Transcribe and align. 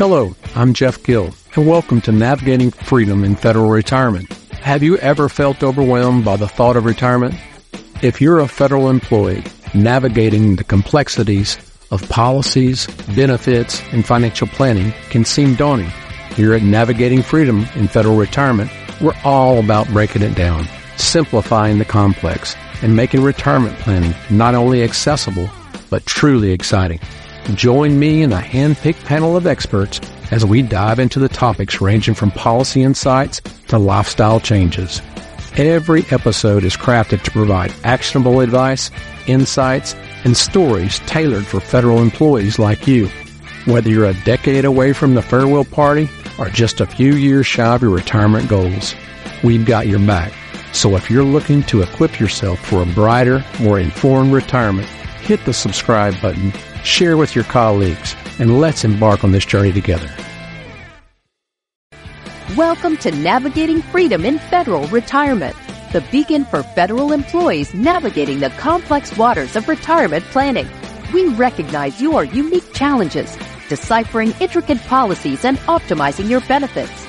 Hello, 0.00 0.34
I'm 0.54 0.72
Jeff 0.72 1.02
Gill, 1.02 1.34
and 1.54 1.66
welcome 1.66 2.00
to 2.00 2.10
Navigating 2.10 2.70
Freedom 2.70 3.22
in 3.22 3.36
Federal 3.36 3.68
Retirement. 3.68 4.32
Have 4.62 4.82
you 4.82 4.96
ever 4.96 5.28
felt 5.28 5.62
overwhelmed 5.62 6.24
by 6.24 6.36
the 6.36 6.48
thought 6.48 6.78
of 6.78 6.86
retirement? 6.86 7.34
If 8.00 8.18
you're 8.18 8.38
a 8.38 8.48
federal 8.48 8.88
employee, 8.88 9.44
navigating 9.74 10.56
the 10.56 10.64
complexities 10.64 11.58
of 11.90 12.08
policies, 12.08 12.86
benefits, 13.14 13.82
and 13.92 14.06
financial 14.06 14.46
planning 14.46 14.94
can 15.10 15.26
seem 15.26 15.54
daunting. 15.54 15.92
Here 16.34 16.54
at 16.54 16.62
Navigating 16.62 17.22
Freedom 17.22 17.66
in 17.74 17.86
Federal 17.86 18.16
Retirement, 18.16 18.70
we're 19.02 19.12
all 19.22 19.58
about 19.58 19.86
breaking 19.88 20.22
it 20.22 20.34
down, 20.34 20.66
simplifying 20.96 21.76
the 21.76 21.84
complex, 21.84 22.56
and 22.80 22.96
making 22.96 23.22
retirement 23.22 23.76
planning 23.80 24.14
not 24.30 24.54
only 24.54 24.82
accessible, 24.82 25.50
but 25.90 26.06
truly 26.06 26.52
exciting. 26.52 27.00
Join 27.54 27.98
me 27.98 28.22
and 28.22 28.32
a 28.32 28.40
hand-picked 28.40 29.04
panel 29.04 29.36
of 29.36 29.46
experts 29.46 30.00
as 30.30 30.44
we 30.44 30.62
dive 30.62 30.98
into 30.98 31.18
the 31.18 31.28
topics 31.28 31.80
ranging 31.80 32.14
from 32.14 32.30
policy 32.30 32.82
insights 32.82 33.40
to 33.68 33.78
lifestyle 33.78 34.40
changes. 34.40 35.02
Every 35.56 36.04
episode 36.10 36.64
is 36.64 36.76
crafted 36.76 37.22
to 37.22 37.30
provide 37.30 37.74
actionable 37.82 38.40
advice, 38.40 38.90
insights, 39.26 39.94
and 40.24 40.36
stories 40.36 41.00
tailored 41.00 41.44
for 41.44 41.60
federal 41.60 42.00
employees 42.00 42.58
like 42.58 42.86
you. 42.86 43.08
Whether 43.66 43.90
you're 43.90 44.06
a 44.06 44.24
decade 44.24 44.64
away 44.64 44.92
from 44.92 45.14
the 45.14 45.22
farewell 45.22 45.64
party 45.64 46.08
or 46.38 46.48
just 46.50 46.80
a 46.80 46.86
few 46.86 47.14
years 47.14 47.46
shy 47.46 47.74
of 47.74 47.82
your 47.82 47.90
retirement 47.90 48.48
goals, 48.48 48.94
we've 49.42 49.66
got 49.66 49.88
your 49.88 49.98
back. 49.98 50.32
So 50.72 50.94
if 50.94 51.10
you're 51.10 51.24
looking 51.24 51.64
to 51.64 51.82
equip 51.82 52.20
yourself 52.20 52.60
for 52.60 52.82
a 52.82 52.86
brighter, 52.86 53.44
more 53.58 53.80
informed 53.80 54.32
retirement, 54.32 54.86
hit 55.22 55.44
the 55.44 55.52
subscribe 55.52 56.20
button 56.22 56.52
share 56.84 57.16
with 57.16 57.34
your 57.34 57.44
colleagues, 57.44 58.14
and 58.38 58.60
let's 58.60 58.84
embark 58.84 59.24
on 59.24 59.32
this 59.32 59.44
journey 59.44 59.72
together. 59.72 60.10
Welcome 62.56 62.96
to 62.98 63.12
Navigating 63.12 63.80
Freedom 63.80 64.24
in 64.24 64.38
Federal 64.38 64.86
Retirement, 64.88 65.54
the 65.92 66.00
beacon 66.10 66.44
for 66.44 66.62
federal 66.62 67.12
employees 67.12 67.72
navigating 67.74 68.40
the 68.40 68.50
complex 68.50 69.16
waters 69.16 69.54
of 69.56 69.68
retirement 69.68 70.24
planning. 70.26 70.68
We 71.14 71.28
recognize 71.28 72.02
your 72.02 72.24
unique 72.24 72.72
challenges, 72.72 73.36
deciphering 73.68 74.34
intricate 74.40 74.80
policies 74.82 75.44
and 75.44 75.58
optimizing 75.58 76.28
your 76.28 76.40
benefits. 76.42 77.06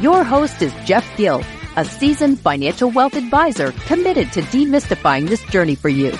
Your 0.00 0.24
host 0.24 0.62
is 0.62 0.72
Jeff 0.84 1.04
Gill, 1.16 1.42
a 1.76 1.84
seasoned 1.84 2.38
financial 2.38 2.90
wealth 2.90 3.14
advisor 3.16 3.72
committed 3.86 4.32
to 4.32 4.42
demystifying 4.42 5.28
this 5.28 5.42
journey 5.46 5.74
for 5.74 5.88
you. 5.88 6.16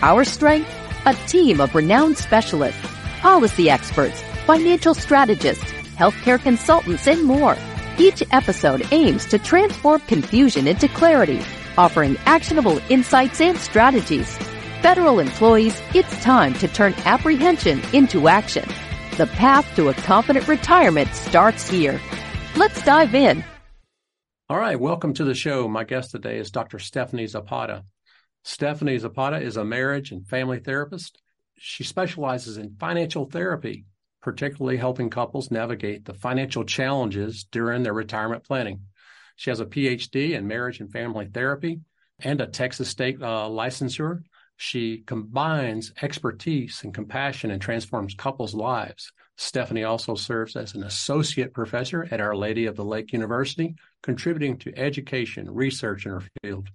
Our 0.00 0.24
strength 0.24 0.70
a 1.04 1.14
team 1.26 1.60
of 1.60 1.74
renowned 1.74 2.16
specialists, 2.16 2.80
policy 3.20 3.68
experts, 3.68 4.22
financial 4.46 4.94
strategists, 4.94 5.64
healthcare 5.96 6.40
consultants, 6.40 7.06
and 7.06 7.24
more. 7.24 7.56
Each 7.98 8.22
episode 8.30 8.86
aims 8.92 9.26
to 9.26 9.38
transform 9.38 10.00
confusion 10.02 10.66
into 10.66 10.88
clarity, 10.88 11.40
offering 11.76 12.16
actionable 12.24 12.80
insights 12.88 13.40
and 13.40 13.58
strategies. 13.58 14.36
Federal 14.80 15.18
employees, 15.18 15.80
it's 15.94 16.22
time 16.22 16.54
to 16.54 16.68
turn 16.68 16.94
apprehension 17.04 17.80
into 17.92 18.28
action. 18.28 18.68
The 19.16 19.26
path 19.26 19.66
to 19.76 19.88
a 19.88 19.94
confident 19.94 20.48
retirement 20.48 21.14
starts 21.14 21.68
here. 21.68 22.00
Let's 22.56 22.82
dive 22.82 23.14
in. 23.14 23.44
All 24.48 24.58
right, 24.58 24.78
welcome 24.78 25.14
to 25.14 25.24
the 25.24 25.34
show. 25.34 25.68
My 25.68 25.84
guest 25.84 26.10
today 26.10 26.38
is 26.38 26.50
Dr. 26.50 26.78
Stephanie 26.78 27.24
Zepeda. 27.24 27.84
Stephanie 28.44 28.98
Zepeda 28.98 29.40
is 29.40 29.56
a 29.56 29.64
marriage 29.64 30.10
and 30.10 30.26
family 30.26 30.58
therapist. 30.58 31.20
She 31.58 31.84
specializes 31.84 32.56
in 32.56 32.76
financial 32.78 33.26
therapy, 33.26 33.84
particularly 34.20 34.76
helping 34.76 35.10
couples 35.10 35.50
navigate 35.50 36.04
the 36.04 36.14
financial 36.14 36.64
challenges 36.64 37.44
during 37.44 37.82
their 37.82 37.92
retirement 37.92 38.44
planning. 38.44 38.80
She 39.36 39.50
has 39.50 39.60
a 39.60 39.66
PhD 39.66 40.32
in 40.32 40.46
marriage 40.46 40.80
and 40.80 40.90
family 40.90 41.28
therapy 41.32 41.80
and 42.18 42.40
a 42.40 42.46
Texas 42.46 42.88
state 42.88 43.22
uh, 43.22 43.48
licensure. 43.48 44.22
She 44.56 45.02
combines 45.06 45.92
expertise 46.02 46.82
and 46.84 46.94
compassion 46.94 47.50
and 47.50 47.60
transforms 47.60 48.14
couples' 48.14 48.54
lives. 48.54 49.12
Stephanie 49.36 49.84
also 49.84 50.14
serves 50.14 50.56
as 50.56 50.74
an 50.74 50.84
associate 50.84 51.54
professor 51.54 52.06
at 52.10 52.20
Our 52.20 52.36
Lady 52.36 52.66
of 52.66 52.76
the 52.76 52.84
Lake 52.84 53.12
University, 53.12 53.74
contributing 54.02 54.58
to 54.58 54.78
education, 54.78 55.50
research 55.50 56.06
in 56.06 56.12
her 56.12 56.22
field. 56.42 56.68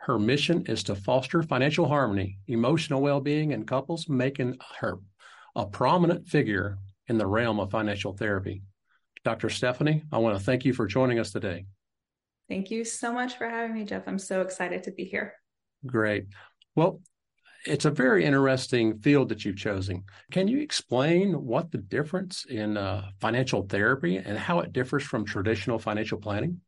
Her 0.00 0.18
mission 0.18 0.64
is 0.66 0.82
to 0.84 0.94
foster 0.94 1.42
financial 1.42 1.86
harmony, 1.86 2.38
emotional 2.46 3.02
well 3.02 3.20
being 3.20 3.50
in 3.50 3.66
couples, 3.66 4.08
making 4.08 4.56
her 4.78 4.98
a 5.54 5.66
prominent 5.66 6.26
figure 6.26 6.78
in 7.08 7.18
the 7.18 7.26
realm 7.26 7.60
of 7.60 7.70
financial 7.70 8.14
therapy. 8.16 8.62
Dr. 9.24 9.50
Stephanie, 9.50 10.02
I 10.10 10.18
want 10.18 10.38
to 10.38 10.42
thank 10.42 10.64
you 10.64 10.72
for 10.72 10.86
joining 10.86 11.18
us 11.18 11.32
today. 11.32 11.66
Thank 12.48 12.70
you 12.70 12.82
so 12.84 13.12
much 13.12 13.36
for 13.36 13.46
having 13.48 13.74
me, 13.74 13.84
Jeff. 13.84 14.08
I'm 14.08 14.18
so 14.18 14.40
excited 14.40 14.84
to 14.84 14.90
be 14.90 15.04
here. 15.04 15.34
Great. 15.84 16.28
Well, 16.74 17.02
it's 17.66 17.84
a 17.84 17.90
very 17.90 18.24
interesting 18.24 18.98
field 19.00 19.28
that 19.28 19.44
you've 19.44 19.58
chosen. 19.58 20.04
Can 20.32 20.48
you 20.48 20.60
explain 20.60 21.44
what 21.44 21.70
the 21.70 21.78
difference 21.78 22.46
in 22.48 22.78
uh, 22.78 23.10
financial 23.20 23.66
therapy 23.66 24.16
and 24.16 24.38
how 24.38 24.60
it 24.60 24.72
differs 24.72 25.02
from 25.02 25.26
traditional 25.26 25.78
financial 25.78 26.18
planning? 26.18 26.62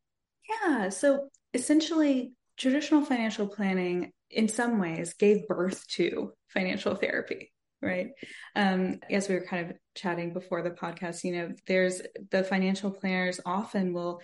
Yeah. 0.47 0.89
So 0.89 1.29
essentially, 1.53 2.33
traditional 2.57 3.03
financial 3.03 3.47
planning 3.47 4.11
in 4.29 4.47
some 4.47 4.79
ways 4.79 5.13
gave 5.13 5.47
birth 5.47 5.87
to 5.87 6.33
financial 6.47 6.95
therapy 6.95 7.51
right? 7.81 8.11
Um, 8.55 9.01
as 9.09 9.27
we 9.27 9.35
were 9.35 9.45
kind 9.45 9.69
of 9.69 9.75
chatting 9.93 10.31
before 10.31 10.61
the 10.61 10.71
podcast 10.71 11.23
you 11.23 11.33
know 11.33 11.51
there's 11.67 12.01
the 12.31 12.43
financial 12.43 12.91
planners 12.91 13.39
often 13.45 13.93
will 13.93 14.21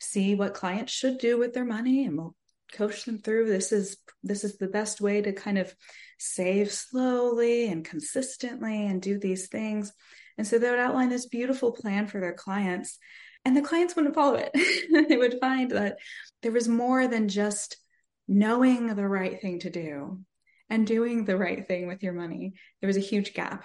see 0.00 0.34
what 0.34 0.54
clients 0.54 0.92
should 0.92 1.18
do 1.18 1.38
with 1.38 1.54
their 1.54 1.64
money 1.64 2.04
and 2.04 2.16
will 2.16 2.34
coach 2.72 3.04
them 3.04 3.18
through 3.18 3.46
this 3.46 3.70
is 3.70 3.96
this 4.24 4.42
is 4.42 4.58
the 4.58 4.66
best 4.66 5.00
way 5.00 5.22
to 5.22 5.32
kind 5.32 5.56
of 5.56 5.72
save 6.18 6.72
slowly 6.72 7.68
and 7.68 7.84
consistently 7.84 8.86
and 8.86 9.02
do 9.02 9.18
these 9.18 9.48
things. 9.48 9.92
And 10.38 10.46
so 10.46 10.58
they 10.58 10.70
would 10.70 10.78
outline 10.78 11.08
this 11.08 11.26
beautiful 11.26 11.72
plan 11.72 12.06
for 12.06 12.20
their 12.20 12.34
clients 12.34 12.98
and 13.46 13.56
the 13.56 13.62
clients 13.62 13.94
wouldn't 13.94 14.16
follow 14.16 14.34
it. 14.34 14.50
they 15.08 15.16
would 15.16 15.38
find 15.40 15.70
that 15.70 15.98
there 16.42 16.50
was 16.50 16.66
more 16.66 17.06
than 17.06 17.28
just 17.28 17.76
knowing 18.26 18.88
the 18.92 19.06
right 19.06 19.40
thing 19.40 19.60
to 19.60 19.70
do 19.70 20.18
and 20.68 20.84
doing 20.84 21.24
the 21.24 21.36
right 21.36 21.64
thing 21.64 21.86
with 21.86 22.02
your 22.02 22.12
money. 22.12 22.54
There 22.80 22.88
was 22.88 22.96
a 22.96 23.00
huge 23.00 23.34
gap. 23.34 23.64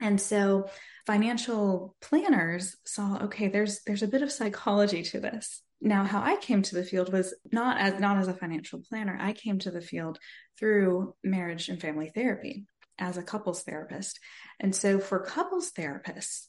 And 0.00 0.20
so 0.20 0.68
financial 1.06 1.94
planners 2.00 2.76
saw 2.84 3.18
okay 3.26 3.48
there's 3.48 3.82
there's 3.86 4.02
a 4.02 4.08
bit 4.08 4.22
of 4.22 4.32
psychology 4.32 5.04
to 5.04 5.20
this. 5.20 5.62
Now 5.80 6.02
how 6.02 6.20
I 6.20 6.34
came 6.36 6.62
to 6.62 6.74
the 6.74 6.84
field 6.84 7.12
was 7.12 7.32
not 7.52 7.78
as 7.78 8.00
not 8.00 8.18
as 8.18 8.26
a 8.26 8.34
financial 8.34 8.82
planner. 8.88 9.16
I 9.20 9.32
came 9.32 9.60
to 9.60 9.70
the 9.70 9.80
field 9.80 10.18
through 10.58 11.14
marriage 11.22 11.68
and 11.68 11.80
family 11.80 12.10
therapy 12.12 12.66
as 12.98 13.16
a 13.16 13.22
couples 13.22 13.62
therapist. 13.62 14.18
And 14.58 14.74
so 14.74 14.98
for 14.98 15.20
couples 15.20 15.70
therapists 15.70 16.46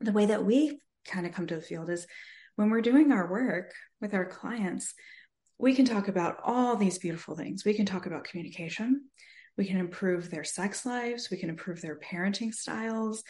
the 0.00 0.12
way 0.12 0.26
that 0.26 0.44
we 0.44 0.80
kind 1.04 1.26
of 1.26 1.32
come 1.32 1.46
to 1.46 1.56
the 1.56 1.62
field 1.62 1.90
is 1.90 2.06
when 2.56 2.70
we're 2.70 2.80
doing 2.80 3.12
our 3.12 3.30
work 3.30 3.72
with 4.00 4.14
our 4.14 4.26
clients, 4.26 4.94
we 5.58 5.74
can 5.74 5.84
talk 5.84 6.08
about 6.08 6.38
all 6.44 6.76
these 6.76 6.98
beautiful 6.98 7.34
things. 7.34 7.64
We 7.64 7.74
can 7.74 7.86
talk 7.86 8.06
about 8.06 8.24
communication, 8.24 9.04
we 9.56 9.66
can 9.66 9.76
improve 9.76 10.30
their 10.30 10.44
sex 10.44 10.86
lives, 10.86 11.30
we 11.30 11.36
can 11.36 11.50
improve 11.50 11.80
their 11.80 11.98
parenting 11.98 12.52
styles, 12.52 13.22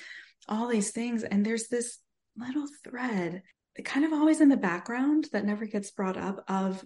all 0.49 0.69
these 0.69 0.91
things. 0.91 1.25
And 1.25 1.45
there's 1.45 1.69
this 1.69 1.99
little 2.37 2.67
thread 2.85 3.43
kind 3.85 4.05
of 4.05 4.13
always 4.13 4.41
in 4.41 4.49
the 4.49 4.57
background 4.57 5.29
that 5.33 5.45
never 5.45 5.65
gets 5.65 5.91
brought 5.91 6.17
up 6.17 6.45
of 6.49 6.85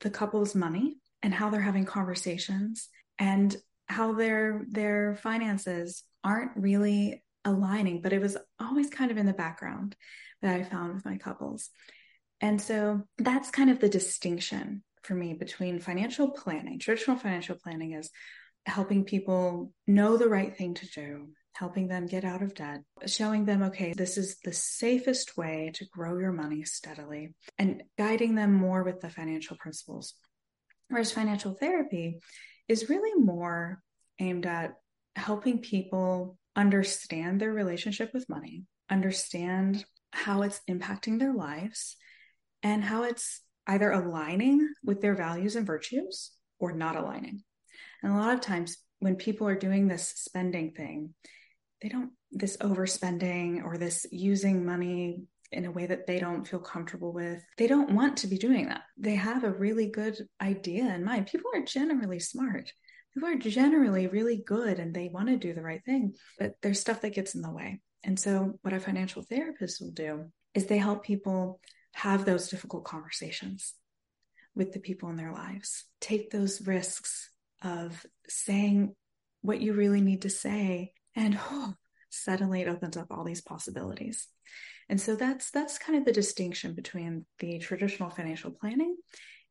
the 0.00 0.10
couple's 0.10 0.54
money 0.54 0.98
and 1.22 1.32
how 1.32 1.50
they're 1.50 1.60
having 1.60 1.86
conversations 1.86 2.88
and 3.18 3.56
how 3.86 4.12
their 4.12 4.64
their 4.70 5.16
finances 5.16 6.04
aren't 6.22 6.52
really 6.56 7.23
aligning, 7.44 8.02
but 8.02 8.12
it 8.12 8.20
was 8.20 8.36
always 8.60 8.90
kind 8.90 9.10
of 9.10 9.16
in 9.16 9.26
the 9.26 9.32
background 9.32 9.96
that 10.42 10.54
I 10.54 10.62
found 10.62 10.94
with 10.94 11.04
my 11.04 11.16
couples. 11.16 11.70
And 12.40 12.60
so 12.60 13.02
that's 13.18 13.50
kind 13.50 13.70
of 13.70 13.80
the 13.80 13.88
distinction 13.88 14.82
for 15.02 15.14
me 15.14 15.34
between 15.34 15.80
financial 15.80 16.30
planning. 16.30 16.78
Traditional 16.78 17.16
financial 17.16 17.56
planning 17.56 17.92
is 17.92 18.10
helping 18.66 19.04
people 19.04 19.72
know 19.86 20.16
the 20.16 20.28
right 20.28 20.56
thing 20.56 20.74
to 20.74 20.86
do, 20.88 21.28
helping 21.54 21.86
them 21.86 22.06
get 22.06 22.24
out 22.24 22.42
of 22.42 22.54
debt, 22.54 22.80
showing 23.06 23.44
them, 23.44 23.62
okay, 23.62 23.92
this 23.92 24.16
is 24.16 24.38
the 24.44 24.52
safest 24.52 25.36
way 25.36 25.70
to 25.74 25.86
grow 25.86 26.18
your 26.18 26.32
money 26.32 26.64
steadily, 26.64 27.34
and 27.58 27.82
guiding 27.98 28.34
them 28.34 28.52
more 28.52 28.82
with 28.82 29.00
the 29.00 29.10
financial 29.10 29.56
principles. 29.56 30.14
Whereas 30.88 31.12
financial 31.12 31.54
therapy 31.54 32.18
is 32.68 32.88
really 32.88 33.22
more 33.22 33.82
aimed 34.18 34.46
at 34.46 34.74
helping 35.16 35.58
people 35.58 36.36
understand 36.56 37.40
their 37.40 37.52
relationship 37.52 38.12
with 38.12 38.28
money, 38.28 38.64
understand 38.90 39.84
how 40.12 40.42
it's 40.42 40.60
impacting 40.68 41.18
their 41.18 41.34
lives, 41.34 41.96
and 42.62 42.82
how 42.82 43.04
it's 43.04 43.40
either 43.66 43.90
aligning 43.90 44.68
with 44.84 45.00
their 45.00 45.14
values 45.14 45.56
and 45.56 45.66
virtues 45.66 46.30
or 46.58 46.72
not 46.72 46.96
aligning. 46.96 47.42
And 48.02 48.12
a 48.12 48.16
lot 48.16 48.34
of 48.34 48.40
times, 48.40 48.76
when 49.00 49.16
people 49.16 49.48
are 49.48 49.54
doing 49.54 49.88
this 49.88 50.08
spending 50.16 50.72
thing, 50.72 51.14
they 51.82 51.88
don't 51.88 52.12
this 52.30 52.56
overspending 52.58 53.64
or 53.64 53.76
this 53.76 54.06
using 54.10 54.64
money 54.64 55.24
in 55.52 55.66
a 55.66 55.70
way 55.70 55.86
that 55.86 56.06
they 56.06 56.18
don't 56.18 56.46
feel 56.46 56.58
comfortable 56.58 57.12
with. 57.12 57.42
They 57.58 57.66
don't 57.66 57.94
want 57.94 58.16
to 58.18 58.26
be 58.26 58.38
doing 58.38 58.68
that. 58.68 58.82
They 58.96 59.14
have 59.14 59.44
a 59.44 59.52
really 59.52 59.88
good 59.88 60.18
idea 60.40 60.92
in 60.94 61.04
mind. 61.04 61.26
People 61.26 61.50
are 61.54 61.62
generally 61.62 62.18
smart. 62.18 62.72
People 63.14 63.28
are 63.28 63.36
generally 63.36 64.06
really 64.06 64.36
good 64.36 64.78
and 64.78 64.92
they 64.92 65.08
want 65.08 65.28
to 65.28 65.36
do 65.36 65.54
the 65.54 65.62
right 65.62 65.84
thing, 65.84 66.14
but 66.38 66.54
there's 66.62 66.80
stuff 66.80 67.00
that 67.02 67.14
gets 67.14 67.34
in 67.34 67.42
the 67.42 67.52
way. 67.52 67.80
And 68.02 68.18
so, 68.18 68.58
what 68.62 68.74
a 68.74 68.80
financial 68.80 69.22
therapist 69.22 69.80
will 69.80 69.92
do 69.92 70.26
is 70.52 70.66
they 70.66 70.78
help 70.78 71.04
people 71.04 71.60
have 71.94 72.24
those 72.24 72.48
difficult 72.48 72.84
conversations 72.84 73.74
with 74.54 74.72
the 74.72 74.80
people 74.80 75.10
in 75.10 75.16
their 75.16 75.32
lives, 75.32 75.84
take 76.00 76.30
those 76.30 76.66
risks 76.66 77.30
of 77.62 78.04
saying 78.28 78.94
what 79.42 79.60
you 79.60 79.72
really 79.72 80.00
need 80.00 80.22
to 80.22 80.30
say 80.30 80.92
and 81.16 81.38
oh, 81.50 81.74
suddenly 82.10 82.60
it 82.60 82.68
opens 82.68 82.96
up 82.96 83.06
all 83.10 83.24
these 83.24 83.40
possibilities 83.40 84.28
and 84.88 85.00
so 85.00 85.16
that's 85.16 85.50
that's 85.50 85.78
kind 85.78 85.98
of 85.98 86.04
the 86.04 86.12
distinction 86.12 86.74
between 86.74 87.24
the 87.38 87.58
traditional 87.58 88.10
financial 88.10 88.50
planning 88.50 88.96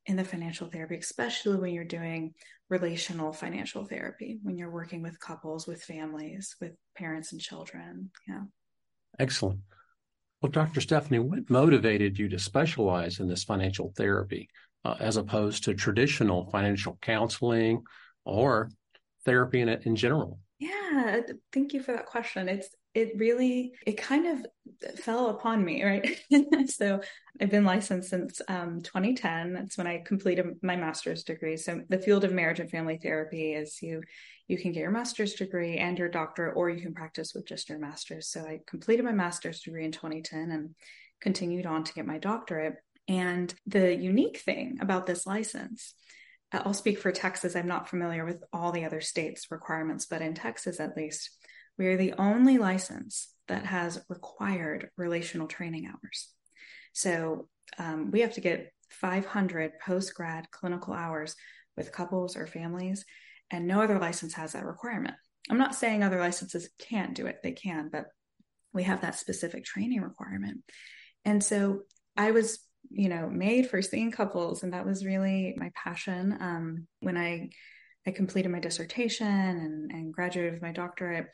and 0.07 0.19
the 0.19 0.23
financial 0.23 0.67
therapy 0.67 0.97
especially 0.97 1.57
when 1.57 1.73
you're 1.73 1.83
doing 1.83 2.33
relational 2.69 3.31
financial 3.31 3.85
therapy 3.85 4.39
when 4.43 4.57
you're 4.57 4.71
working 4.71 5.01
with 5.01 5.19
couples 5.19 5.67
with 5.67 5.83
families 5.83 6.55
with 6.59 6.71
parents 6.95 7.31
and 7.31 7.41
children. 7.41 8.09
Yeah. 8.27 8.43
Excellent. 9.19 9.59
Well 10.41 10.51
dr 10.51 10.79
stephanie 10.81 11.19
what 11.19 11.49
motivated 11.49 12.17
you 12.17 12.29
to 12.29 12.39
specialize 12.39 13.19
in 13.19 13.27
this 13.27 13.43
financial 13.43 13.93
therapy 13.95 14.49
uh, 14.85 14.95
as 14.99 15.17
opposed 15.17 15.63
to 15.63 15.73
traditional 15.73 16.49
financial 16.49 16.97
counseling 17.01 17.83
or 18.25 18.69
therapy 19.25 19.61
in, 19.61 19.69
in 19.69 19.95
general? 19.95 20.39
Yeah, 20.59 21.21
thank 21.51 21.73
you 21.73 21.81
for 21.81 21.93
that 21.93 22.05
question. 22.05 22.47
It's 22.47 22.69
it 22.93 23.13
really 23.17 23.73
it 23.85 23.97
kind 23.97 24.27
of 24.27 24.99
fell 24.99 25.29
upon 25.29 25.63
me, 25.63 25.83
right? 25.83 26.19
so 26.69 27.01
I've 27.41 27.49
been 27.49 27.65
licensed 27.65 28.09
since 28.09 28.41
um, 28.47 28.81
2010. 28.81 29.53
That's 29.53 29.77
when 29.77 29.87
I 29.87 30.03
completed 30.05 30.45
my 30.61 30.75
master's 30.75 31.23
degree. 31.23 31.57
So 31.57 31.81
the 31.89 31.97
field 31.97 32.23
of 32.23 32.31
marriage 32.31 32.59
and 32.59 32.69
family 32.69 32.99
therapy 33.01 33.53
is 33.53 33.81
you 33.81 34.01
you 34.47 34.57
can 34.57 34.73
get 34.73 34.81
your 34.81 34.91
master's 34.91 35.33
degree 35.33 35.77
and 35.77 35.97
your 35.97 36.09
doctorate, 36.09 36.57
or 36.57 36.69
you 36.69 36.81
can 36.81 36.93
practice 36.93 37.33
with 37.33 37.47
just 37.47 37.69
your 37.69 37.79
master's. 37.79 38.27
So 38.27 38.41
I 38.41 38.59
completed 38.67 39.05
my 39.05 39.13
master's 39.13 39.61
degree 39.61 39.85
in 39.85 39.91
2010 39.91 40.51
and 40.51 40.75
continued 41.21 41.65
on 41.65 41.85
to 41.85 41.93
get 41.93 42.05
my 42.05 42.17
doctorate. 42.17 42.75
And 43.07 43.53
the 43.65 43.95
unique 43.95 44.39
thing 44.39 44.79
about 44.81 45.05
this 45.05 45.25
license 45.25 45.95
I'll 46.53 46.73
speak 46.73 46.99
for 46.99 47.11
Texas. 47.11 47.55
I'm 47.55 47.67
not 47.67 47.89
familiar 47.89 48.25
with 48.25 48.43
all 48.53 48.71
the 48.71 48.85
other 48.85 49.01
states' 49.01 49.49
requirements, 49.49 50.05
but 50.05 50.21
in 50.21 50.35
Texas, 50.35 50.79
at 50.79 50.95
least, 50.95 51.31
we 51.77 51.87
are 51.87 51.97
the 51.97 52.13
only 52.17 52.57
license 52.57 53.33
that 53.47 53.65
has 53.65 54.03
required 54.09 54.89
relational 54.97 55.47
training 55.47 55.87
hours. 55.87 56.29
So 56.93 57.47
um, 57.77 58.11
we 58.11 58.21
have 58.21 58.33
to 58.33 58.41
get 58.41 58.71
500 58.89 59.79
post 59.79 60.13
grad 60.13 60.49
clinical 60.51 60.93
hours 60.93 61.35
with 61.75 61.91
couples 61.91 62.37
or 62.37 62.45
families, 62.45 63.03
and 63.51 63.67
no 63.67 63.81
other 63.81 63.99
license 63.99 64.33
has 64.35 64.53
that 64.53 64.65
requirement. 64.65 65.15
I'm 65.49 65.57
not 65.57 65.75
saying 65.75 66.03
other 66.03 66.19
licenses 66.19 66.69
can't 66.79 67.15
do 67.15 67.25
it, 67.25 67.39
they 67.43 67.51
can, 67.51 67.89
but 67.91 68.05
we 68.73 68.83
have 68.83 69.01
that 69.01 69.15
specific 69.15 69.65
training 69.65 70.01
requirement. 70.01 70.61
And 71.25 71.43
so 71.43 71.81
I 72.15 72.31
was 72.31 72.59
you 72.89 73.09
know, 73.09 73.29
made 73.29 73.69
for 73.69 73.81
seeing 73.81 74.11
couples. 74.11 74.63
And 74.63 74.73
that 74.73 74.85
was 74.85 75.05
really 75.05 75.53
my 75.57 75.71
passion. 75.75 76.37
Um, 76.39 76.87
when 76.99 77.17
I, 77.17 77.49
I 78.05 78.11
completed 78.11 78.51
my 78.51 78.59
dissertation 78.59 79.27
and, 79.27 79.91
and 79.91 80.13
graduated 80.13 80.53
with 80.53 80.61
my 80.61 80.71
doctorate. 80.71 81.27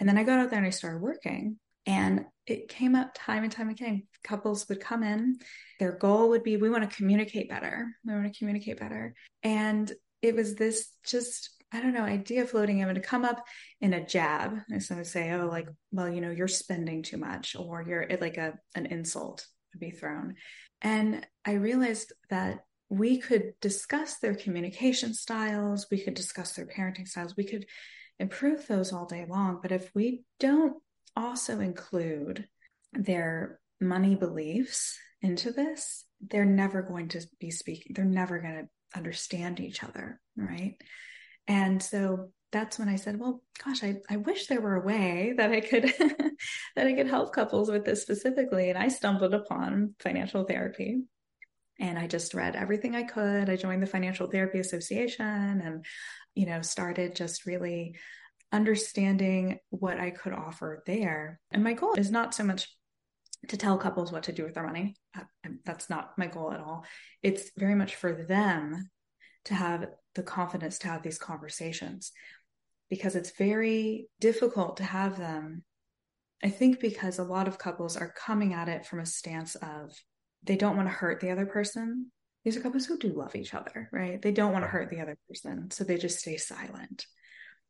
And 0.00 0.08
then 0.08 0.18
I 0.18 0.24
got 0.24 0.40
out 0.40 0.50
there 0.50 0.58
and 0.58 0.66
I 0.66 0.70
started 0.70 1.00
working. 1.00 1.58
And 1.86 2.24
it 2.46 2.68
came 2.68 2.94
up 2.94 3.12
time 3.14 3.44
and 3.44 3.52
time 3.52 3.68
again. 3.68 4.06
Couples 4.24 4.68
would 4.68 4.80
come 4.80 5.02
in, 5.02 5.38
their 5.78 5.92
goal 5.92 6.30
would 6.30 6.42
be, 6.42 6.56
we 6.56 6.68
want 6.68 6.88
to 6.88 6.96
communicate 6.96 7.48
better. 7.48 7.88
We 8.04 8.12
want 8.12 8.32
to 8.32 8.38
communicate 8.38 8.80
better. 8.80 9.14
And 9.42 9.90
it 10.20 10.34
was 10.34 10.56
this 10.56 10.88
just, 11.06 11.50
I 11.72 11.80
don't 11.80 11.94
know, 11.94 12.02
idea 12.02 12.44
floating 12.46 12.80
in 12.80 12.94
to 12.94 13.00
come 13.00 13.24
up 13.24 13.44
in 13.80 13.94
a 13.94 14.04
jab. 14.04 14.58
And 14.68 14.82
so 14.82 14.94
I 14.94 14.98
would 14.98 15.06
say, 15.06 15.30
oh, 15.32 15.46
like, 15.46 15.68
well, 15.92 16.08
you 16.08 16.20
know, 16.20 16.30
you're 16.30 16.48
spending 16.48 17.02
too 17.02 17.16
much, 17.16 17.56
or 17.56 17.84
you're 17.86 18.06
like 18.20 18.36
a 18.36 18.54
an 18.74 18.86
insult 18.86 19.46
would 19.72 19.80
be 19.80 19.90
thrown. 19.90 20.34
And 20.82 21.26
I 21.44 21.52
realized 21.52 22.12
that 22.28 22.64
we 22.88 23.18
could 23.18 23.52
discuss 23.60 24.18
their 24.18 24.34
communication 24.34 25.14
styles, 25.14 25.86
we 25.90 26.02
could 26.02 26.14
discuss 26.14 26.52
their 26.52 26.66
parenting 26.66 27.06
styles, 27.06 27.36
we 27.36 27.44
could 27.44 27.66
improve 28.20 28.66
those 28.66 28.92
all 28.92 29.06
day 29.06 29.26
long. 29.28 29.58
But 29.62 29.72
if 29.72 29.90
we 29.94 30.22
don't 30.38 30.74
also 31.16 31.58
include 31.58 32.46
their 32.92 33.58
money 33.80 34.14
beliefs 34.14 34.98
into 35.22 35.50
this, 35.50 36.04
they're 36.20 36.44
never 36.44 36.82
going 36.82 37.08
to 37.08 37.26
be 37.40 37.50
speaking, 37.50 37.92
they're 37.94 38.04
never 38.04 38.38
going 38.38 38.54
to 38.54 38.98
understand 38.98 39.58
each 39.58 39.82
other. 39.82 40.20
Right. 40.36 40.76
And 41.48 41.82
so 41.82 42.30
that's 42.52 42.78
when 42.78 42.88
I 42.88 42.96
said, 42.96 43.18
well, 43.18 43.42
gosh, 43.64 43.82
I, 43.82 43.96
I 44.10 44.16
wish 44.16 44.46
there 44.46 44.60
were 44.60 44.76
a 44.76 44.84
way 44.84 45.34
that 45.36 45.50
I 45.50 45.60
could 45.60 45.84
that 46.76 46.86
I 46.86 46.92
could 46.92 47.06
help 47.06 47.32
couples 47.32 47.70
with 47.70 47.84
this 47.84 48.02
specifically. 48.02 48.70
And 48.70 48.78
I 48.78 48.88
stumbled 48.88 49.34
upon 49.34 49.94
financial 50.00 50.44
therapy. 50.44 51.02
And 51.80 51.98
I 51.98 52.06
just 52.06 52.34
read 52.34 52.54
everything 52.54 52.94
I 52.94 53.02
could. 53.02 53.48
I 53.48 53.56
joined 53.56 53.82
the 53.82 53.86
Financial 53.86 54.28
Therapy 54.28 54.60
Association 54.60 55.62
and, 55.64 55.84
you 56.34 56.46
know, 56.46 56.60
started 56.60 57.16
just 57.16 57.46
really 57.46 57.96
understanding 58.52 59.58
what 59.70 59.98
I 59.98 60.10
could 60.10 60.34
offer 60.34 60.82
there. 60.86 61.40
And 61.50 61.64
my 61.64 61.72
goal 61.72 61.94
is 61.94 62.10
not 62.10 62.34
so 62.34 62.44
much 62.44 62.68
to 63.48 63.56
tell 63.56 63.78
couples 63.78 64.12
what 64.12 64.24
to 64.24 64.32
do 64.32 64.44
with 64.44 64.54
their 64.54 64.66
money. 64.66 64.96
Uh, 65.16 65.22
um, 65.46 65.60
that's 65.64 65.88
not 65.88 66.18
my 66.18 66.26
goal 66.26 66.52
at 66.52 66.60
all. 66.60 66.84
It's 67.22 67.50
very 67.56 67.74
much 67.74 67.96
for 67.96 68.12
them 68.12 68.90
to 69.46 69.54
have 69.54 69.86
the 70.14 70.22
confidence 70.22 70.78
to 70.80 70.88
have 70.88 71.02
these 71.02 71.18
conversations 71.18 72.12
because 72.90 73.14
it's 73.14 73.36
very 73.38 74.08
difficult 74.20 74.76
to 74.78 74.84
have 74.84 75.16
them. 75.16 75.64
I 76.42 76.50
think 76.50 76.80
because 76.80 77.18
a 77.18 77.24
lot 77.24 77.48
of 77.48 77.58
couples 77.58 77.96
are 77.96 78.12
coming 78.12 78.52
at 78.52 78.68
it 78.68 78.84
from 78.84 79.00
a 79.00 79.06
stance 79.06 79.54
of 79.54 79.92
they 80.42 80.56
don't 80.56 80.76
want 80.76 80.88
to 80.88 80.92
hurt 80.92 81.20
the 81.20 81.30
other 81.30 81.46
person. 81.46 82.10
These 82.44 82.56
are 82.56 82.60
couples 82.60 82.86
who 82.86 82.98
do 82.98 83.12
love 83.12 83.36
each 83.36 83.54
other, 83.54 83.88
right? 83.92 84.20
They 84.20 84.32
don't 84.32 84.52
want 84.52 84.64
to 84.64 84.70
hurt 84.70 84.90
the 84.90 85.00
other 85.00 85.16
person. 85.28 85.70
So 85.70 85.84
they 85.84 85.98
just 85.98 86.20
stay 86.20 86.36
silent. 86.36 87.06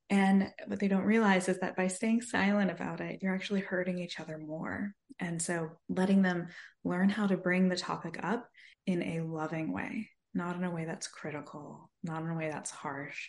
And 0.08 0.52
what 0.66 0.80
they 0.80 0.88
don't 0.88 1.04
realize 1.04 1.48
is 1.48 1.58
that 1.58 1.76
by 1.76 1.88
staying 1.88 2.22
silent 2.22 2.70
about 2.70 3.00
it, 3.00 3.20
you're 3.22 3.34
actually 3.34 3.60
hurting 3.60 3.98
each 3.98 4.18
other 4.20 4.38
more. 4.38 4.92
And 5.18 5.40
so 5.40 5.70
letting 5.88 6.22
them 6.22 6.48
learn 6.84 7.08
how 7.08 7.26
to 7.26 7.36
bring 7.36 7.68
the 7.68 7.76
topic 7.76 8.18
up 8.22 8.48
in 8.86 9.02
a 9.02 9.20
loving 9.20 9.72
way, 9.72 10.08
not 10.34 10.56
in 10.56 10.64
a 10.64 10.70
way 10.70 10.84
that's 10.84 11.08
critical, 11.08 11.90
not 12.02 12.22
in 12.22 12.30
a 12.30 12.36
way 12.36 12.50
that's 12.50 12.70
harsh, 12.70 13.28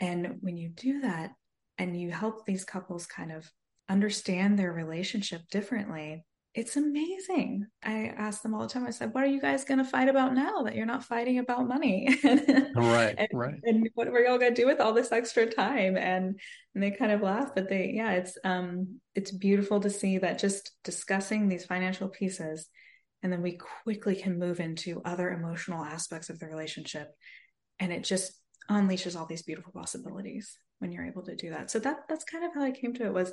and 0.00 0.36
when 0.40 0.56
you 0.56 0.68
do 0.68 1.00
that 1.00 1.32
and 1.76 2.00
you 2.00 2.10
help 2.10 2.44
these 2.44 2.64
couples 2.64 3.06
kind 3.06 3.32
of 3.32 3.50
understand 3.88 4.58
their 4.58 4.72
relationship 4.72 5.42
differently, 5.50 6.24
it's 6.58 6.76
amazing. 6.76 7.66
I 7.84 8.12
ask 8.16 8.42
them 8.42 8.52
all 8.52 8.62
the 8.62 8.68
time, 8.68 8.84
I 8.84 8.90
said, 8.90 9.14
What 9.14 9.22
are 9.22 9.28
you 9.28 9.40
guys 9.40 9.64
going 9.64 9.78
to 9.78 9.84
fight 9.84 10.08
about 10.08 10.34
now 10.34 10.62
that 10.62 10.74
you're 10.74 10.86
not 10.86 11.04
fighting 11.04 11.38
about 11.38 11.68
money? 11.68 12.18
right, 12.74 13.14
and, 13.16 13.28
right. 13.32 13.54
And 13.62 13.88
what 13.94 14.08
are 14.08 14.20
y'all 14.20 14.38
going 14.38 14.54
to 14.54 14.60
do 14.60 14.66
with 14.66 14.80
all 14.80 14.92
this 14.92 15.12
extra 15.12 15.46
time? 15.46 15.96
And, 15.96 16.40
and 16.74 16.82
they 16.82 16.90
kind 16.90 17.12
of 17.12 17.22
laugh, 17.22 17.50
but 17.54 17.68
they, 17.68 17.92
yeah, 17.94 18.10
it's, 18.12 18.36
um, 18.42 18.98
it's 19.14 19.30
beautiful 19.30 19.78
to 19.78 19.88
see 19.88 20.18
that 20.18 20.40
just 20.40 20.72
discussing 20.82 21.48
these 21.48 21.64
financial 21.64 22.08
pieces 22.08 22.66
and 23.22 23.32
then 23.32 23.42
we 23.42 23.58
quickly 23.84 24.16
can 24.16 24.38
move 24.38 24.58
into 24.58 25.02
other 25.04 25.30
emotional 25.30 25.84
aspects 25.84 26.28
of 26.28 26.40
the 26.40 26.46
relationship. 26.46 27.08
And 27.78 27.92
it 27.92 28.02
just 28.02 28.32
unleashes 28.70 29.16
all 29.16 29.26
these 29.26 29.42
beautiful 29.42 29.72
possibilities 29.72 30.58
when 30.80 30.90
you're 30.90 31.06
able 31.06 31.22
to 31.22 31.36
do 31.36 31.50
that. 31.50 31.70
So 31.70 31.78
that 31.80 31.98
that's 32.08 32.24
kind 32.24 32.44
of 32.44 32.54
how 32.54 32.62
I 32.62 32.70
came 32.72 32.94
to 32.94 33.06
it 33.06 33.12
was 33.12 33.32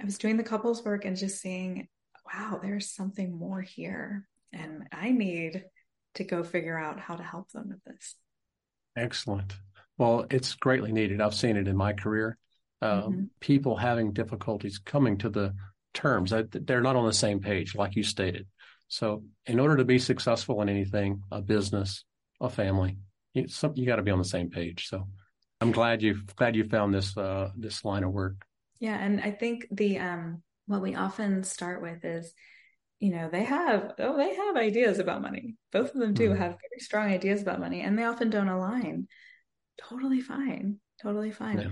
I 0.00 0.04
was 0.04 0.18
doing 0.18 0.36
the 0.36 0.42
couples 0.42 0.84
work 0.84 1.04
and 1.04 1.16
just 1.16 1.40
seeing, 1.40 1.88
wow, 2.32 2.58
there's 2.62 2.90
something 2.90 3.36
more 3.36 3.60
here. 3.60 4.26
And 4.52 4.84
I 4.92 5.10
need 5.10 5.64
to 6.14 6.24
go 6.24 6.42
figure 6.42 6.78
out 6.78 7.00
how 7.00 7.16
to 7.16 7.22
help 7.22 7.50
them 7.50 7.68
with 7.68 7.84
this. 7.84 8.14
Excellent. 8.96 9.54
Well, 9.98 10.26
it's 10.30 10.54
greatly 10.54 10.92
needed. 10.92 11.20
I've 11.20 11.34
seen 11.34 11.56
it 11.56 11.68
in 11.68 11.76
my 11.76 11.92
career. 11.92 12.38
Um, 12.82 12.90
mm-hmm. 12.90 13.24
People 13.40 13.76
having 13.76 14.12
difficulties 14.12 14.78
coming 14.78 15.18
to 15.18 15.30
the 15.30 15.54
terms, 15.94 16.32
they're 16.50 16.80
not 16.80 16.96
on 16.96 17.06
the 17.06 17.12
same 17.12 17.40
page, 17.40 17.74
like 17.74 17.96
you 17.96 18.02
stated. 18.02 18.46
So, 18.88 19.24
in 19.46 19.58
order 19.58 19.78
to 19.78 19.84
be 19.84 19.98
successful 19.98 20.62
in 20.62 20.68
anything, 20.68 21.22
a 21.32 21.40
business, 21.42 22.04
a 22.40 22.48
family, 22.48 22.98
you, 23.36 23.48
some, 23.48 23.72
you 23.74 23.86
got 23.86 23.96
to 23.96 24.02
be 24.02 24.10
on 24.10 24.18
the 24.18 24.24
same 24.24 24.50
page. 24.50 24.88
So 24.88 25.06
I'm 25.60 25.72
glad 25.72 26.02
you 26.02 26.22
glad 26.36 26.56
you 26.56 26.64
found 26.64 26.94
this 26.94 27.16
uh, 27.16 27.50
this 27.56 27.84
line 27.84 28.04
of 28.04 28.12
work. 28.12 28.44
Yeah, 28.80 28.98
and 28.98 29.20
I 29.20 29.30
think 29.30 29.66
the 29.70 29.98
um, 29.98 30.42
what 30.66 30.82
we 30.82 30.94
often 30.94 31.42
start 31.44 31.82
with 31.82 32.04
is, 32.04 32.32
you 32.98 33.10
know, 33.10 33.28
they 33.30 33.44
have 33.44 33.92
oh 33.98 34.16
they 34.16 34.34
have 34.34 34.56
ideas 34.56 34.98
about 34.98 35.22
money. 35.22 35.56
Both 35.72 35.94
of 35.94 36.00
them 36.00 36.14
do 36.14 36.30
mm 36.30 36.36
have 36.36 36.52
very 36.52 36.80
strong 36.80 37.08
ideas 37.08 37.42
about 37.42 37.60
money, 37.60 37.82
and 37.82 37.98
they 37.98 38.04
often 38.04 38.30
don't 38.30 38.48
align. 38.48 39.08
Totally 39.88 40.20
fine. 40.20 40.78
Totally 41.02 41.30
fine. 41.30 41.60
Yeah. 41.60 41.68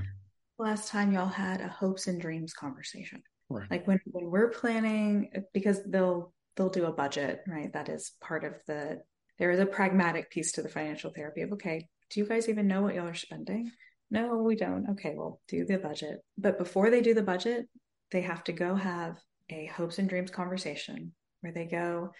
last 0.58 0.88
time 0.88 1.12
y'all 1.12 1.26
had 1.26 1.60
a 1.60 1.68
hopes 1.68 2.06
and 2.06 2.20
dreams 2.20 2.52
conversation? 2.52 3.22
Right. 3.48 3.70
Like 3.70 3.86
when 3.86 4.00
when 4.06 4.30
we're 4.30 4.50
planning, 4.50 5.30
because 5.52 5.80
they'll 5.86 6.32
they'll 6.56 6.68
do 6.68 6.86
a 6.86 6.92
budget, 6.92 7.40
right? 7.46 7.72
That 7.72 7.88
is 7.88 8.12
part 8.20 8.44
of 8.44 8.54
the. 8.66 9.00
There 9.38 9.50
is 9.50 9.58
a 9.58 9.66
pragmatic 9.66 10.30
piece 10.30 10.52
to 10.52 10.62
the 10.62 10.68
financial 10.68 11.10
therapy 11.10 11.42
of 11.42 11.52
okay, 11.52 11.88
do 12.10 12.20
you 12.20 12.26
guys 12.26 12.48
even 12.48 12.68
know 12.68 12.82
what 12.82 12.94
y'all 12.94 13.08
are 13.08 13.14
spending? 13.14 13.72
No, 14.10 14.36
we 14.36 14.54
don't. 14.54 14.90
Okay, 14.90 15.14
well, 15.16 15.40
do 15.48 15.64
the 15.64 15.78
budget. 15.78 16.20
But 16.38 16.58
before 16.58 16.90
they 16.90 17.00
do 17.00 17.14
the 17.14 17.22
budget, 17.22 17.66
they 18.10 18.22
have 18.22 18.44
to 18.44 18.52
go 18.52 18.74
have 18.74 19.18
a 19.50 19.66
hopes 19.66 19.98
and 19.98 20.08
dreams 20.08 20.30
conversation 20.30 21.12
where 21.40 21.52
they 21.52 21.66
go. 21.66 22.10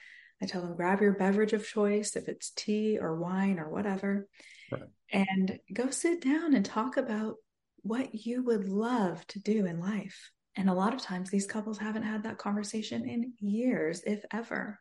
I 0.42 0.46
tell 0.46 0.62
them 0.62 0.76
grab 0.76 1.00
your 1.00 1.12
beverage 1.12 1.52
of 1.52 1.66
choice, 1.66 2.16
if 2.16 2.28
it's 2.28 2.50
tea 2.50 2.98
or 2.98 3.18
wine 3.18 3.58
or 3.58 3.70
whatever, 3.70 4.28
right. 4.70 4.82
and 5.12 5.58
go 5.72 5.90
sit 5.90 6.22
down 6.22 6.54
and 6.54 6.64
talk 6.64 6.96
about 6.96 7.36
what 7.82 8.14
you 8.26 8.42
would 8.42 8.68
love 8.68 9.26
to 9.28 9.38
do 9.38 9.66
in 9.66 9.78
life. 9.78 10.30
And 10.56 10.68
a 10.68 10.74
lot 10.74 10.94
of 10.94 11.00
times 11.00 11.30
these 11.30 11.46
couples 11.46 11.78
haven't 11.78 12.02
had 12.02 12.24
that 12.24 12.38
conversation 12.38 13.08
in 13.08 13.32
years, 13.40 14.02
if 14.06 14.24
ever. 14.32 14.78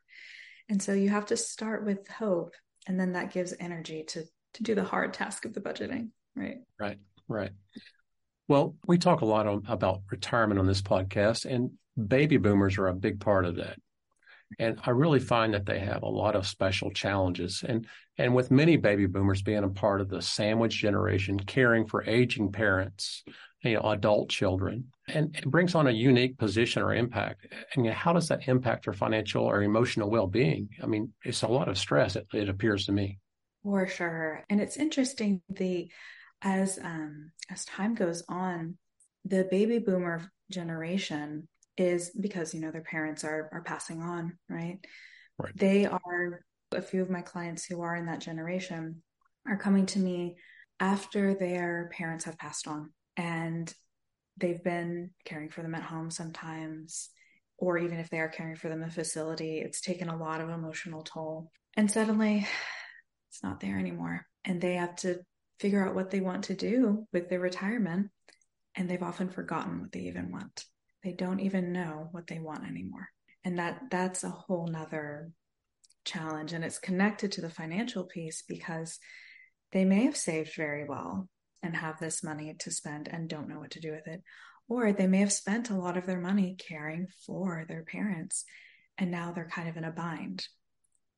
And 0.69 0.81
so 0.81 0.93
you 0.93 1.09
have 1.09 1.27
to 1.27 1.37
start 1.37 1.85
with 1.85 2.07
hope, 2.07 2.53
and 2.87 2.99
then 2.99 3.13
that 3.13 3.31
gives 3.31 3.53
energy 3.59 4.03
to 4.09 4.23
to 4.53 4.63
do 4.63 4.75
the 4.75 4.83
hard 4.83 5.13
task 5.13 5.45
of 5.45 5.53
the 5.53 5.61
budgeting, 5.61 6.09
right? 6.35 6.57
Right, 6.79 6.99
right. 7.27 7.51
Well, 8.47 8.75
we 8.85 8.97
talk 8.97 9.21
a 9.21 9.25
lot 9.25 9.47
on, 9.47 9.63
about 9.67 10.01
retirement 10.11 10.59
on 10.59 10.67
this 10.67 10.81
podcast, 10.81 11.45
and 11.45 11.71
baby 12.07 12.37
boomers 12.37 12.77
are 12.77 12.87
a 12.87 12.93
big 12.93 13.19
part 13.19 13.45
of 13.45 13.55
that. 13.55 13.77
And 14.59 14.79
I 14.85 14.91
really 14.91 15.19
find 15.19 15.53
that 15.53 15.65
they 15.65 15.79
have 15.79 16.03
a 16.03 16.09
lot 16.09 16.35
of 16.35 16.45
special 16.45 16.91
challenges. 16.91 17.63
And 17.67 17.87
and 18.17 18.35
with 18.35 18.51
many 18.51 18.77
baby 18.77 19.07
boomers 19.07 19.41
being 19.41 19.63
a 19.63 19.69
part 19.69 20.01
of 20.01 20.09
the 20.09 20.21
sandwich 20.21 20.77
generation, 20.77 21.39
caring 21.39 21.87
for 21.87 22.03
aging 22.03 22.51
parents, 22.51 23.23
you 23.63 23.73
know, 23.73 23.89
adult 23.89 24.29
children, 24.29 24.91
and 25.07 25.35
it 25.35 25.45
brings 25.45 25.73
on 25.73 25.87
a 25.87 25.91
unique 25.91 26.37
position 26.37 26.83
or 26.83 26.93
impact. 26.93 27.47
And 27.73 27.87
how 27.87 28.13
does 28.13 28.27
that 28.27 28.47
impact 28.47 28.85
their 28.85 28.93
financial 28.93 29.43
or 29.43 29.63
emotional 29.63 30.11
well-being? 30.11 30.69
I 30.83 30.85
mean, 30.85 31.13
it's 31.23 31.41
a 31.41 31.47
lot 31.47 31.69
of 31.69 31.77
stress. 31.77 32.15
It, 32.15 32.27
it 32.33 32.49
appears 32.49 32.85
to 32.85 32.91
me. 32.91 33.17
For 33.63 33.87
sure, 33.87 34.43
and 34.49 34.61
it's 34.61 34.77
interesting 34.77 35.41
the 35.49 35.89
as 36.43 36.77
um 36.79 37.31
as 37.49 37.65
time 37.65 37.95
goes 37.95 38.23
on, 38.29 38.77
the 39.25 39.47
baby 39.49 39.79
boomer 39.79 40.29
generation 40.51 41.47
is 41.77 42.11
because 42.19 42.53
you 42.53 42.59
know 42.59 42.71
their 42.71 42.81
parents 42.81 43.23
are 43.23 43.49
are 43.51 43.63
passing 43.63 44.01
on, 44.01 44.37
right? 44.49 44.79
Right. 45.37 45.57
They 45.57 45.85
are 45.85 46.41
a 46.71 46.81
few 46.81 47.01
of 47.01 47.09
my 47.09 47.21
clients 47.21 47.65
who 47.65 47.81
are 47.81 47.95
in 47.95 48.05
that 48.07 48.19
generation 48.19 49.01
are 49.47 49.57
coming 49.57 49.85
to 49.87 49.99
me 49.99 50.35
after 50.79 51.33
their 51.33 51.89
parents 51.93 52.25
have 52.25 52.37
passed 52.37 52.67
on 52.67 52.91
and 53.17 53.73
they've 54.37 54.63
been 54.63 55.11
caring 55.25 55.49
for 55.49 55.61
them 55.61 55.75
at 55.75 55.83
home 55.83 56.09
sometimes 56.09 57.09
or 57.57 57.77
even 57.77 57.99
if 57.99 58.09
they 58.09 58.19
are 58.19 58.29
caring 58.29 58.55
for 58.55 58.69
them 58.69 58.81
in 58.81 58.89
a 58.89 58.91
facility 58.91 59.59
it's 59.59 59.81
taken 59.81 60.09
a 60.09 60.17
lot 60.17 60.41
of 60.41 60.49
emotional 60.49 61.03
toll 61.03 61.51
and 61.75 61.91
suddenly 61.91 62.47
it's 63.29 63.43
not 63.43 63.59
there 63.59 63.77
anymore 63.77 64.25
and 64.45 64.59
they 64.59 64.73
have 64.75 64.95
to 64.95 65.19
figure 65.63 65.87
out 65.87 65.95
what 65.95 66.11
they 66.11 66.19
want 66.19 66.43
to 66.43 66.53
do 66.53 67.07
with 67.13 67.29
their 67.29 67.39
retirement 67.39 68.09
and 68.75 68.89
they've 68.89 69.01
often 69.01 69.29
forgotten 69.29 69.79
what 69.79 69.93
they 69.93 70.01
even 70.01 70.29
want. 70.29 70.65
They 71.05 71.13
don't 71.13 71.39
even 71.39 71.71
know 71.71 72.09
what 72.11 72.27
they 72.27 72.39
want 72.39 72.67
anymore. 72.67 73.07
And 73.45 73.59
that 73.59 73.83
that's 73.89 74.25
a 74.25 74.29
whole 74.29 74.67
nother 74.67 75.31
challenge 76.03 76.51
and 76.51 76.65
it's 76.65 76.79
connected 76.79 77.31
to 77.31 77.41
the 77.41 77.49
financial 77.49 78.03
piece 78.03 78.43
because 78.45 78.99
they 79.71 79.85
may 79.85 80.03
have 80.03 80.17
saved 80.17 80.53
very 80.57 80.83
well 80.83 81.29
and 81.61 81.77
have 81.77 81.97
this 81.97 82.25
money 82.25 82.53
to 82.59 82.69
spend 82.69 83.07
and 83.07 83.29
don't 83.29 83.47
know 83.47 83.59
what 83.59 83.71
to 83.71 83.79
do 83.79 83.91
with 83.91 84.05
it 84.05 84.21
or 84.67 84.91
they 84.91 85.07
may 85.07 85.19
have 85.19 85.31
spent 85.31 85.69
a 85.69 85.77
lot 85.77 85.95
of 85.95 86.05
their 86.05 86.19
money 86.19 86.57
caring 86.59 87.07
for 87.25 87.63
their 87.69 87.83
parents 87.83 88.43
and 88.97 89.09
now 89.09 89.31
they're 89.31 89.47
kind 89.47 89.69
of 89.69 89.77
in 89.77 89.85
a 89.85 89.91
bind 89.91 90.45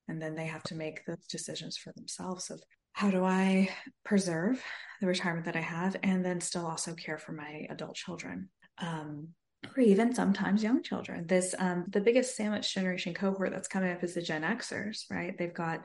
and 0.07 0.21
then 0.21 0.35
they 0.35 0.45
have 0.45 0.61
to 0.61 0.75
make 0.75 1.03
those 1.05 1.25
decisions 1.27 1.77
for 1.77 1.91
themselves 1.93 2.51
of 2.51 2.61
how 2.95 3.11
do 3.11 3.23
i 3.23 3.69
preserve 4.03 4.61
the 5.01 5.07
retirement 5.07 5.45
that 5.45 5.55
i 5.55 5.61
have 5.61 5.95
and 6.03 6.25
then 6.25 6.41
still 6.41 6.65
also 6.65 6.93
care 6.95 7.17
for 7.17 7.31
my 7.31 7.67
adult 7.69 7.95
children 7.95 8.49
um, 8.79 9.29
or 9.75 9.81
even 9.81 10.13
sometimes 10.13 10.63
young 10.63 10.83
children. 10.83 11.25
This 11.27 11.55
um, 11.57 11.85
the 11.89 12.01
biggest 12.01 12.35
sandwich 12.35 12.73
generation 12.73 13.13
cohort 13.13 13.51
that's 13.51 13.67
coming 13.67 13.91
up 13.91 14.03
is 14.03 14.13
the 14.13 14.21
Gen 14.21 14.43
Xers, 14.43 15.03
right? 15.09 15.37
They've 15.37 15.53
got 15.53 15.83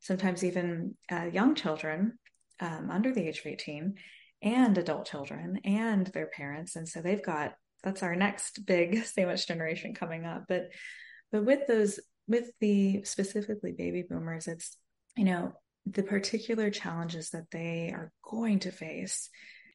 sometimes 0.00 0.44
even 0.44 0.94
uh, 1.10 1.26
young 1.32 1.54
children 1.54 2.18
um, 2.60 2.90
under 2.90 3.12
the 3.12 3.26
age 3.26 3.40
of 3.40 3.46
18 3.46 3.94
and 4.42 4.78
adult 4.78 5.06
children 5.06 5.60
and 5.64 6.06
their 6.08 6.26
parents. 6.26 6.76
And 6.76 6.88
so 6.88 7.00
they've 7.00 7.24
got 7.24 7.54
that's 7.82 8.02
our 8.02 8.16
next 8.16 8.64
big 8.66 9.04
sandwich 9.04 9.46
generation 9.46 9.94
coming 9.94 10.24
up. 10.24 10.44
But 10.48 10.70
but 11.32 11.44
with 11.44 11.66
those 11.66 11.98
with 12.28 12.50
the 12.60 13.04
specifically 13.04 13.72
baby 13.72 14.04
boomers, 14.08 14.48
it's 14.48 14.76
you 15.16 15.24
know 15.24 15.52
the 15.86 16.02
particular 16.02 16.70
challenges 16.70 17.30
that 17.30 17.50
they 17.50 17.92
are 17.94 18.12
going 18.22 18.58
to 18.60 18.72
face 18.72 19.30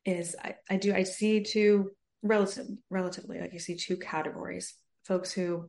is 0.06 0.36
I, 0.44 0.56
I 0.70 0.77
do 0.77 0.94
I 0.94 1.03
see 1.03 1.44
two 1.44 1.91
relative, 2.22 2.68
relatively, 2.89 3.39
like 3.39 3.53
you 3.53 3.60
see 3.60 3.75
two 3.75 3.98
categories 3.98 4.74
folks 5.06 5.32
who 5.32 5.68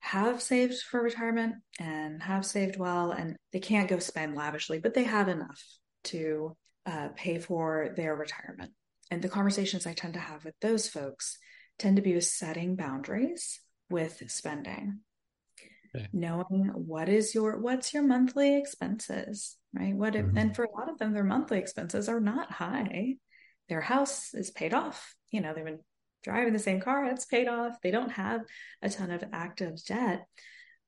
have 0.00 0.42
saved 0.42 0.80
for 0.82 1.00
retirement 1.00 1.54
and 1.78 2.22
have 2.22 2.44
saved 2.44 2.78
well, 2.78 3.12
and 3.12 3.36
they 3.52 3.60
can't 3.60 3.88
go 3.88 3.98
spend 3.98 4.34
lavishly, 4.34 4.78
but 4.78 4.94
they 4.94 5.04
have 5.04 5.28
enough 5.28 5.62
to 6.04 6.56
uh, 6.86 7.08
pay 7.16 7.38
for 7.38 7.90
their 7.96 8.14
retirement. 8.14 8.72
And 9.10 9.22
the 9.22 9.28
conversations 9.28 9.86
I 9.86 9.94
tend 9.94 10.14
to 10.14 10.20
have 10.20 10.44
with 10.44 10.54
those 10.60 10.88
folks 10.88 11.38
tend 11.78 11.96
to 11.96 12.02
be 12.02 12.14
with 12.14 12.24
setting 12.24 12.76
boundaries 12.76 13.60
with 13.90 14.22
spending. 14.28 15.00
Okay. 15.94 16.08
Knowing 16.12 16.72
what 16.74 17.08
is 17.08 17.34
your 17.34 17.58
what's 17.58 17.94
your 17.94 18.02
monthly 18.02 18.58
expenses, 18.58 19.56
right? 19.74 19.94
What 19.94 20.16
if, 20.16 20.24
mm-hmm. 20.24 20.38
and 20.38 20.56
for 20.56 20.64
a 20.64 20.70
lot 20.70 20.88
of 20.88 20.98
them, 20.98 21.12
their 21.12 21.24
monthly 21.24 21.58
expenses 21.58 22.08
are 22.08 22.20
not 22.20 22.50
high. 22.50 23.16
Their 23.68 23.80
house 23.80 24.34
is 24.34 24.50
paid 24.50 24.74
off 24.74 25.14
you 25.34 25.40
know, 25.40 25.52
they've 25.52 25.64
been 25.64 25.80
driving 26.22 26.52
the 26.52 26.60
same 26.60 26.80
car, 26.80 27.06
it's 27.06 27.26
paid 27.26 27.48
off. 27.48 27.76
They 27.82 27.90
don't 27.90 28.12
have 28.12 28.42
a 28.80 28.88
ton 28.88 29.10
of 29.10 29.24
active 29.32 29.84
debt, 29.84 30.26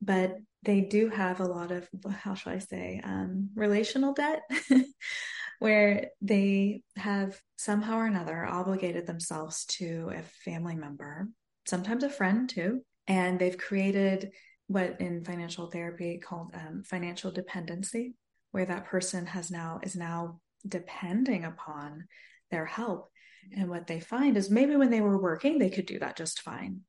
but 0.01 0.37
they 0.63 0.83
do 0.83 1.09
have 1.09 1.41
a 1.41 1.47
lot 1.47 1.73
of, 1.73 1.89
how 2.09 2.35
shall 2.35 2.53
I 2.53 2.59
say, 2.59 3.01
um, 3.03 3.51
relational 3.57 4.15
debt, 4.15 4.43
where 5.59 6.11
they 6.23 6.83
have 6.95 7.41
somehow 7.57 7.99
or 7.99 8.07
another 8.07 8.47
obligated 8.47 9.05
themselves 9.05 9.65
to 9.67 10.13
a 10.15 10.23
family 10.45 10.77
member, 10.77 11.27
sometimes 11.67 12.05
a 12.05 12.09
friend 12.09 12.49
too. 12.49 12.83
And 13.09 13.41
they've 13.41 13.59
created 13.59 14.31
what 14.69 15.01
in 15.01 15.25
financial 15.25 15.67
therapy 15.71 16.19
called 16.19 16.55
um, 16.55 16.85
financial 16.85 17.33
dependency, 17.33 18.15
where 18.57 18.65
that 18.65 18.87
person 18.87 19.27
has 19.27 19.51
now 19.51 19.81
is 19.83 19.95
now 19.95 20.41
depending 20.67 21.45
upon 21.45 22.07
their 22.51 22.65
help 22.65 23.11
and 23.55 23.69
what 23.69 23.87
they 23.87 24.01
find 24.01 24.35
is 24.35 24.49
maybe 24.49 24.77
when 24.77 24.89
they 24.89 25.03
were 25.03 25.21
working, 25.21 25.59
they 25.59 25.69
could 25.69 25.85
do 25.85 25.99
that 25.99 26.17
just 26.17 26.41
fine. 26.41 26.81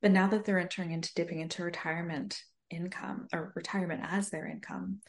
But 0.00 0.12
now 0.12 0.28
that 0.28 0.44
they're 0.44 0.60
entering 0.60 0.92
into 0.92 1.12
dipping 1.16 1.40
into 1.40 1.64
retirement 1.64 2.40
income 2.70 3.26
or 3.32 3.52
retirement 3.56 4.02
as 4.08 4.30
their 4.30 4.46
income, 4.46 5.00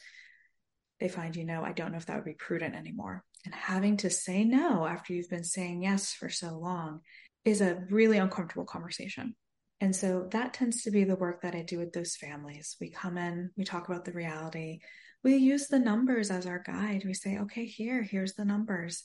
they 0.98 1.06
find, 1.06 1.36
you 1.36 1.44
know, 1.44 1.62
I 1.62 1.70
don't 1.70 1.92
know 1.92 1.98
if 1.98 2.06
that 2.06 2.16
would 2.16 2.24
be 2.24 2.34
prudent 2.34 2.74
anymore. 2.74 3.22
And 3.44 3.54
having 3.54 3.98
to 3.98 4.10
say 4.10 4.42
no 4.42 4.84
after 4.84 5.12
you've 5.12 5.30
been 5.30 5.44
saying 5.44 5.80
yes 5.80 6.12
for 6.12 6.28
so 6.28 6.58
long 6.58 7.02
is 7.44 7.60
a 7.60 7.84
really 7.88 8.18
uncomfortable 8.18 8.66
conversation. 8.66 9.36
And 9.80 9.94
so 9.94 10.26
that 10.32 10.54
tends 10.54 10.82
to 10.82 10.90
be 10.90 11.04
the 11.04 11.14
work 11.14 11.42
that 11.42 11.54
I 11.54 11.62
do 11.62 11.78
with 11.78 11.92
those 11.92 12.16
families. 12.16 12.74
We 12.80 12.90
come 12.90 13.16
in, 13.16 13.50
we 13.56 13.62
talk 13.62 13.88
about 13.88 14.04
the 14.04 14.12
reality, 14.12 14.80
we 15.24 15.36
use 15.36 15.66
the 15.68 15.78
numbers 15.78 16.30
as 16.30 16.46
our 16.46 16.62
guide. 16.64 17.02
We 17.04 17.14
say, 17.14 17.38
okay, 17.38 17.64
here, 17.64 18.02
here's 18.02 18.34
the 18.34 18.44
numbers. 18.44 19.02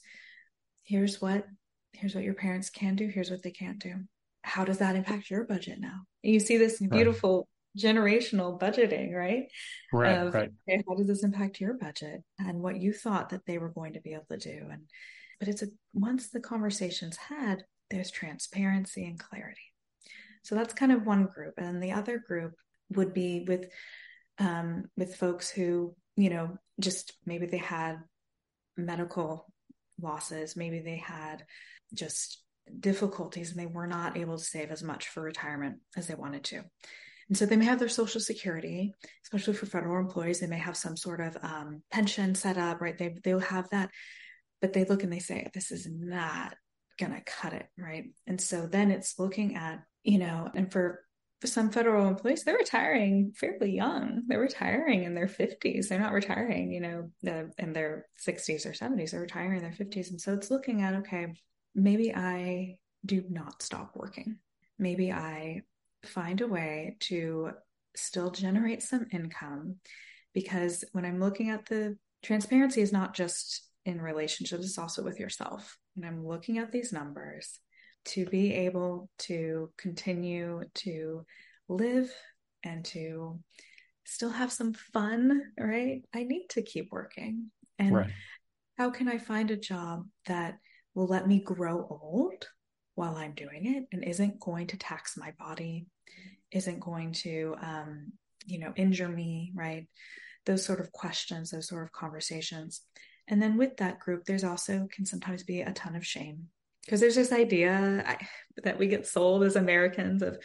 Here's 0.83 1.21
what 1.21 1.45
here's 1.93 2.13
what 2.13 2.23
your 2.23 2.35
parents 2.35 2.69
can 2.69 2.95
do, 2.95 3.07
here's 3.07 3.31
what 3.31 3.41
they 3.41 3.51
can't 3.51 3.79
do. 3.79 3.95
How 4.43 4.63
does 4.63 4.77
that 4.77 4.95
impact 4.95 5.29
your 5.29 5.45
budget 5.45 5.79
now? 5.79 6.01
And 6.23 6.33
You 6.33 6.39
see 6.39 6.57
this 6.57 6.79
beautiful 6.79 7.47
right. 7.75 7.83
generational 7.83 8.59
budgeting, 8.59 9.13
right? 9.13 9.45
Right, 9.91 10.17
of, 10.17 10.33
right. 10.33 10.51
Okay, 10.69 10.83
how 10.88 10.95
does 10.95 11.07
this 11.07 11.23
impact 11.23 11.59
your 11.59 11.73
budget 11.73 12.21
and 12.38 12.59
what 12.59 12.79
you 12.79 12.93
thought 12.93 13.29
that 13.29 13.45
they 13.45 13.57
were 13.57 13.69
going 13.69 13.93
to 13.93 14.01
be 14.01 14.13
able 14.13 14.25
to 14.29 14.38
do? 14.38 14.67
And 14.71 14.83
but 15.39 15.47
it's 15.47 15.63
a 15.63 15.67
once 15.93 16.29
the 16.29 16.39
conversation's 16.39 17.17
had, 17.17 17.63
there's 17.89 18.11
transparency 18.11 19.05
and 19.05 19.17
clarity. 19.17 19.61
So 20.43 20.55
that's 20.55 20.73
kind 20.73 20.91
of 20.91 21.05
one 21.05 21.25
group, 21.25 21.55
and 21.57 21.81
the 21.81 21.93
other 21.93 22.19
group 22.19 22.53
would 22.91 23.13
be 23.13 23.45
with 23.47 23.65
um, 24.39 24.85
with 24.97 25.15
folks 25.15 25.49
who 25.49 25.95
you 26.19 26.29
know 26.29 26.57
just 26.79 27.13
maybe 27.25 27.45
they 27.45 27.57
had 27.57 27.97
medical 28.77 29.51
losses, 30.01 30.55
maybe 30.55 30.79
they 30.79 30.97
had 30.97 31.43
just 31.93 32.43
difficulties 32.79 33.51
and 33.51 33.59
they 33.59 33.65
were 33.65 33.88
not 33.88 34.15
able 34.15 34.38
to 34.38 34.43
save 34.43 34.71
as 34.71 34.83
much 34.83 35.07
for 35.07 35.21
retirement 35.21 35.77
as 35.97 36.07
they 36.07 36.15
wanted 36.15 36.43
to. 36.43 36.61
And 37.27 37.38
so 37.38 37.45
they 37.45 37.57
may 37.57 37.65
have 37.65 37.79
their 37.79 37.89
social 37.89 38.21
security, 38.21 38.93
especially 39.25 39.53
for 39.53 39.65
federal 39.65 39.99
employees. 39.99 40.39
They 40.39 40.47
may 40.47 40.57
have 40.59 40.77
some 40.77 40.97
sort 40.97 41.21
of 41.21 41.38
um, 41.41 41.83
pension 41.91 42.35
set 42.35 42.57
up, 42.57 42.81
right? 42.81 42.97
They 42.97 43.15
they'll 43.23 43.39
have 43.39 43.69
that, 43.69 43.89
but 44.61 44.73
they 44.73 44.85
look 44.85 45.03
and 45.03 45.11
they 45.13 45.19
say, 45.19 45.49
"This 45.53 45.71
is 45.71 45.88
not 45.89 46.55
going 46.99 47.13
to 47.13 47.21
cut 47.21 47.53
it. 47.53 47.67
Right. 47.77 48.11
And 48.27 48.39
so 48.39 48.67
then 48.67 48.91
it's 48.91 49.17
looking 49.17 49.55
at, 49.55 49.79
you 50.03 50.19
know, 50.19 50.49
and 50.53 50.71
for, 50.71 51.01
for 51.07 51.08
some 51.46 51.72
federal 51.72 52.08
employees, 52.08 52.43
they're 52.43 52.58
retiring 52.58 53.31
fairly 53.36 53.72
young. 53.72 54.24
They're 54.27 54.39
retiring 54.39 55.03
in 55.03 55.15
their 55.15 55.27
50s. 55.27 55.88
They're 55.88 56.00
not 56.00 56.12
retiring, 56.12 56.72
you 56.72 56.81
know, 56.81 57.10
in 57.58 57.74
their 57.74 58.08
60s 58.27 58.65
or 58.65 58.72
70s. 58.72 59.12
They're 59.12 59.22
retiring 59.22 59.58
in 59.58 59.63
their 59.63 59.72
50s. 59.72 60.10
And 60.10 60.19
so 60.19 60.34
it's 60.34 60.51
looking 60.51 60.81
at, 60.81 60.96
okay, 60.96 61.27
maybe 61.74 62.13
I 62.13 62.77
do 63.05 63.24
not 63.29 63.62
stop 63.62 63.91
working. 63.96 64.38
Maybe 64.77 65.12
I 65.12 65.62
find 66.03 66.41
a 66.41 66.48
way 66.48 66.98
to 67.01 67.51
still 67.96 68.31
generate 68.31 68.84
some 68.84 69.08
income 69.12 69.77
because 70.34 70.84
when 70.91 71.05
I'm 71.05 71.19
looking 71.19 71.50
at 71.50 71.65
the 71.65 71.98
transparency 72.22 72.81
is 72.81 72.91
not 72.91 73.13
just 73.13 73.63
in 73.86 74.01
relationships, 74.01 74.65
it's 74.65 74.77
also 74.77 75.03
with 75.03 75.19
yourself. 75.19 75.77
And 75.96 76.05
I'm 76.05 76.25
looking 76.25 76.58
at 76.58 76.72
these 76.72 76.91
numbers 76.91 77.60
to 78.05 78.25
be 78.25 78.53
able 78.53 79.09
to 79.19 79.71
continue 79.77 80.63
to 80.73 81.25
live 81.67 82.11
and 82.63 82.83
to 82.85 83.39
still 84.05 84.29
have 84.29 84.51
some 84.51 84.73
fun, 84.73 85.41
right? 85.59 86.01
I 86.13 86.23
need 86.23 86.47
to 86.49 86.61
keep 86.61 86.91
working. 86.91 87.51
And 87.77 87.95
right. 87.95 88.11
how 88.77 88.89
can 88.89 89.07
I 89.07 89.17
find 89.17 89.51
a 89.51 89.57
job 89.57 90.05
that 90.25 90.57
will 90.95 91.07
let 91.07 91.27
me 91.27 91.39
grow 91.39 91.87
old 91.89 92.47
while 92.95 93.15
I'm 93.15 93.33
doing 93.33 93.75
it 93.75 93.85
and 93.91 94.03
isn't 94.03 94.39
going 94.39 94.67
to 94.67 94.77
tax 94.77 95.15
my 95.15 95.31
body, 95.39 95.85
isn't 96.51 96.79
going 96.79 97.13
to, 97.13 97.55
um, 97.61 98.11
you 98.45 98.59
know, 98.59 98.73
injure 98.75 99.07
me, 99.07 99.51
right? 99.55 99.87
Those 100.45 100.65
sort 100.65 100.79
of 100.79 100.91
questions, 100.91 101.51
those 101.51 101.67
sort 101.67 101.83
of 101.83 101.91
conversations. 101.91 102.81
And 103.27 103.41
then 103.41 103.57
with 103.57 103.77
that 103.77 103.99
group, 103.99 104.25
there's 104.25 104.43
also 104.43 104.87
can 104.91 105.05
sometimes 105.05 105.43
be 105.43 105.61
a 105.61 105.71
ton 105.71 105.95
of 105.95 106.05
shame 106.05 106.47
because 106.89 107.01
there's 107.01 107.15
this 107.15 107.31
idea 107.31 108.03
I, 108.03 108.17
that 108.63 108.79
we 108.79 108.88
get 108.88 109.05
sold 109.05 109.43
as 109.43 109.55
Americans 109.55 110.24
of 110.24 110.39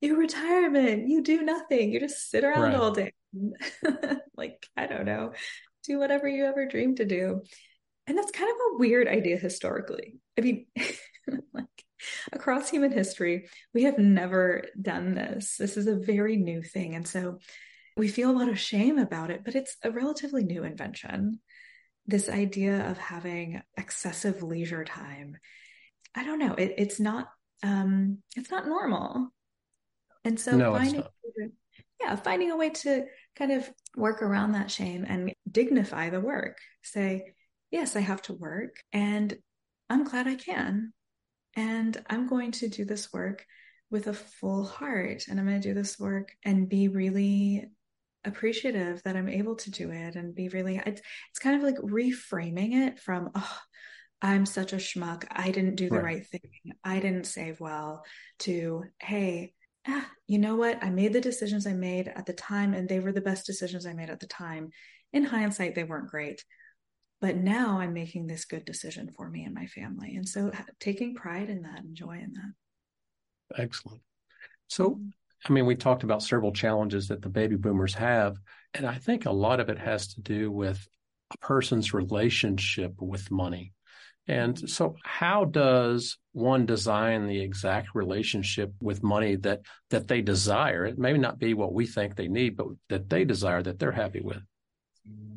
you 0.00 0.16
retirement, 0.16 1.08
you 1.08 1.22
do 1.22 1.42
nothing, 1.42 1.92
you 1.92 2.00
just 2.00 2.30
sit 2.30 2.42
around 2.42 2.72
right. 2.72 2.74
all 2.74 2.90
day. 2.90 3.12
like, 4.34 4.66
I 4.74 4.86
don't 4.86 5.04
know, 5.04 5.34
do 5.84 5.98
whatever 5.98 6.26
you 6.26 6.46
ever 6.46 6.64
dreamed 6.64 6.96
to 6.96 7.04
do. 7.04 7.42
And 8.06 8.16
that's 8.16 8.30
kind 8.30 8.50
of 8.50 8.56
a 8.56 8.78
weird 8.78 9.08
idea 9.08 9.36
historically. 9.36 10.14
I 10.38 10.40
mean, 10.40 10.66
like 11.52 11.66
across 12.32 12.70
human 12.70 12.92
history, 12.92 13.50
we 13.74 13.82
have 13.82 13.98
never 13.98 14.64
done 14.80 15.14
this. 15.14 15.56
This 15.58 15.76
is 15.76 15.86
a 15.86 15.96
very 15.96 16.38
new 16.38 16.62
thing. 16.62 16.94
And 16.94 17.06
so 17.06 17.40
we 17.94 18.08
feel 18.08 18.30
a 18.30 18.38
lot 18.38 18.48
of 18.48 18.58
shame 18.58 18.96
about 18.98 19.30
it, 19.30 19.42
but 19.44 19.54
it's 19.54 19.76
a 19.84 19.90
relatively 19.90 20.44
new 20.44 20.64
invention. 20.64 21.40
This 22.06 22.30
idea 22.30 22.90
of 22.90 22.96
having 22.96 23.60
excessive 23.76 24.42
leisure 24.42 24.84
time. 24.84 25.36
I 26.14 26.24
don't 26.24 26.38
know. 26.38 26.54
It, 26.54 26.74
it's 26.78 27.00
not 27.00 27.28
um 27.62 28.18
it's 28.36 28.50
not 28.50 28.66
normal. 28.66 29.30
And 30.24 30.38
so 30.38 30.56
no, 30.56 30.74
finding 30.74 31.04
yeah, 32.00 32.16
finding 32.16 32.50
a 32.50 32.56
way 32.56 32.70
to 32.70 33.04
kind 33.36 33.52
of 33.52 33.70
work 33.96 34.22
around 34.22 34.52
that 34.52 34.70
shame 34.70 35.04
and 35.06 35.32
dignify 35.50 36.10
the 36.10 36.20
work. 36.20 36.56
Say, 36.82 37.34
yes, 37.70 37.94
I 37.94 38.00
have 38.00 38.22
to 38.22 38.32
work 38.32 38.76
and 38.92 39.36
I'm 39.88 40.04
glad 40.04 40.26
I 40.26 40.36
can. 40.36 40.92
And 41.56 42.02
I'm 42.08 42.26
going 42.26 42.52
to 42.52 42.68
do 42.68 42.84
this 42.84 43.12
work 43.12 43.44
with 43.90 44.06
a 44.06 44.14
full 44.14 44.64
heart. 44.64 45.24
And 45.28 45.38
I'm 45.38 45.46
going 45.46 45.60
to 45.60 45.68
do 45.68 45.74
this 45.74 45.98
work 45.98 46.32
and 46.44 46.68
be 46.68 46.88
really 46.88 47.66
appreciative 48.24 49.02
that 49.02 49.16
I'm 49.16 49.28
able 49.28 49.56
to 49.56 49.70
do 49.70 49.90
it 49.90 50.14
and 50.14 50.34
be 50.34 50.48
really, 50.48 50.80
it's, 50.86 51.02
it's 51.30 51.38
kind 51.38 51.56
of 51.56 51.62
like 51.62 51.76
reframing 51.76 52.86
it 52.86 53.00
from, 53.00 53.30
oh, 53.34 53.58
I'm 54.22 54.46
such 54.46 54.72
a 54.72 54.76
schmuck. 54.76 55.24
I 55.30 55.50
didn't 55.50 55.76
do 55.76 55.88
the 55.88 55.96
right, 55.96 56.04
right 56.04 56.26
thing. 56.26 56.72
I 56.84 57.00
didn't 57.00 57.24
save 57.24 57.60
well 57.60 58.04
to, 58.40 58.84
hey, 59.00 59.54
ah, 59.88 60.06
you 60.26 60.38
know 60.38 60.56
what? 60.56 60.82
I 60.82 60.90
made 60.90 61.12
the 61.12 61.20
decisions 61.20 61.66
I 61.66 61.72
made 61.72 62.08
at 62.08 62.26
the 62.26 62.32
time 62.32 62.74
and 62.74 62.88
they 62.88 63.00
were 63.00 63.12
the 63.12 63.20
best 63.20 63.46
decisions 63.46 63.86
I 63.86 63.94
made 63.94 64.10
at 64.10 64.20
the 64.20 64.26
time. 64.26 64.70
In 65.12 65.24
hindsight, 65.24 65.74
they 65.74 65.84
weren't 65.84 66.10
great 66.10 66.44
but 67.20 67.36
now 67.36 67.78
i'm 67.80 67.92
making 67.92 68.26
this 68.26 68.44
good 68.44 68.64
decision 68.64 69.10
for 69.16 69.28
me 69.28 69.44
and 69.44 69.54
my 69.54 69.66
family 69.66 70.16
and 70.16 70.28
so 70.28 70.50
taking 70.78 71.14
pride 71.14 71.50
in 71.50 71.62
that 71.62 71.80
and 71.80 71.94
joy 71.94 72.12
in 72.12 72.32
that 72.32 73.62
excellent 73.62 74.00
so 74.68 74.90
mm-hmm. 74.90 75.08
i 75.46 75.52
mean 75.52 75.66
we 75.66 75.74
talked 75.74 76.02
about 76.02 76.22
several 76.22 76.52
challenges 76.52 77.08
that 77.08 77.22
the 77.22 77.28
baby 77.28 77.56
boomers 77.56 77.94
have 77.94 78.36
and 78.74 78.86
i 78.86 78.94
think 78.94 79.26
a 79.26 79.32
lot 79.32 79.60
of 79.60 79.68
it 79.68 79.78
has 79.78 80.14
to 80.14 80.20
do 80.20 80.50
with 80.50 80.86
a 81.32 81.38
person's 81.38 81.94
relationship 81.94 82.94
with 83.00 83.30
money 83.30 83.72
and 84.30 84.70
so 84.70 84.94
how 85.04 85.44
does 85.44 86.16
one 86.32 86.64
design 86.64 87.26
the 87.26 87.42
exact 87.42 87.88
relationship 87.94 88.72
with 88.80 89.02
money 89.02 89.36
that 89.36 89.60
that 89.90 90.08
they 90.08 90.20
desire 90.20 90.86
it 90.86 90.98
may 90.98 91.12
not 91.12 91.38
be 91.38 91.54
what 91.54 91.72
we 91.72 91.86
think 91.86 92.14
they 92.14 92.28
need 92.28 92.56
but 92.56 92.66
that 92.88 93.08
they 93.08 93.24
desire 93.24 93.62
that 93.62 93.78
they're 93.78 93.92
happy 93.92 94.20
with 94.20 94.42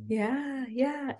yeah, 0.08 0.66
yeah. 0.70 1.14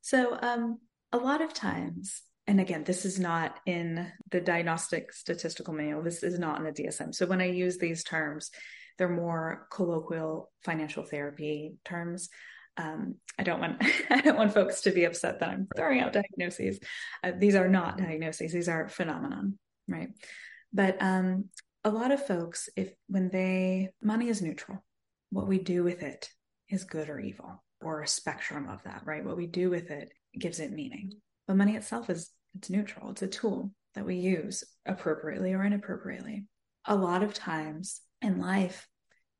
So, 0.00 0.38
um, 0.40 0.78
a 1.12 1.18
lot 1.18 1.40
of 1.40 1.52
times, 1.52 2.22
and 2.46 2.60
again, 2.60 2.84
this 2.84 3.04
is 3.04 3.18
not 3.18 3.58
in 3.66 4.10
the 4.30 4.40
diagnostic 4.40 5.12
statistical 5.12 5.74
manual, 5.74 6.02
this 6.02 6.22
is 6.22 6.38
not 6.38 6.58
in 6.58 6.64
the 6.64 6.72
DSM. 6.72 7.14
So, 7.14 7.26
when 7.26 7.40
I 7.40 7.46
use 7.46 7.78
these 7.78 8.04
terms, 8.04 8.50
they're 8.98 9.08
more 9.08 9.66
colloquial 9.70 10.50
financial 10.64 11.04
therapy 11.04 11.74
terms. 11.84 12.28
Um, 12.76 13.16
I 13.38 13.42
don't 13.42 13.60
want 13.60 13.82
I 14.10 14.20
don't 14.20 14.36
want 14.36 14.54
folks 14.54 14.82
to 14.82 14.90
be 14.90 15.04
upset 15.04 15.40
that 15.40 15.48
I'm 15.48 15.68
throwing 15.76 16.00
out 16.00 16.12
diagnoses. 16.12 16.78
Uh, 17.22 17.32
these 17.38 17.54
are 17.54 17.68
not 17.68 17.98
diagnoses; 17.98 18.52
these 18.52 18.68
are 18.68 18.88
phenomenon, 18.88 19.58
right? 19.88 20.08
But 20.72 21.00
um, 21.00 21.46
a 21.84 21.90
lot 21.90 22.10
of 22.10 22.26
folks, 22.26 22.68
if 22.76 22.92
when 23.08 23.28
they 23.30 23.90
money 24.02 24.28
is 24.28 24.42
neutral, 24.42 24.84
what 25.30 25.48
we 25.48 25.58
do 25.58 25.84
with 25.84 26.02
it 26.02 26.28
is 26.68 26.84
good 26.84 27.08
or 27.08 27.20
evil 27.20 27.62
or 27.80 28.02
a 28.02 28.08
spectrum 28.08 28.68
of 28.68 28.82
that, 28.84 29.02
right? 29.04 29.24
What 29.24 29.36
we 29.36 29.46
do 29.46 29.70
with 29.70 29.90
it 29.90 30.10
gives 30.38 30.60
it 30.60 30.72
meaning. 30.72 31.12
But 31.46 31.56
money 31.56 31.76
itself 31.76 32.10
is 32.10 32.30
it's 32.56 32.70
neutral. 32.70 33.10
It's 33.10 33.22
a 33.22 33.28
tool 33.28 33.72
that 33.94 34.06
we 34.06 34.16
use 34.16 34.64
appropriately 34.86 35.52
or 35.52 35.62
inappropriately. 35.64 36.44
A 36.86 36.94
lot 36.94 37.22
of 37.22 37.34
times 37.34 38.00
in 38.22 38.40
life, 38.40 38.86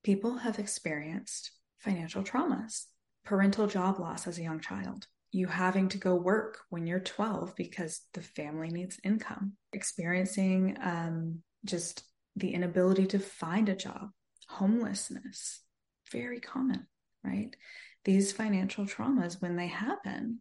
people 0.04 0.38
have 0.38 0.58
experienced 0.58 1.52
financial 1.78 2.22
traumas, 2.22 2.84
parental 3.26 3.66
job 3.66 3.98
loss 3.98 4.26
as 4.26 4.38
a 4.38 4.42
young 4.42 4.60
child, 4.60 5.06
you 5.32 5.46
having 5.46 5.88
to 5.90 5.98
go 5.98 6.14
work 6.14 6.58
when 6.70 6.86
you're 6.86 7.00
12 7.00 7.54
because 7.56 8.00
the 8.14 8.22
family 8.22 8.68
needs 8.68 8.98
income, 9.04 9.52
experiencing 9.72 10.76
um, 10.82 11.42
just 11.64 12.02
the 12.36 12.54
inability 12.54 13.06
to 13.06 13.18
find 13.18 13.68
a 13.68 13.76
job, 13.76 14.08
homelessness, 14.48 15.60
very 16.12 16.40
common, 16.40 16.86
right? 17.24 17.54
these 18.06 18.30
financial 18.32 18.86
traumas, 18.86 19.42
when 19.42 19.56
they 19.56 19.66
happen, 19.66 20.40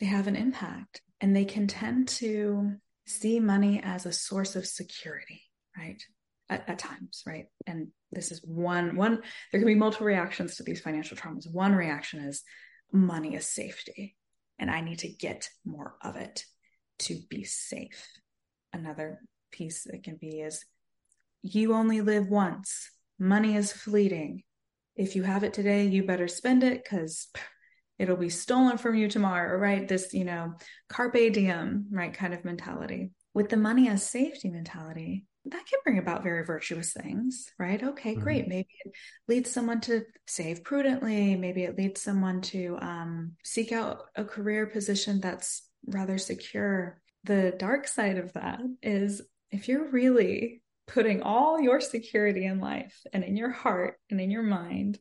they 0.00 0.06
have 0.06 0.26
an 0.26 0.34
impact 0.34 1.00
and 1.20 1.34
they 1.34 1.44
can 1.44 1.68
tend 1.68 2.08
to 2.08 2.72
see 3.06 3.38
money 3.38 3.80
as 3.82 4.04
a 4.04 4.12
source 4.12 4.56
of 4.56 4.66
security, 4.66 5.40
right? 5.76 6.02
At, 6.50 6.68
at, 6.68 6.78
times, 6.80 7.22
right? 7.24 7.46
And 7.68 7.88
this 8.10 8.32
is 8.32 8.40
one, 8.44 8.96
one, 8.96 9.22
there 9.52 9.60
can 9.60 9.66
be 9.66 9.74
multiple 9.74 10.06
reactions 10.06 10.56
to 10.56 10.62
these 10.62 10.80
financial 10.80 11.16
traumas. 11.16 11.50
One 11.50 11.74
reaction 11.74 12.20
is 12.20 12.42
money 12.92 13.34
is 13.34 13.46
safety 13.46 14.16
and 14.58 14.70
I 14.70 14.80
need 14.80 15.00
to 15.00 15.08
get 15.08 15.48
more 15.64 15.94
of 16.02 16.16
it 16.16 16.44
to 17.00 17.18
be 17.28 17.44
safe. 17.44 18.06
Another 18.72 19.20
piece 19.52 19.84
that 19.84 20.02
can 20.02 20.16
be 20.16 20.40
is 20.40 20.64
you 21.42 21.74
only 21.74 22.00
live 22.00 22.28
once. 22.28 22.90
Money 23.18 23.56
is 23.56 23.72
fleeting 23.72 24.42
if 24.98 25.14
you 25.14 25.22
have 25.22 25.44
it 25.44 25.54
today, 25.54 25.86
you 25.86 26.02
better 26.02 26.26
spend 26.26 26.64
it 26.64 26.82
because 26.82 27.28
it'll 27.98 28.16
be 28.16 28.28
stolen 28.28 28.76
from 28.78 28.96
you 28.96 29.08
tomorrow, 29.08 29.56
right? 29.56 29.86
This, 29.86 30.12
you 30.12 30.24
know, 30.24 30.54
carpe 30.88 31.32
diem, 31.32 31.86
right? 31.92 32.12
Kind 32.12 32.34
of 32.34 32.44
mentality. 32.44 33.12
With 33.32 33.48
the 33.48 33.56
money 33.56 33.88
as 33.88 34.02
safety 34.02 34.50
mentality, 34.50 35.24
that 35.50 35.66
can 35.66 35.78
bring 35.84 35.98
about 35.98 36.22
very 36.22 36.44
virtuous 36.44 36.92
things, 36.92 37.50
right? 37.58 37.82
Okay, 37.82 38.12
mm-hmm. 38.12 38.22
great. 38.22 38.48
Maybe 38.48 38.68
it 38.84 38.92
leads 39.26 39.50
someone 39.50 39.80
to 39.82 40.02
save 40.26 40.64
prudently. 40.64 41.36
Maybe 41.36 41.64
it 41.64 41.76
leads 41.76 42.00
someone 42.00 42.40
to 42.42 42.78
um, 42.80 43.32
seek 43.44 43.72
out 43.72 44.02
a 44.16 44.24
career 44.24 44.66
position 44.66 45.20
that's 45.20 45.62
rather 45.86 46.18
secure. 46.18 47.00
The 47.24 47.54
dark 47.58 47.88
side 47.88 48.18
of 48.18 48.32
that 48.34 48.60
is 48.82 49.22
if 49.50 49.68
you're 49.68 49.90
really 49.90 50.62
putting 50.86 51.22
all 51.22 51.60
your 51.60 51.80
security 51.80 52.46
in 52.46 52.60
life 52.60 52.96
and 53.12 53.22
in 53.22 53.36
your 53.36 53.50
heart 53.50 53.98
and 54.10 54.20
in 54.20 54.30
your 54.30 54.42
mind 54.42 54.98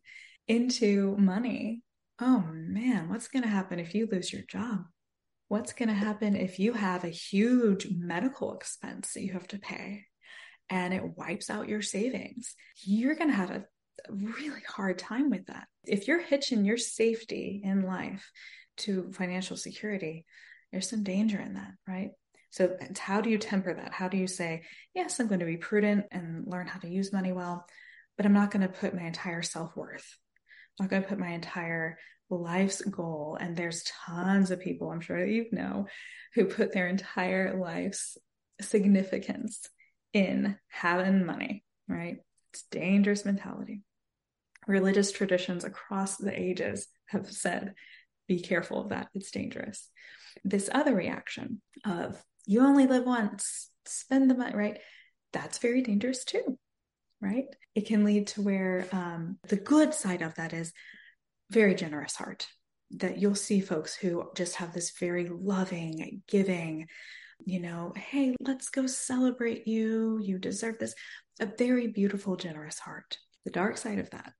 into 0.47 1.15
money, 1.17 1.81
oh 2.19 2.45
man, 2.51 3.09
what's 3.09 3.27
going 3.27 3.43
to 3.43 3.49
happen 3.49 3.79
if 3.79 3.93
you 3.93 4.07
lose 4.11 4.31
your 4.31 4.43
job? 4.43 4.85
What's 5.47 5.73
going 5.73 5.89
to 5.89 5.95
happen 5.95 6.35
if 6.35 6.59
you 6.59 6.73
have 6.73 7.05
a 7.05 7.09
huge 7.09 7.87
medical 7.89 8.53
expense 8.53 9.13
that 9.13 9.23
you 9.23 9.31
have 9.33 9.47
to 9.47 9.59
pay 9.59 10.06
and 10.69 10.93
it 10.93 11.17
wipes 11.17 11.49
out 11.49 11.69
your 11.69 11.81
savings? 11.81 12.55
You're 12.83 13.15
going 13.15 13.29
to 13.29 13.35
have 13.35 13.51
a 13.51 13.65
really 14.09 14.61
hard 14.67 14.97
time 14.97 15.29
with 15.29 15.45
that. 15.47 15.67
If 15.85 16.07
you're 16.07 16.21
hitching 16.21 16.65
your 16.65 16.77
safety 16.77 17.61
in 17.63 17.81
life 17.81 18.31
to 18.77 19.11
financial 19.13 19.57
security, 19.57 20.25
there's 20.71 20.89
some 20.89 21.03
danger 21.03 21.39
in 21.39 21.55
that, 21.55 21.71
right? 21.87 22.11
So 22.51 22.75
how 22.97 23.21
do 23.21 23.29
you 23.29 23.37
temper 23.37 23.73
that? 23.73 23.93
How 23.93 24.07
do 24.07 24.17
you 24.17 24.27
say, 24.27 24.63
yes, 24.93 25.19
I'm 25.19 25.27
going 25.27 25.39
to 25.39 25.45
be 25.45 25.57
prudent 25.57 26.05
and 26.11 26.47
learn 26.47 26.67
how 26.67 26.79
to 26.79 26.89
use 26.89 27.13
money 27.13 27.31
well, 27.31 27.65
but 28.15 28.25
I'm 28.25 28.33
not 28.33 28.51
going 28.51 28.61
to 28.61 28.73
put 28.73 28.95
my 28.95 29.03
entire 29.03 29.41
self 29.41 29.75
worth. 29.75 30.17
I'm 30.79 30.85
not 30.85 30.89
going 30.89 31.03
to 31.03 31.09
put 31.09 31.19
my 31.19 31.29
entire 31.29 31.97
life's 32.29 32.81
goal. 32.81 33.37
And 33.39 33.55
there's 33.55 33.83
tons 34.05 34.51
of 34.51 34.59
people, 34.59 34.91
I'm 34.91 35.01
sure 35.01 35.19
that 35.19 35.31
you 35.31 35.45
know, 35.51 35.87
who 36.33 36.45
put 36.45 36.73
their 36.73 36.87
entire 36.87 37.57
life's 37.59 38.17
significance 38.61 39.69
in 40.13 40.57
having 40.69 41.25
money, 41.25 41.63
right? 41.87 42.17
It's 42.53 42.63
dangerous 42.71 43.25
mentality. 43.25 43.83
Religious 44.67 45.11
traditions 45.11 45.63
across 45.63 46.17
the 46.17 46.37
ages 46.37 46.87
have 47.07 47.31
said, 47.31 47.73
be 48.27 48.41
careful 48.41 48.81
of 48.81 48.89
that. 48.89 49.07
It's 49.13 49.31
dangerous. 49.31 49.89
This 50.43 50.69
other 50.71 50.93
reaction 50.93 51.61
of 51.85 52.21
you 52.45 52.61
only 52.61 52.87
live 52.87 53.05
once, 53.05 53.69
spend 53.85 54.29
the 54.29 54.35
money, 54.35 54.55
right? 54.55 54.79
That's 55.33 55.57
very 55.57 55.81
dangerous 55.81 56.23
too, 56.25 56.57
right? 57.21 57.45
It 57.75 57.87
can 57.87 58.03
lead 58.03 58.27
to 58.27 58.41
where 58.41 58.87
um, 58.91 59.37
the 59.47 59.57
good 59.57 59.93
side 59.93 60.21
of 60.21 60.35
that 60.35 60.53
is 60.53 60.73
very 61.49 61.75
generous 61.75 62.15
heart. 62.15 62.47
That 62.91 63.17
you'll 63.17 63.35
see 63.35 63.59
folks 63.59 63.95
who 63.95 64.29
just 64.35 64.55
have 64.55 64.73
this 64.73 64.91
very 64.97 65.27
loving, 65.29 66.21
giving, 66.27 66.87
you 67.45 67.59
know, 67.59 67.93
hey, 67.95 68.35
let's 68.41 68.69
go 68.69 68.87
celebrate 68.87 69.67
you. 69.67 70.19
You 70.21 70.37
deserve 70.37 70.79
this. 70.79 70.95
A 71.39 71.45
very 71.45 71.87
beautiful, 71.87 72.35
generous 72.35 72.79
heart. 72.79 73.17
The 73.45 73.51
dark 73.51 73.77
side 73.77 73.99
of 73.99 74.09
that 74.09 74.33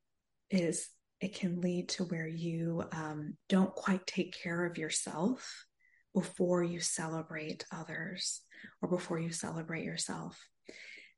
is 0.50 0.90
it 1.22 1.36
can 1.36 1.62
lead 1.62 1.90
to 1.90 2.04
where 2.06 2.28
you 2.28 2.84
um, 2.92 3.36
don't 3.50 3.74
quite 3.74 4.06
take 4.06 4.36
care 4.42 4.66
of 4.66 4.78
yourself 4.78 5.66
before 6.14 6.64
you 6.64 6.80
celebrate 6.80 7.66
others 7.72 8.42
or 8.82 8.90
before 8.90 9.20
you 9.20 9.32
celebrate 9.32 9.84
yourself. 9.84 10.38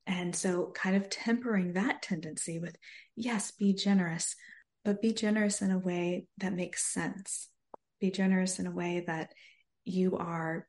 And 0.05 0.35
so, 0.35 0.71
kind 0.73 0.95
of 0.95 1.09
tempering 1.09 1.73
that 1.73 2.01
tendency 2.01 2.59
with, 2.59 2.75
yes, 3.15 3.51
be 3.51 3.73
generous, 3.73 4.35
but 4.83 5.01
be 5.01 5.13
generous 5.13 5.61
in 5.61 5.71
a 5.71 5.77
way 5.77 6.25
that 6.39 6.53
makes 6.53 6.85
sense. 6.85 7.49
Be 7.99 8.09
generous 8.09 8.59
in 8.59 8.65
a 8.65 8.71
way 8.71 9.03
that 9.07 9.31
you 9.85 10.17
are 10.17 10.67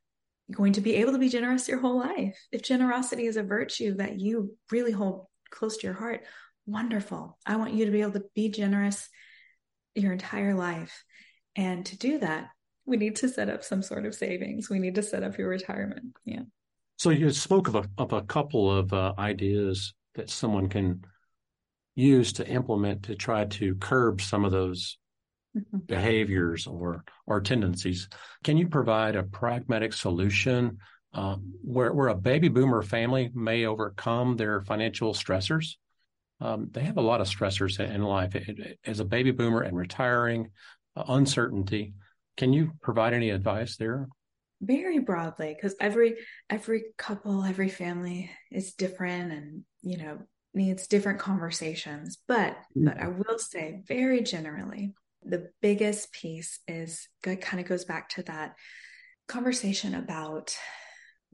going 0.51 0.73
to 0.73 0.81
be 0.81 0.95
able 0.95 1.13
to 1.13 1.17
be 1.17 1.29
generous 1.29 1.67
your 1.67 1.79
whole 1.79 1.97
life. 1.97 2.37
If 2.51 2.61
generosity 2.61 3.25
is 3.25 3.37
a 3.37 3.43
virtue 3.43 3.95
that 3.95 4.19
you 4.19 4.55
really 4.71 4.91
hold 4.91 5.27
close 5.49 5.77
to 5.77 5.87
your 5.87 5.95
heart, 5.95 6.25
wonderful. 6.65 7.37
I 7.45 7.55
want 7.55 7.73
you 7.73 7.85
to 7.85 7.91
be 7.91 8.01
able 8.01 8.13
to 8.13 8.23
be 8.35 8.49
generous 8.49 9.09
your 9.95 10.13
entire 10.13 10.53
life. 10.53 11.03
And 11.55 11.85
to 11.87 11.97
do 11.97 12.19
that, 12.19 12.49
we 12.85 12.97
need 12.97 13.17
to 13.17 13.29
set 13.29 13.49
up 13.49 13.63
some 13.63 13.81
sort 13.81 14.05
of 14.05 14.15
savings. 14.15 14.69
We 14.69 14.79
need 14.79 14.95
to 14.95 15.03
set 15.03 15.23
up 15.23 15.37
your 15.37 15.49
retirement. 15.49 16.15
Yeah. 16.25 16.43
So 16.97 17.09
you 17.09 17.31
spoke 17.31 17.67
of 17.67 17.75
a, 17.75 17.83
of 17.97 18.13
a 18.13 18.21
couple 18.21 18.71
of 18.71 18.93
uh, 18.93 19.13
ideas 19.17 19.93
that 20.15 20.29
someone 20.29 20.69
can 20.69 21.03
use 21.95 22.33
to 22.33 22.47
implement 22.47 23.03
to 23.03 23.15
try 23.15 23.45
to 23.45 23.75
curb 23.75 24.21
some 24.21 24.45
of 24.45 24.51
those. 24.51 24.97
Behaviors 25.85 26.67
or 26.67 27.03
or 27.25 27.41
tendencies. 27.41 28.07
Can 28.43 28.57
you 28.57 28.67
provide 28.67 29.15
a 29.15 29.23
pragmatic 29.23 29.93
solution 29.93 30.77
um, 31.13 31.53
where 31.61 31.93
where 31.93 32.07
a 32.07 32.15
baby 32.15 32.47
boomer 32.47 32.81
family 32.81 33.31
may 33.33 33.65
overcome 33.65 34.37
their 34.37 34.61
financial 34.61 35.13
stressors? 35.13 35.75
Um, 36.39 36.69
they 36.71 36.81
have 36.81 36.97
a 36.97 37.01
lot 37.01 37.21
of 37.21 37.27
stressors 37.27 37.79
in 37.79 38.01
life. 38.01 38.35
As 38.85 38.99
a 38.99 39.05
baby 39.05 39.31
boomer 39.31 39.61
and 39.61 39.77
retiring, 39.77 40.49
uh, 40.95 41.03
uncertainty. 41.07 41.93
Can 42.37 42.53
you 42.53 42.71
provide 42.81 43.13
any 43.13 43.29
advice 43.29 43.77
there? 43.77 44.07
Very 44.61 44.99
broadly, 44.99 45.55
because 45.55 45.75
every 45.79 46.15
every 46.49 46.83
couple, 46.97 47.43
every 47.43 47.69
family 47.69 48.29
is 48.51 48.73
different, 48.73 49.31
and 49.31 49.63
you 49.81 49.97
know 49.97 50.19
needs 50.53 50.87
different 50.87 51.19
conversations. 51.19 52.17
But 52.27 52.53
mm-hmm. 52.53 52.85
but 52.85 52.99
I 52.99 53.07
will 53.07 53.39
say 53.39 53.81
very 53.87 54.21
generally, 54.21 54.93
the 55.23 55.49
biggest 55.61 56.11
piece 56.13 56.59
is 56.67 57.07
good, 57.23 57.41
kind 57.41 57.61
of 57.61 57.67
goes 57.67 57.85
back 57.85 58.09
to 58.09 58.23
that 58.23 58.55
conversation 59.27 59.95
about 59.95 60.55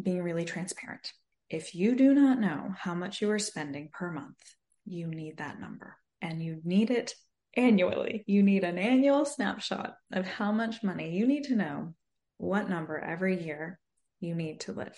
being 0.02 0.22
really 0.22 0.46
transparent. 0.46 1.12
If 1.50 1.74
you 1.74 1.96
do 1.96 2.14
not 2.14 2.40
know 2.40 2.74
how 2.78 2.94
much 2.94 3.22
you 3.22 3.32
are 3.32 3.40
spending 3.40 3.90
per 3.92 4.12
month, 4.12 4.38
you 4.86 5.08
need 5.08 5.38
that 5.38 5.60
number 5.60 5.96
and 6.22 6.42
you 6.42 6.62
need 6.64 6.92
it 6.92 7.14
annually. 7.56 8.24
You 8.28 8.44
need 8.44 8.64
an 8.64 8.78
annual 8.78 9.26
snapshot 9.26 9.96
of 10.12 10.26
how 10.26 10.52
much 10.52 10.84
money 10.84 11.18
you 11.18 11.26
need 11.26 11.46
to 11.46 11.56
know 11.56 11.96
what 12.38 12.70
number 12.70 13.00
every 13.00 13.44
year 13.44 13.80
you 14.20 14.36
need 14.36 14.62
to 14.62 14.74
live. 14.74 14.98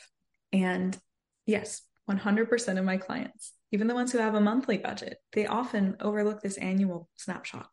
And 0.52 0.97
yes, 1.45 1.82
100% 2.10 2.80
of 2.80 2.86
my 2.86 2.97
clients 2.97 3.54
even 3.71 3.88
the 3.88 3.93
ones 3.93 4.12
who 4.12 4.17
have 4.17 4.36
a 4.36 4.41
monthly 4.41 4.78
budget, 4.78 5.17
they 5.34 5.45
often 5.45 5.95
overlook 5.99 6.41
this 6.41 6.58
annual 6.58 7.08
snapshot. 7.17 7.69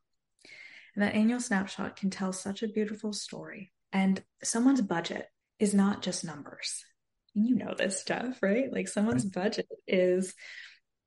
And 0.96 1.04
that 1.04 1.14
annual 1.14 1.40
snapshot 1.40 1.96
can 1.96 2.10
tell 2.10 2.32
such 2.32 2.62
a 2.62 2.68
beautiful 2.68 3.12
story. 3.12 3.72
And 3.92 4.22
someone's 4.42 4.80
budget 4.80 5.26
is 5.58 5.74
not 5.74 6.02
just 6.02 6.24
numbers. 6.24 6.84
You 7.34 7.54
know 7.54 7.74
this 7.76 8.00
stuff, 8.00 8.42
right? 8.42 8.72
Like 8.72 8.88
someone's 8.88 9.26
budget 9.26 9.68
is 9.86 10.34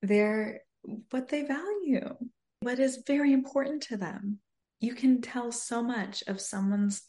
their 0.03 0.61
what 1.09 1.27
they 1.27 1.43
value, 1.43 2.15
what 2.61 2.79
is 2.79 3.03
very 3.05 3.33
important 3.33 3.83
to 3.83 3.97
them. 3.97 4.39
You 4.79 4.93
can 4.93 5.21
tell 5.21 5.51
so 5.51 5.83
much 5.83 6.23
of 6.27 6.39
someone's 6.39 7.01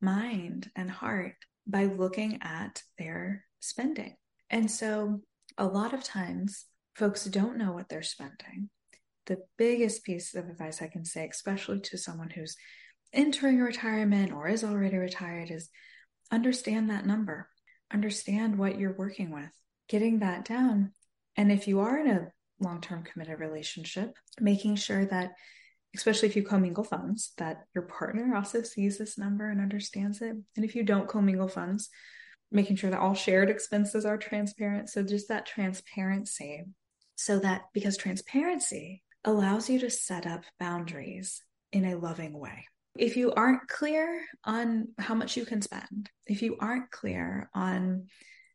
mind 0.00 0.70
and 0.76 0.90
heart 0.90 1.36
by 1.66 1.84
looking 1.84 2.40
at 2.42 2.82
their 2.98 3.44
spending. 3.60 4.16
And 4.50 4.70
so 4.70 5.20
a 5.56 5.66
lot 5.66 5.94
of 5.94 6.02
times 6.02 6.64
folks 6.96 7.24
don't 7.24 7.58
know 7.58 7.72
what 7.72 7.88
they're 7.88 8.02
spending. 8.02 8.70
The 9.28 9.38
biggest 9.58 10.04
piece 10.04 10.34
of 10.34 10.48
advice 10.48 10.80
I 10.82 10.88
can 10.88 11.04
say, 11.04 11.28
especially 11.30 11.80
to 11.80 11.98
someone 11.98 12.30
who's 12.30 12.56
entering 13.12 13.60
retirement 13.60 14.32
or 14.32 14.48
is 14.48 14.64
already 14.64 14.96
retired, 14.96 15.50
is 15.50 15.68
understand 16.32 16.90
that 16.90 17.06
number, 17.06 17.48
understand 17.92 18.58
what 18.58 18.78
you're 18.78 18.96
working 18.96 19.30
with, 19.30 19.50
getting 19.88 20.20
that 20.20 20.46
down. 20.46 20.92
And 21.36 21.52
if 21.52 21.68
you 21.68 21.80
are 21.80 21.98
in 21.98 22.08
a 22.08 22.28
long 22.58 22.80
term 22.80 23.04
committed 23.04 23.38
relationship, 23.38 24.14
making 24.40 24.76
sure 24.76 25.04
that, 25.04 25.32
especially 25.94 26.28
if 26.28 26.36
you 26.36 26.42
commingle 26.42 26.84
funds, 26.84 27.32
that 27.36 27.64
your 27.74 27.84
partner 27.84 28.34
also 28.34 28.62
sees 28.62 28.96
this 28.96 29.18
number 29.18 29.48
and 29.50 29.60
understands 29.60 30.22
it. 30.22 30.36
And 30.56 30.64
if 30.64 30.74
you 30.74 30.84
don't 30.84 31.08
commingle 31.08 31.48
funds, 31.48 31.90
making 32.50 32.76
sure 32.76 32.90
that 32.90 33.00
all 33.00 33.14
shared 33.14 33.50
expenses 33.50 34.06
are 34.06 34.16
transparent. 34.16 34.88
So 34.88 35.02
just 35.02 35.28
that 35.28 35.44
transparency 35.44 36.64
so 37.18 37.40
that 37.40 37.62
because 37.74 37.96
transparency 37.96 39.02
allows 39.24 39.68
you 39.68 39.78
to 39.80 39.90
set 39.90 40.26
up 40.26 40.44
boundaries 40.58 41.42
in 41.72 41.84
a 41.84 41.96
loving 41.96 42.38
way. 42.38 42.64
If 42.96 43.16
you 43.16 43.32
aren't 43.32 43.68
clear 43.68 44.24
on 44.44 44.88
how 44.98 45.14
much 45.14 45.36
you 45.36 45.44
can 45.44 45.62
spend, 45.62 46.10
if 46.26 46.42
you 46.42 46.56
aren't 46.60 46.90
clear 46.90 47.50
on 47.54 48.06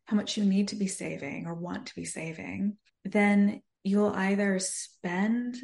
how 0.06 0.16
much 0.16 0.36
you 0.36 0.44
need 0.44 0.68
to 0.68 0.76
be 0.76 0.86
saving 0.86 1.46
or 1.46 1.54
want 1.54 1.86
to 1.86 1.94
be 1.94 2.04
saving, 2.04 2.76
then 3.04 3.62
you'll 3.82 4.12
either 4.12 4.58
spend 4.58 5.56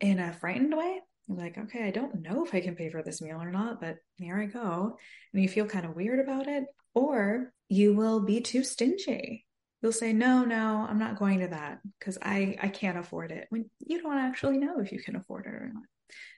in 0.00 0.20
a 0.20 0.32
frightened 0.32 0.76
way, 0.76 1.00
like, 1.28 1.58
okay, 1.58 1.84
I 1.84 1.90
don't 1.90 2.22
know 2.22 2.44
if 2.44 2.54
I 2.54 2.60
can 2.60 2.76
pay 2.76 2.90
for 2.90 3.02
this 3.02 3.20
meal 3.20 3.42
or 3.42 3.50
not, 3.50 3.80
but 3.80 3.96
here 4.16 4.38
I 4.38 4.46
go. 4.46 4.96
And 5.32 5.42
you 5.42 5.48
feel 5.48 5.66
kind 5.66 5.84
of 5.84 5.96
weird 5.96 6.20
about 6.20 6.46
it, 6.46 6.64
or 6.94 7.52
you 7.68 7.94
will 7.94 8.20
be 8.20 8.40
too 8.40 8.62
stingy 8.62 9.46
you'll 9.82 9.92
say 9.92 10.12
no 10.12 10.44
no 10.44 10.86
i'm 10.88 10.98
not 10.98 11.18
going 11.18 11.40
to 11.40 11.48
that 11.48 11.78
because 11.98 12.18
i 12.22 12.56
i 12.60 12.68
can't 12.68 12.98
afford 12.98 13.30
it 13.30 13.46
when 13.50 13.68
you 13.78 14.00
don't 14.02 14.18
actually 14.18 14.58
know 14.58 14.80
if 14.80 14.92
you 14.92 15.00
can 15.00 15.16
afford 15.16 15.46
it 15.46 15.54
or 15.54 15.70
not. 15.72 15.82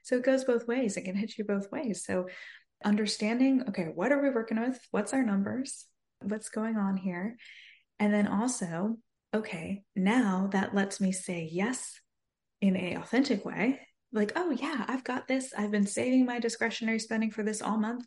So 0.02 0.16
it 0.16 0.24
goes 0.24 0.44
both 0.44 0.66
ways. 0.66 0.96
It 0.96 1.02
can 1.02 1.14
hit 1.14 1.36
you 1.38 1.44
both 1.44 1.70
ways. 1.70 2.04
So 2.04 2.26
understanding 2.84 3.62
okay 3.68 3.90
what 3.94 4.12
are 4.12 4.22
we 4.22 4.30
working 4.30 4.58
with? 4.60 4.78
What's 4.90 5.12
our 5.12 5.22
numbers? 5.22 5.86
What's 6.22 6.48
going 6.48 6.76
on 6.76 6.96
here? 6.96 7.36
And 7.98 8.12
then 8.12 8.26
also 8.26 8.96
okay 9.34 9.82
now 9.94 10.48
that 10.52 10.74
lets 10.74 11.00
me 11.00 11.12
say 11.12 11.48
yes 11.50 12.00
in 12.60 12.76
a 12.76 12.96
authentic 12.96 13.44
way. 13.44 13.80
Like 14.12 14.32
oh 14.36 14.50
yeah 14.50 14.84
i've 14.88 15.04
got 15.04 15.28
this. 15.28 15.52
I've 15.56 15.70
been 15.70 15.86
saving 15.86 16.26
my 16.26 16.40
discretionary 16.40 16.98
spending 16.98 17.30
for 17.30 17.42
this 17.42 17.62
all 17.62 17.78
month. 17.78 18.04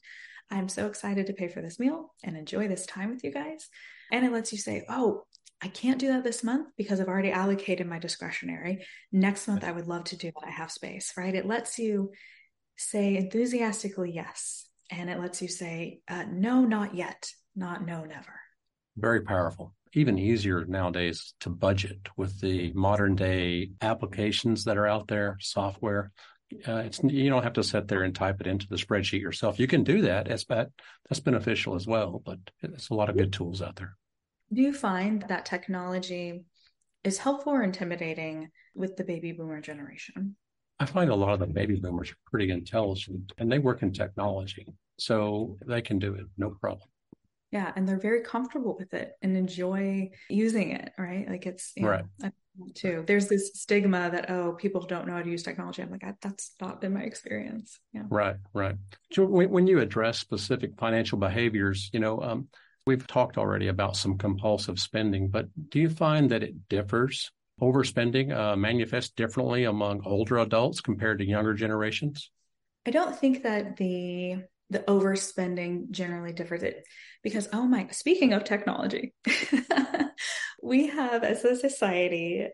I'm 0.51 0.69
so 0.69 0.87
excited 0.87 1.27
to 1.27 1.33
pay 1.33 1.47
for 1.47 1.61
this 1.61 1.79
meal 1.79 2.13
and 2.23 2.35
enjoy 2.35 2.67
this 2.67 2.85
time 2.85 3.09
with 3.09 3.23
you 3.23 3.31
guys 3.31 3.69
and 4.13 4.23
it 4.23 4.31
lets 4.31 4.51
you 4.51 4.59
say, 4.59 4.85
oh, 4.87 5.25
I 5.59 5.69
can't 5.69 5.99
do 5.99 6.09
that 6.09 6.23
this 6.23 6.43
month 6.43 6.69
because 6.77 7.01
I've 7.01 7.07
already 7.07 7.31
allocated 7.31 7.87
my 7.87 7.97
discretionary. 7.97 8.85
Next 9.11 9.47
month, 9.47 9.63
I 9.63 9.71
would 9.71 9.87
love 9.87 10.03
to 10.05 10.17
do 10.17 10.27
that. 10.27 10.47
I 10.47 10.51
have 10.51 10.71
space, 10.71 11.13
right? 11.17 11.33
It 11.33 11.47
lets 11.47 11.79
you 11.79 12.11
say 12.77 13.17
enthusiastically 13.17 14.11
yes. 14.13 14.67
And 14.91 15.09
it 15.09 15.19
lets 15.19 15.41
you 15.41 15.47
say, 15.47 16.01
uh, 16.07 16.25
no, 16.31 16.63
not 16.63 16.93
yet, 16.93 17.27
not 17.55 17.85
no, 17.85 18.03
never. 18.03 18.39
Very 18.97 19.21
powerful. 19.21 19.73
Even 19.93 20.19
easier 20.19 20.63
nowadays 20.65 21.33
to 21.39 21.49
budget 21.49 22.09
with 22.15 22.39
the 22.39 22.71
modern 22.73 23.15
day 23.15 23.71
applications 23.81 24.65
that 24.65 24.77
are 24.77 24.87
out 24.87 25.07
there, 25.07 25.37
software. 25.39 26.11
Uh, 26.67 26.83
it's 26.85 27.01
you 27.03 27.31
don't 27.31 27.43
have 27.43 27.53
to 27.53 27.63
sit 27.63 27.87
there 27.87 28.03
and 28.03 28.13
type 28.13 28.41
it 28.41 28.47
into 28.47 28.67
the 28.67 28.75
spreadsheet 28.75 29.21
yourself. 29.21 29.59
You 29.59 29.65
can 29.65 29.83
do 29.83 30.01
that. 30.01 30.27
That's 30.27 30.45
that's 30.45 31.19
beneficial 31.19 31.73
as 31.73 31.87
well, 31.87 32.21
but 32.23 32.37
it's 32.61 32.89
a 32.89 32.93
lot 32.93 33.09
of 33.09 33.17
good 33.17 33.33
tools 33.33 33.61
out 33.61 33.77
there. 33.77 33.95
Do 34.53 34.61
you 34.61 34.73
find 34.73 35.25
that 35.29 35.45
technology 35.45 36.45
is 37.03 37.17
helpful 37.17 37.53
or 37.53 37.63
intimidating 37.63 38.49
with 38.75 38.95
the 38.95 39.03
baby 39.03 39.31
boomer 39.31 39.61
generation? 39.61 40.35
I 40.79 40.85
find 40.85 41.09
a 41.09 41.15
lot 41.15 41.33
of 41.33 41.39
the 41.39 41.47
baby 41.47 41.79
boomers 41.79 42.11
are 42.11 42.17
pretty 42.29 42.51
intelligent 42.51 43.31
and 43.37 43.51
they 43.51 43.59
work 43.59 43.81
in 43.81 43.91
technology. 43.91 44.67
So 44.99 45.57
they 45.65 45.81
can 45.81 45.97
do 45.97 46.13
it, 46.13 46.25
no 46.37 46.51
problem. 46.51 46.87
Yeah. 47.51 47.71
And 47.75 47.87
they're 47.87 47.99
very 47.99 48.21
comfortable 48.21 48.75
with 48.77 48.93
it 48.93 49.13
and 49.21 49.35
enjoy 49.35 50.09
using 50.29 50.71
it, 50.71 50.91
right? 50.97 51.27
Like 51.27 51.45
it's, 51.45 51.71
know, 51.77 51.87
right. 51.87 52.33
too. 52.75 53.03
There's 53.07 53.27
this 53.27 53.51
stigma 53.53 54.09
that, 54.11 54.29
oh, 54.29 54.53
people 54.53 54.81
don't 54.81 55.07
know 55.07 55.13
how 55.13 55.21
to 55.21 55.29
use 55.29 55.43
technology. 55.43 55.81
I'm 55.81 55.91
like, 55.91 56.03
that's 56.21 56.55
not 56.61 56.81
been 56.81 56.93
my 56.93 57.01
experience. 57.01 57.79
Yeah. 57.91 58.03
Right. 58.09 58.37
Right. 58.53 58.75
So 59.11 59.25
when, 59.25 59.49
when 59.49 59.67
you 59.67 59.79
address 59.79 60.19
specific 60.19 60.71
financial 60.79 61.17
behaviors, 61.17 61.89
you 61.93 61.99
know, 61.99 62.21
um, 62.21 62.47
we've 62.85 63.07
talked 63.07 63.37
already 63.37 63.67
about 63.67 63.95
some 63.95 64.17
compulsive 64.17 64.79
spending, 64.79 65.29
but 65.29 65.47
do 65.69 65.79
you 65.79 65.89
find 65.89 66.29
that 66.31 66.43
it 66.43 66.69
differs? 66.69 67.31
Overspending 67.61 68.35
uh, 68.35 68.55
manifests 68.55 69.11
differently 69.11 69.65
among 69.65 70.01
older 70.05 70.39
adults 70.39 70.81
compared 70.81 71.19
to 71.19 71.25
younger 71.25 71.53
generations? 71.53 72.31
I 72.85 72.91
don't 72.91 73.15
think 73.15 73.43
that 73.43 73.77
the 73.77 74.43
the 74.69 74.79
overspending 74.79 75.91
generally 75.91 76.33
differs. 76.33 76.63
It 76.63 76.83
because 77.21 77.47
oh 77.53 77.65
my 77.65 77.87
speaking 77.91 78.33
of 78.33 78.43
technology 78.43 79.13
we 80.63 80.87
have 80.87 81.23
as 81.23 81.45
a 81.45 81.55
society 81.55 82.47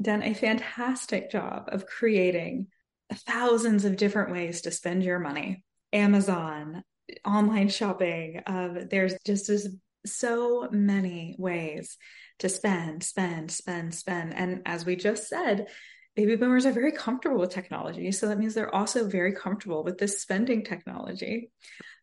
done 0.00 0.22
a 0.22 0.34
fantastic 0.34 1.30
job 1.30 1.68
of 1.68 1.86
creating 1.86 2.68
thousands 3.12 3.84
of 3.84 3.96
different 3.96 4.32
ways 4.32 4.62
to 4.62 4.70
spend 4.70 5.04
your 5.04 5.18
money. 5.18 5.64
Amazon 5.92 6.82
online 7.24 7.68
shopping 7.68 8.40
um, 8.46 8.88
there's 8.90 9.14
just 9.24 9.48
as 9.48 9.68
so 10.06 10.68
many 10.70 11.34
ways 11.38 11.96
to 12.38 12.48
spend, 12.48 13.02
spend, 13.02 13.50
spend, 13.50 13.94
spend. 13.94 14.34
And 14.34 14.62
as 14.66 14.84
we 14.84 14.96
just 14.96 15.28
said, 15.28 15.66
baby 16.14 16.36
boomers 16.36 16.66
are 16.66 16.72
very 16.72 16.92
comfortable 16.92 17.38
with 17.38 17.50
technology. 17.50 18.12
So 18.12 18.28
that 18.28 18.38
means 18.38 18.54
they're 18.54 18.74
also 18.74 19.08
very 19.08 19.32
comfortable 19.32 19.84
with 19.84 19.98
this 19.98 20.20
spending 20.20 20.64
technology. 20.64 21.50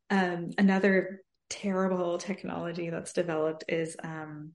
Um, 0.10 0.52
another 0.58 1.22
terrible 1.50 2.18
technology 2.18 2.90
that's 2.90 3.14
developed 3.14 3.66
is 3.68 3.96
um, 4.04 4.52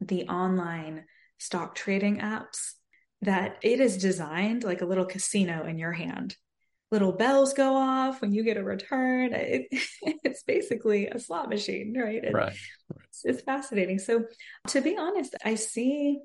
the 0.00 0.28
online 0.28 1.04
stock 1.38 1.74
trading 1.74 2.18
apps 2.18 2.72
that 3.22 3.56
it 3.62 3.80
is 3.80 3.98
designed 3.98 4.64
like 4.64 4.82
a 4.82 4.86
little 4.86 5.06
casino 5.06 5.64
in 5.66 5.78
your 5.78 5.92
hand 5.92 6.36
little 6.90 7.12
bells 7.12 7.54
go 7.54 7.74
off 7.74 8.20
when 8.20 8.32
you 8.32 8.44
get 8.44 8.56
a 8.56 8.64
return. 8.64 9.32
It, 9.32 9.66
it's 10.02 10.42
basically 10.42 11.08
a 11.08 11.18
slot 11.18 11.48
machine, 11.48 11.94
right? 11.98 12.22
It, 12.22 12.32
right. 12.32 12.56
It's, 13.08 13.24
it's 13.24 13.42
fascinating. 13.42 13.98
So, 13.98 14.24
to 14.68 14.80
be 14.80 14.96
honest, 14.96 15.34
I 15.44 15.56
see 15.56 16.20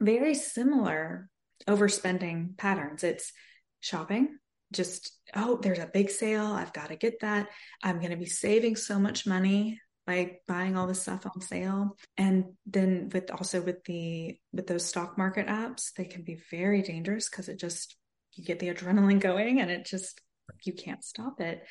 very 0.00 0.34
similar 0.34 1.28
overspending 1.68 2.56
patterns. 2.56 3.04
It's 3.04 3.32
shopping, 3.80 4.38
just, 4.72 5.12
oh, 5.34 5.58
there's 5.62 5.78
a 5.78 5.90
big 5.92 6.10
sale. 6.10 6.46
I've 6.46 6.72
got 6.72 6.88
to 6.88 6.96
get 6.96 7.20
that. 7.20 7.48
I'm 7.82 7.98
going 7.98 8.10
to 8.10 8.16
be 8.16 8.26
saving 8.26 8.76
so 8.76 8.98
much 8.98 9.26
money 9.26 9.80
by 10.06 10.38
buying 10.46 10.76
all 10.76 10.86
this 10.86 11.02
stuff 11.02 11.26
on 11.26 11.40
sale 11.40 11.96
and 12.16 12.44
then 12.64 13.10
with 13.12 13.30
also 13.30 13.60
with 13.60 13.82
the 13.84 14.38
with 14.52 14.66
those 14.68 14.84
stock 14.84 15.18
market 15.18 15.48
apps 15.48 15.92
they 15.94 16.04
can 16.04 16.22
be 16.22 16.38
very 16.50 16.80
dangerous 16.80 17.28
because 17.28 17.48
it 17.48 17.58
just 17.58 17.96
you 18.36 18.44
get 18.44 18.58
the 18.58 18.72
adrenaline 18.72 19.20
going 19.20 19.60
and 19.60 19.70
it 19.70 19.84
just 19.84 20.20
you 20.64 20.72
can't 20.72 21.04
stop 21.04 21.40
it. 21.40 21.62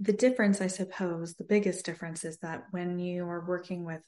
The 0.00 0.12
difference 0.12 0.60
i 0.60 0.66
suppose 0.66 1.34
the 1.34 1.44
biggest 1.44 1.86
difference 1.86 2.24
is 2.24 2.38
that 2.38 2.64
when 2.72 2.98
you 2.98 3.24
are 3.28 3.46
working 3.46 3.84
with 3.84 4.02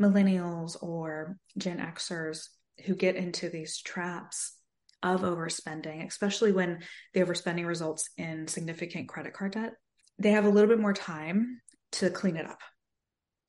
millennials 0.00 0.80
or 0.82 1.38
gen 1.56 1.78
xers 1.78 2.48
who 2.84 2.94
get 2.94 3.16
into 3.16 3.48
these 3.48 3.80
traps 3.80 4.56
of 5.02 5.22
overspending 5.22 6.06
especially 6.06 6.52
when 6.52 6.80
the 7.14 7.20
overspending 7.20 7.66
results 7.66 8.10
in 8.18 8.46
significant 8.46 9.08
credit 9.08 9.32
card 9.32 9.52
debt 9.52 9.72
they 10.18 10.32
have 10.32 10.44
a 10.44 10.50
little 10.50 10.68
bit 10.68 10.80
more 10.80 10.92
time 10.92 11.60
to 11.92 12.10
clean 12.10 12.36
it 12.36 12.46
up. 12.46 12.60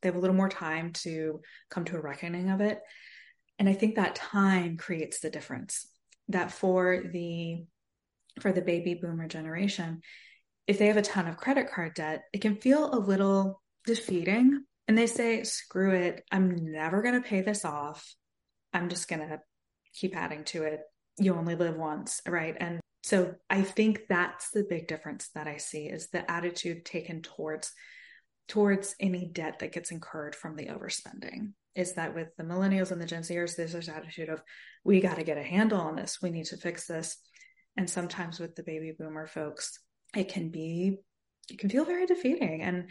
They 0.01 0.09
have 0.09 0.15
a 0.15 0.19
little 0.19 0.35
more 0.35 0.49
time 0.49 0.93
to 0.93 1.41
come 1.69 1.85
to 1.85 1.97
a 1.97 2.01
reckoning 2.01 2.49
of 2.49 2.61
it. 2.61 2.79
And 3.57 3.69
i 3.69 3.73
think 3.73 3.95
that 3.95 4.15
time 4.15 4.75
creates 4.77 5.19
the 5.19 5.29
difference 5.29 5.87
that 6.29 6.51
for 6.51 7.03
the 7.11 7.65
for 8.39 8.51
the 8.51 8.61
baby 8.61 8.95
boomer 8.95 9.27
generation 9.27 10.01
if 10.67 10.77
they 10.77 10.87
have 10.87 10.97
a 10.97 11.01
ton 11.01 11.27
of 11.27 11.37
credit 11.37 11.69
card 11.69 11.93
debt 11.93 12.23
it 12.33 12.41
can 12.41 12.55
feel 12.55 12.93
a 12.93 12.99
little 12.99 13.61
defeating. 13.85 14.63
And 14.87 14.97
they 14.97 15.07
say 15.07 15.43
screw 15.43 15.91
it. 15.91 16.23
I'm 16.31 16.71
never 16.71 17.01
going 17.01 17.15
to 17.15 17.27
pay 17.27 17.41
this 17.41 17.65
off. 17.65 18.13
I'm 18.73 18.89
just 18.89 19.07
going 19.07 19.27
to 19.27 19.39
keep 19.93 20.15
adding 20.15 20.43
to 20.45 20.63
it. 20.63 20.81
You 21.17 21.33
only 21.35 21.55
live 21.55 21.75
once 21.75 22.21
right? 22.27 22.55
And 22.59 22.79
so 23.03 23.35
i 23.51 23.61
think 23.61 24.01
that's 24.09 24.49
the 24.49 24.65
big 24.67 24.87
difference 24.87 25.29
that 25.35 25.45
i 25.45 25.57
see 25.57 25.85
is 25.85 26.09
the 26.09 26.29
attitude 26.29 26.83
taken 26.83 27.21
towards 27.21 27.71
towards 28.47 28.95
any 28.99 29.27
debt 29.27 29.59
that 29.59 29.73
gets 29.73 29.91
incurred 29.91 30.35
from 30.35 30.55
the 30.55 30.67
overspending 30.67 31.51
is 31.75 31.93
that 31.93 32.15
with 32.15 32.29
the 32.37 32.43
millennials 32.43 32.91
and 32.91 33.01
the 33.01 33.05
Gen 33.05 33.21
Zers, 33.21 33.55
there's 33.55 33.73
this 33.73 33.89
attitude 33.89 34.29
of 34.29 34.41
we 34.85 35.01
got 35.01 35.15
to 35.15 35.23
get 35.23 35.37
a 35.37 35.43
handle 35.43 35.81
on 35.81 35.95
this. 35.95 36.19
We 36.21 36.29
need 36.29 36.45
to 36.45 36.57
fix 36.57 36.85
this. 36.85 37.17
And 37.75 37.89
sometimes 37.89 38.39
with 38.39 38.55
the 38.55 38.63
baby 38.63 38.93
boomer 38.97 39.27
folks, 39.27 39.79
it 40.15 40.29
can 40.29 40.49
be, 40.49 40.99
it 41.49 41.59
can 41.59 41.69
feel 41.69 41.83
very 41.83 42.05
defeating. 42.05 42.61
And, 42.61 42.89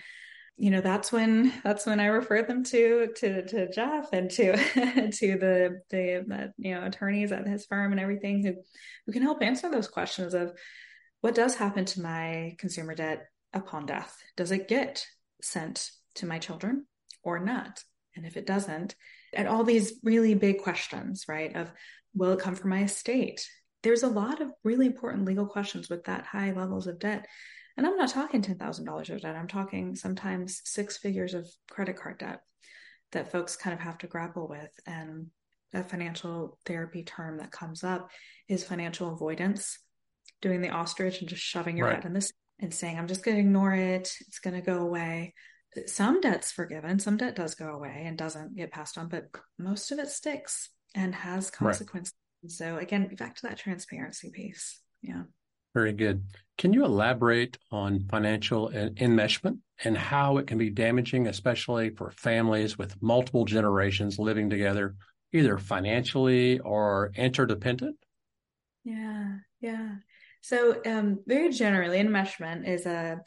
you 0.57 0.71
know, 0.71 0.81
that's 0.81 1.11
when, 1.11 1.53
that's 1.63 1.87
when 1.87 2.01
I 2.01 2.07
refer 2.07 2.43
them 2.43 2.65
to, 2.65 3.09
to, 3.17 3.47
to 3.47 3.73
Jeff 3.73 4.13
and 4.13 4.29
to, 4.33 4.53
to 4.57 5.39
the, 5.39 5.81
the, 5.89 6.25
the, 6.27 6.53
you 6.59 6.75
know, 6.75 6.85
attorneys 6.85 7.33
at 7.33 7.47
his 7.47 7.65
firm 7.65 7.93
and 7.93 8.01
everything 8.01 8.45
who, 8.45 8.55
who 9.07 9.13
can 9.13 9.23
help 9.23 9.41
answer 9.41 9.71
those 9.71 9.89
questions 9.89 10.35
of 10.35 10.53
what 11.21 11.35
does 11.35 11.55
happen 11.55 11.85
to 11.87 12.03
my 12.03 12.55
consumer 12.59 12.95
debt 12.95 13.29
upon 13.55 13.87
death? 13.87 14.21
Does 14.37 14.51
it 14.51 14.69
get 14.69 15.07
sent 15.41 15.91
to 16.17 16.27
my 16.27 16.39
children 16.39 16.87
or 17.23 17.39
not? 17.39 17.83
And 18.17 18.27
if 18.27 18.37
it 18.37 18.47
doesn't, 18.47 18.95
and 19.35 19.49
all 19.49 19.65
these 19.65 19.95
really 20.03 20.35
big 20.35 20.63
questions, 20.63 21.25
right? 21.29 21.55
Of 21.55 21.71
will 22.15 22.33
it 22.33 22.41
come 22.41 22.55
from 22.55 22.71
my 22.71 22.85
estate? 22.85 23.47
There's 23.83 24.03
a 24.03 24.09
lot 24.09 24.41
of 24.41 24.51
really 24.63 24.87
important 24.87 25.27
legal 25.27 25.47
questions 25.47 25.89
with 25.89 26.05
that 26.05 26.25
high 26.25 26.53
levels 26.53 26.87
of 26.87 26.99
debt. 26.99 27.27
And 27.77 27.87
I'm 27.87 27.97
not 27.97 28.11
talking 28.11 28.41
$10,000 28.41 29.11
of 29.11 29.21
debt. 29.21 29.37
I'm 29.37 29.49
talking 29.49 29.95
sometimes 29.95 30.61
six 30.65 30.97
figures 30.97 31.35
of 31.35 31.49
credit 31.71 31.97
card 31.97 32.19
debt 32.19 32.41
that 33.13 33.33
folks 33.33 33.57
kind 33.57 33.75
of 33.75 33.81
have 33.81 33.99
to 33.99 34.07
grapple 34.07 34.49
with. 34.49 34.71
And 34.87 35.27
a 35.73 35.83
financial 35.83 36.59
therapy 36.65 37.03
term 37.03 37.39
that 37.39 37.51
comes 37.51 37.83
up 37.83 38.11
is 38.49 38.65
financial 38.65 39.13
avoidance, 39.13 39.79
doing 40.41 40.61
the 40.61 40.71
ostrich 40.71 41.21
and 41.21 41.29
just 41.29 41.43
shoving 41.43 41.77
your 41.77 41.89
right. 41.89 41.97
head 41.97 42.05
in 42.05 42.13
this 42.13 42.33
and 42.61 42.73
saying, 42.73 42.97
I'm 42.97 43.09
just 43.09 43.25
going 43.25 43.37
to 43.37 43.41
ignore 43.41 43.75
it. 43.75 44.13
It's 44.21 44.39
going 44.39 44.55
to 44.55 44.63
go 44.63 44.79
away 44.79 45.35
some 45.87 46.21
debt's 46.21 46.53
forgiven, 46.53 46.99
some 46.99 47.17
debt 47.17 47.37
does 47.37 47.55
go 47.55 47.69
away 47.69 48.05
and 48.07 48.17
doesn't 48.17 48.57
get 48.57 48.73
passed 48.73 48.99
on, 48.99 49.09
but 49.09 49.29
most 49.59 49.91
of 49.93 49.99
it 49.99 50.09
sticks 50.09 50.71
and 50.95 51.15
has 51.15 51.51
consequences. 51.51 52.15
Right. 52.43 52.53
So 52.53 52.77
again, 52.77 53.15
back 53.17 53.37
to 53.37 53.43
that 53.43 53.59
transparency 53.59 54.31
piece. 54.31 54.81
Yeah. 55.03 55.23
Very 55.75 55.93
good. 55.93 56.23
Can 56.57 56.73
you 56.73 56.85
elaborate 56.85 57.59
on 57.73 58.07
financial 58.09 58.71
enmeshment 58.71 59.59
and 59.83 59.99
how 59.99 60.39
it 60.39 60.47
can 60.47 60.57
be 60.57 60.71
damaging, 60.71 61.27
especially 61.27 61.91
for 61.91 62.13
families 62.13 62.79
with 62.79 63.03
multiple 63.03 63.45
generations 63.45 64.19
living 64.21 64.49
together, 64.49 64.95
either 65.33 65.59
financially 65.59 66.61
or 66.61 67.11
interdependent? 67.17 67.97
Yeah, 68.85 69.39
yeah. 69.61 69.97
So, 70.43 70.81
um, 70.87 71.21
very 71.27 71.51
generally, 71.51 71.99
enmeshment 71.99 72.69
is 72.69 72.87
a 72.87 73.23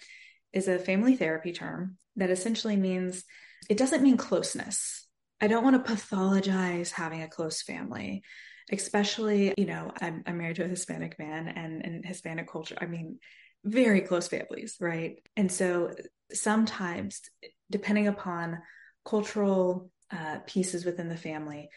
is 0.54 0.68
a 0.70 0.80
family 0.80 1.18
therapy 1.18 1.52
term 1.52 1.98
that 2.18 2.30
essentially 2.30 2.76
means 2.76 3.24
it 3.70 3.78
doesn't 3.78 4.04
mean 4.04 4.18
closeness. 4.18 5.08
I 5.40 5.48
don't 5.48 5.64
want 5.64 5.84
to 5.86 5.92
pathologize 5.92 6.92
having 6.92 7.22
a 7.22 7.28
close 7.28 7.62
family, 7.62 8.24
especially, 8.72 9.54
you 9.58 9.66
know, 9.66 9.92
I'm, 10.02 10.24
I'm 10.26 10.38
married 10.38 10.58
to 10.58 10.66
a 10.66 10.68
Hispanic 10.68 11.18
man 11.20 11.48
and 11.48 11.86
in 11.86 12.04
Hispanic 12.04 12.50
culture, 12.50 12.78
I 12.80 12.88
mean, 12.88 13.20
very 13.64 14.02
close 14.02 14.28
families, 14.28 14.78
right? 14.80 15.20
And 15.36 15.52
so 15.52 15.92
sometimes, 16.34 17.22
depending 17.70 18.08
upon 18.08 18.60
cultural 19.06 19.92
uh, 20.12 20.40
pieces 20.46 20.86
within 20.86 21.10
the 21.10 21.18
family, 21.18 21.70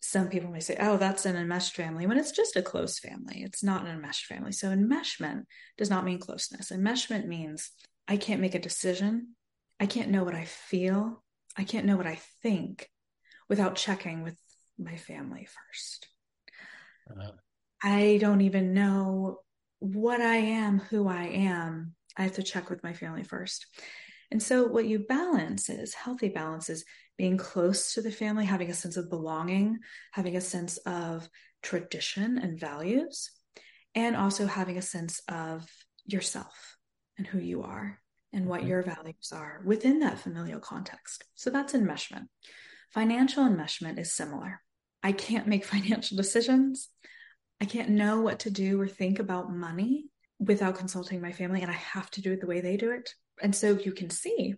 some 0.00 0.28
people 0.28 0.50
may 0.50 0.60
say, 0.60 0.76
oh, 0.80 0.96
that's 0.96 1.26
an 1.26 1.36
enmeshed 1.36 1.74
family, 1.76 2.06
when 2.06 2.18
it's 2.18 2.32
just 2.32 2.56
a 2.56 2.62
close 2.62 2.98
family. 2.98 3.42
It's 3.42 3.62
not 3.62 3.82
an 3.82 3.90
enmeshed 3.90 4.26
family. 4.26 4.52
So, 4.52 4.68
enmeshment 4.68 5.44
does 5.76 5.90
not 5.90 6.04
mean 6.04 6.18
closeness. 6.18 6.70
Enmeshment 6.70 7.26
means 7.26 7.70
I 8.08 8.16
can't 8.16 8.40
make 8.40 8.54
a 8.54 8.60
decision 8.60 9.34
I 9.80 9.86
can't 9.86 10.10
know 10.10 10.24
what 10.24 10.34
I 10.34 10.44
feel. 10.44 11.24
I 11.56 11.64
can't 11.64 11.86
know 11.86 11.96
what 11.96 12.06
I 12.06 12.20
think 12.42 12.88
without 13.48 13.76
checking 13.76 14.22
with 14.22 14.36
my 14.78 14.96
family 14.96 15.46
first. 15.46 16.06
Uh, 17.10 17.30
I 17.82 18.18
don't 18.20 18.42
even 18.42 18.74
know 18.74 19.38
what 19.78 20.20
I 20.20 20.36
am, 20.36 20.78
who 20.78 21.08
I 21.08 21.24
am. 21.24 21.94
I 22.16 22.24
have 22.24 22.34
to 22.34 22.42
check 22.42 22.68
with 22.68 22.84
my 22.84 22.92
family 22.92 23.24
first. 23.24 23.66
And 24.30 24.42
so, 24.42 24.66
what 24.66 24.86
you 24.86 25.00
balance 25.00 25.70
is 25.70 25.94
healthy 25.94 26.28
balance 26.28 26.68
is 26.68 26.84
being 27.16 27.38
close 27.38 27.94
to 27.94 28.02
the 28.02 28.12
family, 28.12 28.44
having 28.44 28.70
a 28.70 28.74
sense 28.74 28.96
of 28.96 29.08
belonging, 29.08 29.78
having 30.12 30.36
a 30.36 30.40
sense 30.40 30.76
of 30.78 31.28
tradition 31.62 32.38
and 32.38 32.60
values, 32.60 33.30
and 33.94 34.14
also 34.14 34.46
having 34.46 34.76
a 34.76 34.82
sense 34.82 35.20
of 35.26 35.66
yourself 36.04 36.76
and 37.16 37.26
who 37.26 37.38
you 37.38 37.62
are 37.62 37.98
and 38.32 38.46
what 38.46 38.60
mm-hmm. 38.60 38.70
your 38.70 38.82
values 38.82 39.32
are 39.32 39.60
within 39.64 40.00
that 40.00 40.18
familial 40.18 40.60
context. 40.60 41.24
So, 41.34 41.50
that's 41.50 41.72
enmeshment. 41.72 42.26
Financial 42.90 43.44
enmeshment 43.44 43.98
is 43.98 44.12
similar. 44.12 44.60
I 45.02 45.12
can't 45.12 45.46
make 45.46 45.64
financial 45.76 46.16
decisions. 46.16 46.88
I 47.60 47.66
can't 47.66 47.90
know 47.90 48.20
what 48.20 48.40
to 48.40 48.50
do 48.50 48.80
or 48.80 48.88
think 48.88 49.18
about 49.18 49.52
money 49.52 50.06
without 50.38 50.78
consulting 50.78 51.20
my 51.20 51.32
family, 51.32 51.62
and 51.62 51.70
I 51.70 51.74
have 51.74 52.10
to 52.12 52.22
do 52.22 52.32
it 52.32 52.40
the 52.40 52.46
way 52.46 52.60
they 52.60 52.76
do 52.76 52.90
it. 52.90 53.14
And 53.42 53.54
so 53.54 53.78
you 53.78 53.92
can 53.92 54.10
see 54.10 54.54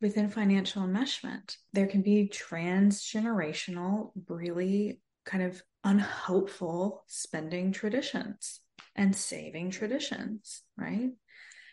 within 0.00 0.28
financial 0.28 0.82
enmeshment, 0.82 1.56
there 1.72 1.86
can 1.86 2.02
be 2.02 2.30
transgenerational, 2.32 4.12
really 4.28 5.00
kind 5.24 5.42
of 5.42 5.62
unhelpful 5.84 7.04
spending 7.06 7.72
traditions 7.72 8.60
and 8.94 9.14
saving 9.14 9.70
traditions, 9.70 10.62
right? 10.76 11.10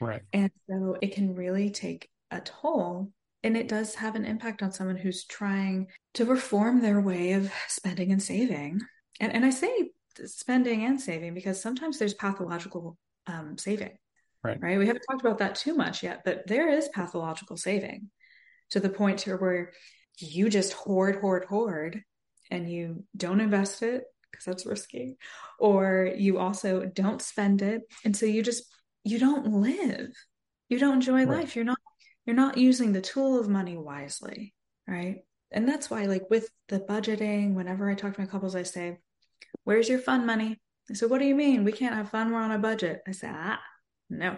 Right. 0.03 0.21
And 0.31 0.51
so 0.69 0.97
it 1.01 1.13
can 1.13 1.35
really 1.35 1.69
take 1.69 2.09
a 2.31 2.41
toll. 2.41 3.11
And 3.43 3.57
it 3.57 3.67
does 3.67 3.95
have 3.95 4.15
an 4.15 4.25
impact 4.25 4.63
on 4.63 4.71
someone 4.71 4.95
who's 4.95 5.25
trying 5.25 5.87
to 6.13 6.25
reform 6.25 6.81
their 6.81 7.01
way 7.01 7.33
of 7.33 7.51
spending 7.67 8.11
and 8.11 8.21
saving. 8.21 8.81
And, 9.19 9.33
and 9.33 9.45
I 9.45 9.49
say 9.49 9.91
spending 10.25 10.85
and 10.85 10.99
saving 10.99 11.33
because 11.33 11.61
sometimes 11.61 11.99
there's 11.99 12.13
pathological 12.13 12.97
um, 13.27 13.57
saving. 13.57 13.97
Right. 14.43 14.59
Right. 14.61 14.77
We 14.77 14.87
haven't 14.87 15.03
talked 15.09 15.21
about 15.21 15.39
that 15.39 15.55
too 15.55 15.73
much 15.75 16.03
yet, 16.03 16.21
but 16.25 16.47
there 16.47 16.69
is 16.69 16.89
pathological 16.89 17.57
saving 17.57 18.09
to 18.71 18.79
the 18.79 18.89
point 18.89 19.19
to 19.19 19.35
where 19.35 19.71
you 20.19 20.49
just 20.49 20.73
hoard, 20.73 21.17
hoard, 21.17 21.45
hoard, 21.45 22.01
and 22.51 22.69
you 22.69 23.03
don't 23.15 23.39
invest 23.39 23.81
it 23.83 24.03
because 24.31 24.45
that's 24.45 24.65
risky, 24.65 25.17
or 25.59 26.11
you 26.15 26.39
also 26.39 26.85
don't 26.85 27.21
spend 27.21 27.61
it, 27.61 27.81
and 28.03 28.15
so 28.15 28.25
you 28.25 28.41
just 28.41 28.63
you 29.03 29.19
don't 29.19 29.47
live, 29.47 30.11
you 30.69 30.79
don't 30.79 30.95
enjoy 30.95 31.25
right. 31.25 31.39
life. 31.39 31.55
You're 31.55 31.65
not 31.65 31.79
you're 32.25 32.35
not 32.35 32.57
using 32.57 32.93
the 32.93 33.01
tool 33.01 33.39
of 33.39 33.49
money 33.49 33.77
wisely, 33.77 34.53
right? 34.87 35.17
And 35.51 35.67
that's 35.67 35.89
why, 35.89 36.05
like 36.05 36.29
with 36.29 36.49
the 36.69 36.79
budgeting, 36.79 37.53
whenever 37.53 37.89
I 37.89 37.95
talk 37.95 38.13
to 38.15 38.21
my 38.21 38.27
couples, 38.27 38.55
I 38.55 38.63
say, 38.63 38.97
"Where's 39.63 39.89
your 39.89 39.99
fun 39.99 40.25
money?" 40.25 40.59
They 40.87 40.95
say, 40.95 41.05
"What 41.05 41.19
do 41.19 41.25
you 41.25 41.35
mean? 41.35 41.63
We 41.63 41.71
can't 41.71 41.95
have 41.95 42.09
fun. 42.09 42.31
We're 42.31 42.41
on 42.41 42.51
a 42.51 42.59
budget." 42.59 43.01
I 43.07 43.11
say, 43.11 43.29
"Ah." 43.31 43.61
No, 44.09 44.37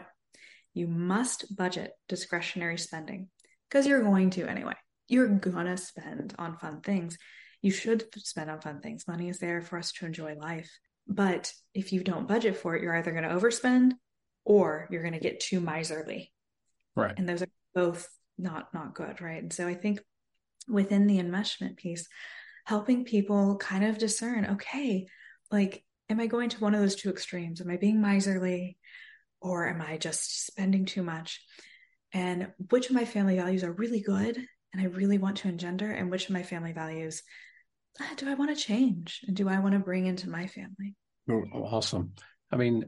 you 0.73 0.87
must 0.87 1.55
budget 1.55 1.91
discretionary 2.07 2.77
spending 2.77 3.29
because 3.69 3.87
you're 3.87 4.03
going 4.03 4.29
to 4.31 4.47
anyway. 4.47 4.75
You're 5.07 5.27
going 5.27 5.65
to 5.65 5.77
spend 5.77 6.33
on 6.39 6.57
fun 6.57 6.81
things. 6.81 7.17
You 7.61 7.71
should 7.71 8.05
spend 8.17 8.49
on 8.49 8.61
fun 8.61 8.81
things. 8.81 9.07
Money 9.07 9.29
is 9.29 9.39
there 9.39 9.61
for 9.61 9.77
us 9.77 9.91
to 9.93 10.05
enjoy 10.05 10.35
life. 10.35 10.69
But 11.07 11.53
if 11.73 11.93
you 11.93 12.03
don't 12.03 12.27
budget 12.27 12.57
for 12.57 12.75
it, 12.75 12.81
you're 12.81 12.95
either 12.95 13.11
going 13.11 13.23
to 13.23 13.29
overspend 13.29 13.93
or 14.45 14.87
you're 14.89 15.01
going 15.01 15.13
to 15.13 15.19
get 15.19 15.39
too 15.39 15.59
miserly. 15.59 16.31
Right. 16.95 17.13
And 17.17 17.27
those 17.27 17.41
are 17.41 17.47
both 17.73 18.07
not 18.37 18.73
not 18.73 18.93
good, 18.95 19.21
right? 19.21 19.41
And 19.41 19.51
so 19.51 19.67
I 19.67 19.73
think 19.73 19.99
within 20.67 21.07
the 21.07 21.19
enmeshment 21.19 21.77
piece, 21.77 22.07
helping 22.65 23.03
people 23.05 23.57
kind 23.57 23.83
of 23.83 23.97
discern, 23.97 24.45
okay, 24.45 25.07
like 25.51 25.83
am 26.09 26.19
I 26.19 26.27
going 26.27 26.49
to 26.49 26.59
one 26.59 26.75
of 26.75 26.81
those 26.81 26.95
two 26.95 27.09
extremes? 27.09 27.61
Am 27.61 27.69
I 27.69 27.77
being 27.77 28.01
miserly 28.01 28.77
or 29.41 29.67
am 29.67 29.81
I 29.81 29.97
just 29.97 30.45
spending 30.45 30.85
too 30.85 31.03
much? 31.03 31.41
And 32.13 32.51
which 32.69 32.89
of 32.89 32.95
my 32.95 33.05
family 33.05 33.35
values 33.35 33.63
are 33.63 33.73
really 33.73 34.01
good 34.01 34.37
and 34.73 34.81
I 34.81 34.85
really 34.85 35.17
want 35.17 35.37
to 35.37 35.47
engender, 35.47 35.89
and 35.89 36.11
which 36.11 36.25
of 36.25 36.31
my 36.31 36.43
family 36.43 36.73
values 36.73 37.23
ah, 38.01 38.13
do 38.17 38.29
I 38.29 38.33
want 38.33 38.55
to 38.55 38.61
change 38.61 39.21
and 39.27 39.35
do 39.35 39.47
I 39.47 39.59
want 39.59 39.73
to 39.73 39.79
bring 39.79 40.05
into 40.05 40.29
my 40.29 40.47
family? 40.47 40.95
Oh, 41.29 41.43
awesome. 41.53 42.13
I 42.51 42.57
mean, 42.57 42.85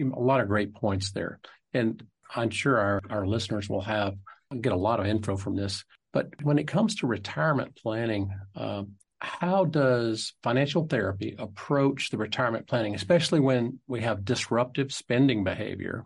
a 0.00 0.20
lot 0.20 0.40
of 0.40 0.48
great 0.48 0.74
points 0.74 1.12
there. 1.12 1.40
And 1.72 2.02
I'm 2.34 2.50
sure 2.50 2.78
our, 2.78 3.00
our 3.10 3.26
listeners 3.26 3.68
will 3.68 3.82
have 3.82 4.14
get 4.60 4.72
a 4.72 4.76
lot 4.76 5.00
of 5.00 5.06
info 5.06 5.36
from 5.36 5.56
this. 5.56 5.84
But 6.12 6.28
when 6.42 6.58
it 6.58 6.66
comes 6.66 6.96
to 6.96 7.06
retirement 7.06 7.76
planning, 7.76 8.30
um, 8.54 8.92
how 9.20 9.64
does 9.64 10.32
financial 10.42 10.86
therapy 10.86 11.34
approach 11.38 12.10
the 12.10 12.18
retirement 12.18 12.66
planning, 12.66 12.94
especially 12.94 13.40
when 13.40 13.80
we 13.86 14.00
have 14.02 14.24
disruptive 14.24 14.92
spending 14.92 15.44
behavior 15.44 16.04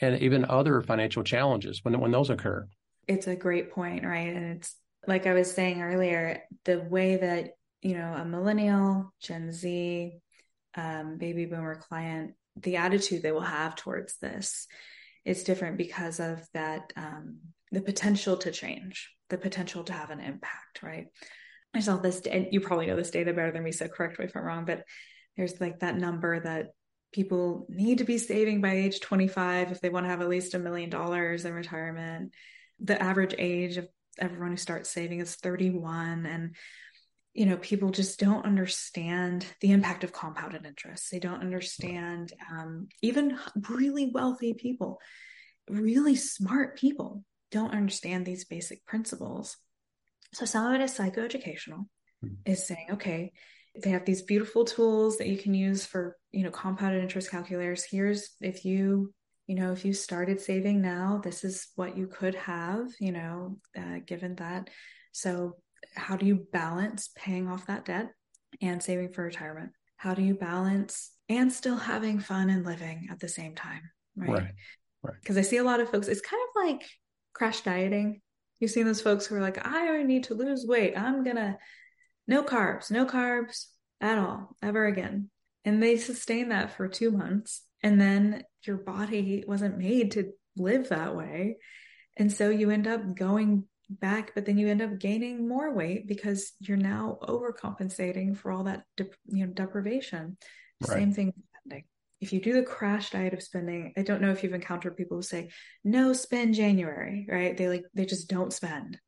and 0.00 0.20
even 0.20 0.44
other 0.44 0.82
financial 0.82 1.22
challenges 1.22 1.80
when, 1.82 1.98
when 1.98 2.10
those 2.10 2.30
occur? 2.30 2.66
It's 3.06 3.26
a 3.26 3.36
great 3.36 3.72
point, 3.72 4.04
right? 4.04 4.34
And 4.34 4.56
it's 4.56 4.74
like 5.06 5.26
I 5.26 5.32
was 5.32 5.50
saying 5.50 5.80
earlier, 5.80 6.42
the 6.64 6.80
way 6.80 7.16
that, 7.16 7.52
you 7.80 7.96
know, 7.96 8.12
a 8.12 8.24
millennial, 8.24 9.14
Gen 9.20 9.52
Z, 9.52 10.18
um, 10.78 11.18
baby 11.18 11.44
boomer 11.44 11.74
client, 11.74 12.34
the 12.56 12.76
attitude 12.76 13.22
they 13.22 13.32
will 13.32 13.40
have 13.40 13.74
towards 13.74 14.16
this 14.18 14.66
is 15.24 15.42
different 15.42 15.76
because 15.76 16.20
of 16.20 16.46
that, 16.54 16.92
um, 16.96 17.38
the 17.72 17.80
potential 17.80 18.36
to 18.38 18.52
change, 18.52 19.10
the 19.28 19.38
potential 19.38 19.84
to 19.84 19.92
have 19.92 20.10
an 20.10 20.20
impact, 20.20 20.82
right? 20.82 21.06
I 21.74 21.80
saw 21.80 21.96
this, 21.96 22.20
and 22.20 22.48
you 22.52 22.60
probably 22.60 22.86
know 22.86 22.96
this 22.96 23.10
data 23.10 23.32
better 23.32 23.50
than 23.50 23.64
me, 23.64 23.72
so 23.72 23.88
correct 23.88 24.18
me 24.18 24.26
if 24.26 24.36
I'm 24.36 24.44
wrong, 24.44 24.64
but 24.64 24.84
there's 25.36 25.60
like 25.60 25.80
that 25.80 25.98
number 25.98 26.40
that 26.40 26.68
people 27.12 27.66
need 27.68 27.98
to 27.98 28.04
be 28.04 28.18
saving 28.18 28.60
by 28.60 28.72
age 28.72 29.00
25 29.00 29.72
if 29.72 29.80
they 29.80 29.88
want 29.88 30.04
to 30.06 30.10
have 30.10 30.20
at 30.20 30.28
least 30.28 30.54
a 30.54 30.58
million 30.58 30.90
dollars 30.90 31.44
in 31.44 31.52
retirement. 31.52 32.32
The 32.80 33.00
average 33.02 33.34
age 33.36 33.76
of 33.76 33.88
everyone 34.18 34.50
who 34.50 34.56
starts 34.56 34.90
saving 34.90 35.20
is 35.20 35.34
31. 35.36 36.26
And, 36.26 36.56
you 37.38 37.46
know, 37.46 37.56
people 37.56 37.90
just 37.90 38.18
don't 38.18 38.44
understand 38.44 39.46
the 39.60 39.70
impact 39.70 40.02
of 40.02 40.12
compounded 40.12 40.66
interest. 40.66 41.08
They 41.12 41.20
don't 41.20 41.40
understand, 41.40 42.32
um, 42.50 42.88
even 43.00 43.38
really 43.68 44.10
wealthy 44.12 44.54
people, 44.54 44.98
really 45.70 46.16
smart 46.16 46.76
people 46.76 47.22
don't 47.52 47.72
understand 47.72 48.26
these 48.26 48.44
basic 48.44 48.84
principles. 48.86 49.56
So 50.34 50.46
some 50.46 50.66
of 50.66 50.80
it 50.80 50.82
is 50.82 50.98
psychoeducational, 50.98 51.86
mm-hmm. 52.24 52.34
is 52.44 52.66
saying, 52.66 52.88
okay, 52.94 53.30
they 53.80 53.90
have 53.90 54.04
these 54.04 54.22
beautiful 54.22 54.64
tools 54.64 55.18
that 55.18 55.28
you 55.28 55.38
can 55.38 55.54
use 55.54 55.86
for, 55.86 56.16
you 56.32 56.42
know, 56.42 56.50
compounded 56.50 57.04
interest 57.04 57.30
calculators. 57.30 57.84
Here's 57.88 58.30
if 58.40 58.64
you, 58.64 59.14
you 59.46 59.54
know, 59.54 59.70
if 59.70 59.84
you 59.84 59.92
started 59.92 60.40
saving 60.40 60.82
now, 60.82 61.20
this 61.22 61.44
is 61.44 61.68
what 61.76 61.96
you 61.96 62.08
could 62.08 62.34
have, 62.34 62.88
you 62.98 63.12
know, 63.12 63.58
uh, 63.78 64.00
given 64.04 64.34
that. 64.36 64.70
So 65.12 65.54
how 65.94 66.16
do 66.16 66.26
you 66.26 66.46
balance 66.52 67.10
paying 67.16 67.48
off 67.48 67.66
that 67.66 67.84
debt 67.84 68.10
and 68.60 68.82
saving 68.82 69.10
for 69.10 69.24
retirement? 69.24 69.70
How 69.96 70.14
do 70.14 70.22
you 70.22 70.34
balance 70.34 71.10
and 71.28 71.52
still 71.52 71.76
having 71.76 72.20
fun 72.20 72.50
and 72.50 72.64
living 72.64 73.08
at 73.10 73.20
the 73.20 73.28
same 73.28 73.54
time? 73.54 73.82
Right. 74.16 74.30
Right. 74.30 74.54
Right. 75.02 75.14
Because 75.20 75.36
I 75.36 75.42
see 75.42 75.58
a 75.58 75.64
lot 75.64 75.80
of 75.80 75.90
folks, 75.90 76.08
it's 76.08 76.20
kind 76.20 76.42
of 76.42 76.64
like 76.64 76.88
crash 77.32 77.60
dieting 77.60 78.20
You've 78.60 78.70
seen 78.70 78.86
those 78.86 79.00
folks 79.00 79.26
who 79.26 79.36
are 79.36 79.40
like, 79.40 79.64
I 79.64 80.02
need 80.02 80.24
to 80.24 80.34
lose 80.34 80.66
weight. 80.66 80.94
I'm 80.96 81.22
gonna 81.24 81.58
no 82.26 82.42
carbs, 82.42 82.90
no 82.90 83.06
carbs 83.06 83.66
at 84.00 84.18
all, 84.18 84.56
ever 84.62 84.86
again. 84.86 85.30
And 85.64 85.82
they 85.82 85.96
sustain 85.96 86.48
that 86.50 86.76
for 86.76 86.88
two 86.88 87.10
months. 87.10 87.62
And 87.82 88.00
then 88.00 88.42
your 88.64 88.76
body 88.76 89.44
wasn't 89.46 89.78
made 89.78 90.12
to 90.12 90.32
live 90.56 90.88
that 90.88 91.16
way. 91.16 91.56
And 92.16 92.32
so 92.32 92.50
you 92.50 92.70
end 92.70 92.88
up 92.88 93.14
going 93.14 93.64
back, 93.88 94.32
but 94.34 94.44
then 94.44 94.58
you 94.58 94.68
end 94.68 94.82
up 94.82 94.98
gaining 94.98 95.48
more 95.48 95.72
weight 95.74 96.06
because 96.06 96.52
you're 96.60 96.76
now 96.76 97.18
overcompensating 97.22 98.36
for 98.36 98.52
all 98.52 98.64
that 98.64 98.84
de- 98.96 99.06
you 99.26 99.46
know 99.46 99.52
deprivation. 99.52 100.36
Right. 100.80 100.98
Same 100.98 101.12
thing 101.12 101.32
if 102.20 102.32
you 102.32 102.40
do 102.40 102.52
the 102.52 102.62
crash 102.62 103.10
diet 103.10 103.34
of 103.34 103.42
spending, 103.42 103.92
I 103.96 104.02
don't 104.02 104.20
know 104.20 104.30
if 104.30 104.42
you've 104.42 104.54
encountered 104.54 104.96
people 104.96 105.18
who 105.18 105.22
say, 105.22 105.50
no 105.84 106.12
spend 106.12 106.54
January, 106.54 107.26
right? 107.28 107.56
They 107.56 107.68
like, 107.68 107.84
they 107.94 108.06
just 108.06 108.28
don't 108.28 108.52
spend 108.52 108.98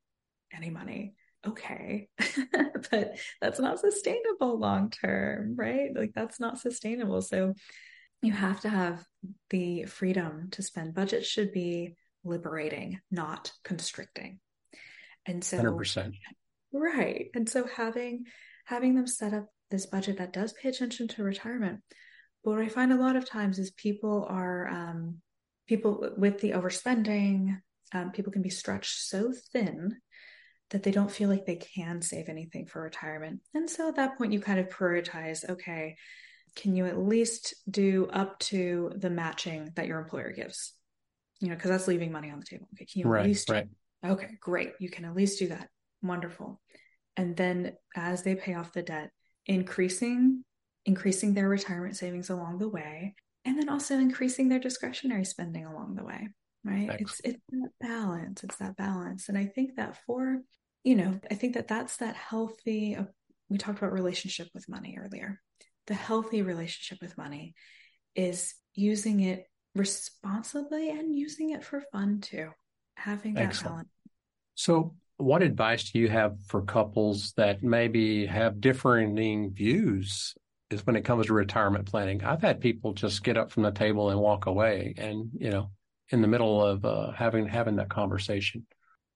any 0.52 0.70
money. 0.70 1.14
Okay. 1.46 2.08
but 2.90 3.16
that's 3.40 3.58
not 3.58 3.80
sustainable 3.80 4.58
long 4.58 4.90
term, 4.90 5.56
right? 5.56 5.90
Like 5.94 6.12
that's 6.14 6.38
not 6.38 6.60
sustainable. 6.60 7.22
So 7.22 7.54
you 8.22 8.32
have 8.32 8.60
to 8.60 8.68
have 8.68 9.04
the 9.48 9.84
freedom 9.84 10.48
to 10.52 10.62
spend. 10.62 10.94
Budget 10.94 11.24
should 11.24 11.52
be 11.52 11.96
liberating, 12.22 13.00
not 13.10 13.50
constricting. 13.64 14.38
And 15.26 15.44
so 15.44 15.58
100%. 15.58 16.12
Right. 16.72 17.26
And 17.34 17.48
so 17.48 17.66
having 17.66 18.24
having 18.64 18.94
them 18.94 19.06
set 19.06 19.34
up 19.34 19.46
this 19.70 19.86
budget 19.86 20.18
that 20.18 20.32
does 20.32 20.52
pay 20.52 20.68
attention 20.68 21.08
to 21.08 21.22
retirement 21.22 21.80
but 22.44 22.52
what 22.52 22.60
I 22.60 22.68
find 22.68 22.92
a 22.92 22.96
lot 23.00 23.16
of 23.16 23.28
times 23.28 23.58
is 23.58 23.70
people 23.70 24.26
are 24.28 24.68
um, 24.68 25.16
people 25.66 26.10
with 26.16 26.40
the 26.40 26.52
overspending. 26.52 27.60
Um, 27.92 28.12
people 28.12 28.32
can 28.32 28.42
be 28.42 28.50
stretched 28.50 28.98
so 28.98 29.32
thin 29.52 29.96
that 30.70 30.82
they 30.84 30.92
don't 30.92 31.10
feel 31.10 31.28
like 31.28 31.44
they 31.44 31.56
can 31.56 32.00
save 32.00 32.28
anything 32.28 32.66
for 32.66 32.80
retirement. 32.80 33.40
And 33.52 33.68
so 33.68 33.88
at 33.88 33.96
that 33.96 34.16
point, 34.16 34.32
you 34.32 34.40
kind 34.40 34.60
of 34.60 34.68
prioritize. 34.68 35.48
Okay, 35.48 35.96
can 36.56 36.74
you 36.74 36.86
at 36.86 36.98
least 36.98 37.54
do 37.68 38.08
up 38.10 38.38
to 38.38 38.92
the 38.96 39.10
matching 39.10 39.70
that 39.76 39.86
your 39.86 39.98
employer 39.98 40.32
gives? 40.32 40.72
you 41.40 41.48
know, 41.48 41.54
because 41.54 41.70
that's 41.70 41.88
leaving 41.88 42.12
money 42.12 42.30
on 42.30 42.38
the 42.38 42.44
table. 42.44 42.68
Okay, 42.74 42.84
can 42.84 43.00
you 43.00 43.08
right, 43.08 43.22
at 43.22 43.26
least 43.26 43.48
right. 43.48 43.66
Okay, 44.04 44.28
great. 44.40 44.72
You 44.80 44.88
can 44.88 45.04
at 45.04 45.14
least 45.14 45.38
do 45.38 45.48
that. 45.48 45.68
Wonderful. 46.02 46.60
And 47.16 47.36
then 47.36 47.74
as 47.94 48.22
they 48.22 48.34
pay 48.34 48.54
off 48.54 48.72
the 48.72 48.82
debt, 48.82 49.10
increasing 49.46 50.44
increasing 50.86 51.34
their 51.34 51.48
retirement 51.48 51.96
savings 51.96 52.30
along 52.30 52.58
the 52.58 52.68
way, 52.68 53.14
and 53.44 53.58
then 53.58 53.68
also 53.68 53.98
increasing 53.98 54.48
their 54.48 54.58
discretionary 54.58 55.24
spending 55.24 55.66
along 55.66 55.94
the 55.94 56.04
way. 56.04 56.28
Right. 56.64 57.00
It's 57.00 57.20
it's 57.24 57.40
that 57.50 57.70
balance. 57.80 58.44
It's 58.44 58.56
that 58.56 58.76
balance. 58.76 59.28
And 59.28 59.36
I 59.36 59.46
think 59.46 59.76
that 59.76 59.96
for, 60.06 60.40
you 60.84 60.94
know, 60.94 61.18
I 61.30 61.34
think 61.34 61.54
that 61.54 61.68
that's 61.68 61.98
that 61.98 62.16
healthy 62.16 62.96
uh, 62.96 63.04
we 63.48 63.58
talked 63.58 63.78
about 63.78 63.92
relationship 63.92 64.48
with 64.54 64.68
money 64.68 64.96
earlier. 64.98 65.40
The 65.86 65.94
healthy 65.94 66.42
relationship 66.42 67.02
with 67.02 67.18
money 67.18 67.54
is 68.14 68.54
using 68.74 69.20
it 69.20 69.44
responsibly 69.74 70.90
and 70.90 71.16
using 71.16 71.50
it 71.50 71.64
for 71.64 71.82
fun 71.92 72.20
too. 72.20 72.50
Having 73.00 73.34
that 73.34 73.44
Excellent. 73.44 73.72
balance. 73.72 73.88
So, 74.54 74.94
what 75.16 75.42
advice 75.42 75.90
do 75.90 75.98
you 75.98 76.08
have 76.08 76.36
for 76.46 76.62
couples 76.62 77.32
that 77.36 77.62
maybe 77.62 78.26
have 78.26 78.60
differing 78.60 79.52
views 79.54 80.34
is 80.70 80.86
when 80.86 80.96
it 80.96 81.04
comes 81.04 81.26
to 81.26 81.32
retirement 81.32 81.86
planning? 81.86 82.22
I've 82.22 82.42
had 82.42 82.60
people 82.60 82.92
just 82.92 83.24
get 83.24 83.36
up 83.36 83.50
from 83.50 83.62
the 83.62 83.70
table 83.70 84.10
and 84.10 84.20
walk 84.20 84.46
away, 84.46 84.94
and 84.98 85.30
you 85.38 85.50
know, 85.50 85.70
in 86.10 86.20
the 86.20 86.28
middle 86.28 86.64
of 86.64 86.84
uh, 86.84 87.12
having 87.12 87.46
having 87.46 87.76
that 87.76 87.88
conversation. 87.88 88.66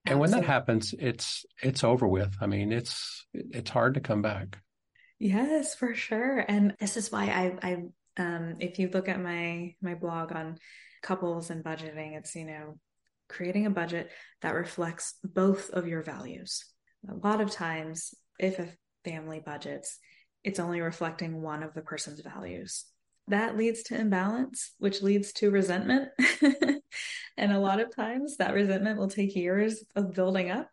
And 0.06 0.18
when 0.18 0.30
that 0.30 0.44
happens, 0.44 0.94
it's 0.98 1.44
it's 1.62 1.84
over 1.84 2.06
with. 2.06 2.34
I 2.40 2.46
mean, 2.46 2.72
it's 2.72 3.26
it's 3.32 3.70
hard 3.70 3.94
to 3.94 4.00
come 4.00 4.22
back. 4.22 4.58
Yes, 5.18 5.74
for 5.74 5.94
sure. 5.94 6.44
And 6.46 6.74
this 6.80 6.96
is 6.96 7.10
why 7.10 7.24
I 7.26 7.68
I 7.68 8.22
um, 8.22 8.56
if 8.60 8.78
you 8.78 8.88
look 8.92 9.08
at 9.08 9.20
my 9.20 9.74
my 9.80 9.94
blog 9.94 10.32
on 10.32 10.58
couples 11.02 11.50
and 11.50 11.64
budgeting, 11.64 12.16
it's 12.16 12.34
you 12.34 12.44
know 12.44 12.78
creating 13.34 13.66
a 13.66 13.70
budget 13.70 14.10
that 14.42 14.54
reflects 14.54 15.14
both 15.24 15.70
of 15.70 15.88
your 15.88 16.02
values. 16.02 16.64
A 17.08 17.14
lot 17.14 17.40
of 17.40 17.50
times, 17.50 18.14
if 18.38 18.58
a 18.58 18.68
family 19.04 19.42
budgets, 19.44 19.98
it's 20.42 20.60
only 20.60 20.80
reflecting 20.80 21.42
one 21.42 21.62
of 21.62 21.74
the 21.74 21.82
person's 21.82 22.20
values. 22.20 22.84
That 23.28 23.56
leads 23.56 23.82
to 23.84 23.98
imbalance, 23.98 24.72
which 24.78 25.02
leads 25.02 25.32
to 25.34 25.50
resentment. 25.50 26.10
and 27.36 27.52
a 27.52 27.58
lot 27.58 27.80
of 27.80 27.94
times, 27.94 28.36
that 28.36 28.54
resentment 28.54 28.98
will 28.98 29.08
take 29.08 29.34
years 29.34 29.82
of 29.96 30.14
building 30.14 30.50
up. 30.50 30.70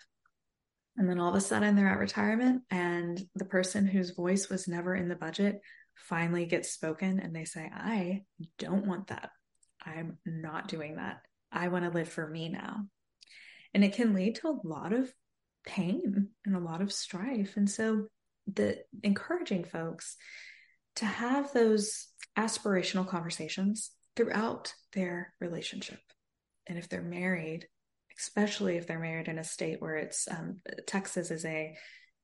And 0.97 1.09
then 1.09 1.19
all 1.19 1.29
of 1.29 1.35
a 1.35 1.41
sudden, 1.41 1.75
they're 1.75 1.87
at 1.87 1.97
retirement, 1.97 2.63
and 2.69 3.21
the 3.35 3.45
person 3.45 3.87
whose 3.87 4.11
voice 4.11 4.49
was 4.49 4.67
never 4.67 4.93
in 4.93 5.07
the 5.07 5.15
budget 5.15 5.61
finally 5.95 6.45
gets 6.45 6.71
spoken 6.71 7.19
and 7.19 7.35
they 7.35 7.45
say, 7.45 7.69
I 7.73 8.23
don't 8.57 8.85
want 8.85 9.07
that. 9.07 9.29
I'm 9.85 10.17
not 10.25 10.67
doing 10.67 10.97
that. 10.97 11.21
I 11.51 11.67
want 11.67 11.85
to 11.85 11.91
live 11.91 12.09
for 12.09 12.27
me 12.27 12.49
now. 12.49 12.85
And 13.73 13.83
it 13.83 13.93
can 13.93 14.13
lead 14.13 14.35
to 14.35 14.49
a 14.49 14.67
lot 14.67 14.93
of 14.93 15.11
pain 15.65 16.29
and 16.45 16.55
a 16.55 16.59
lot 16.59 16.81
of 16.81 16.91
strife. 16.91 17.57
And 17.57 17.69
so, 17.69 18.07
the 18.51 18.79
encouraging 19.03 19.63
folks 19.63 20.17
to 20.95 21.05
have 21.05 21.53
those 21.53 22.07
aspirational 22.37 23.07
conversations 23.07 23.91
throughout 24.15 24.73
their 24.93 25.33
relationship. 25.39 25.99
And 26.67 26.77
if 26.77 26.89
they're 26.89 27.03
married, 27.03 27.67
especially 28.17 28.77
if 28.77 28.87
they're 28.87 28.99
married 28.99 29.27
in 29.27 29.37
a 29.37 29.43
state 29.43 29.79
where 29.79 29.95
it's 29.95 30.27
um, 30.27 30.57
Texas 30.87 31.29
is 31.29 31.45
a 31.45 31.77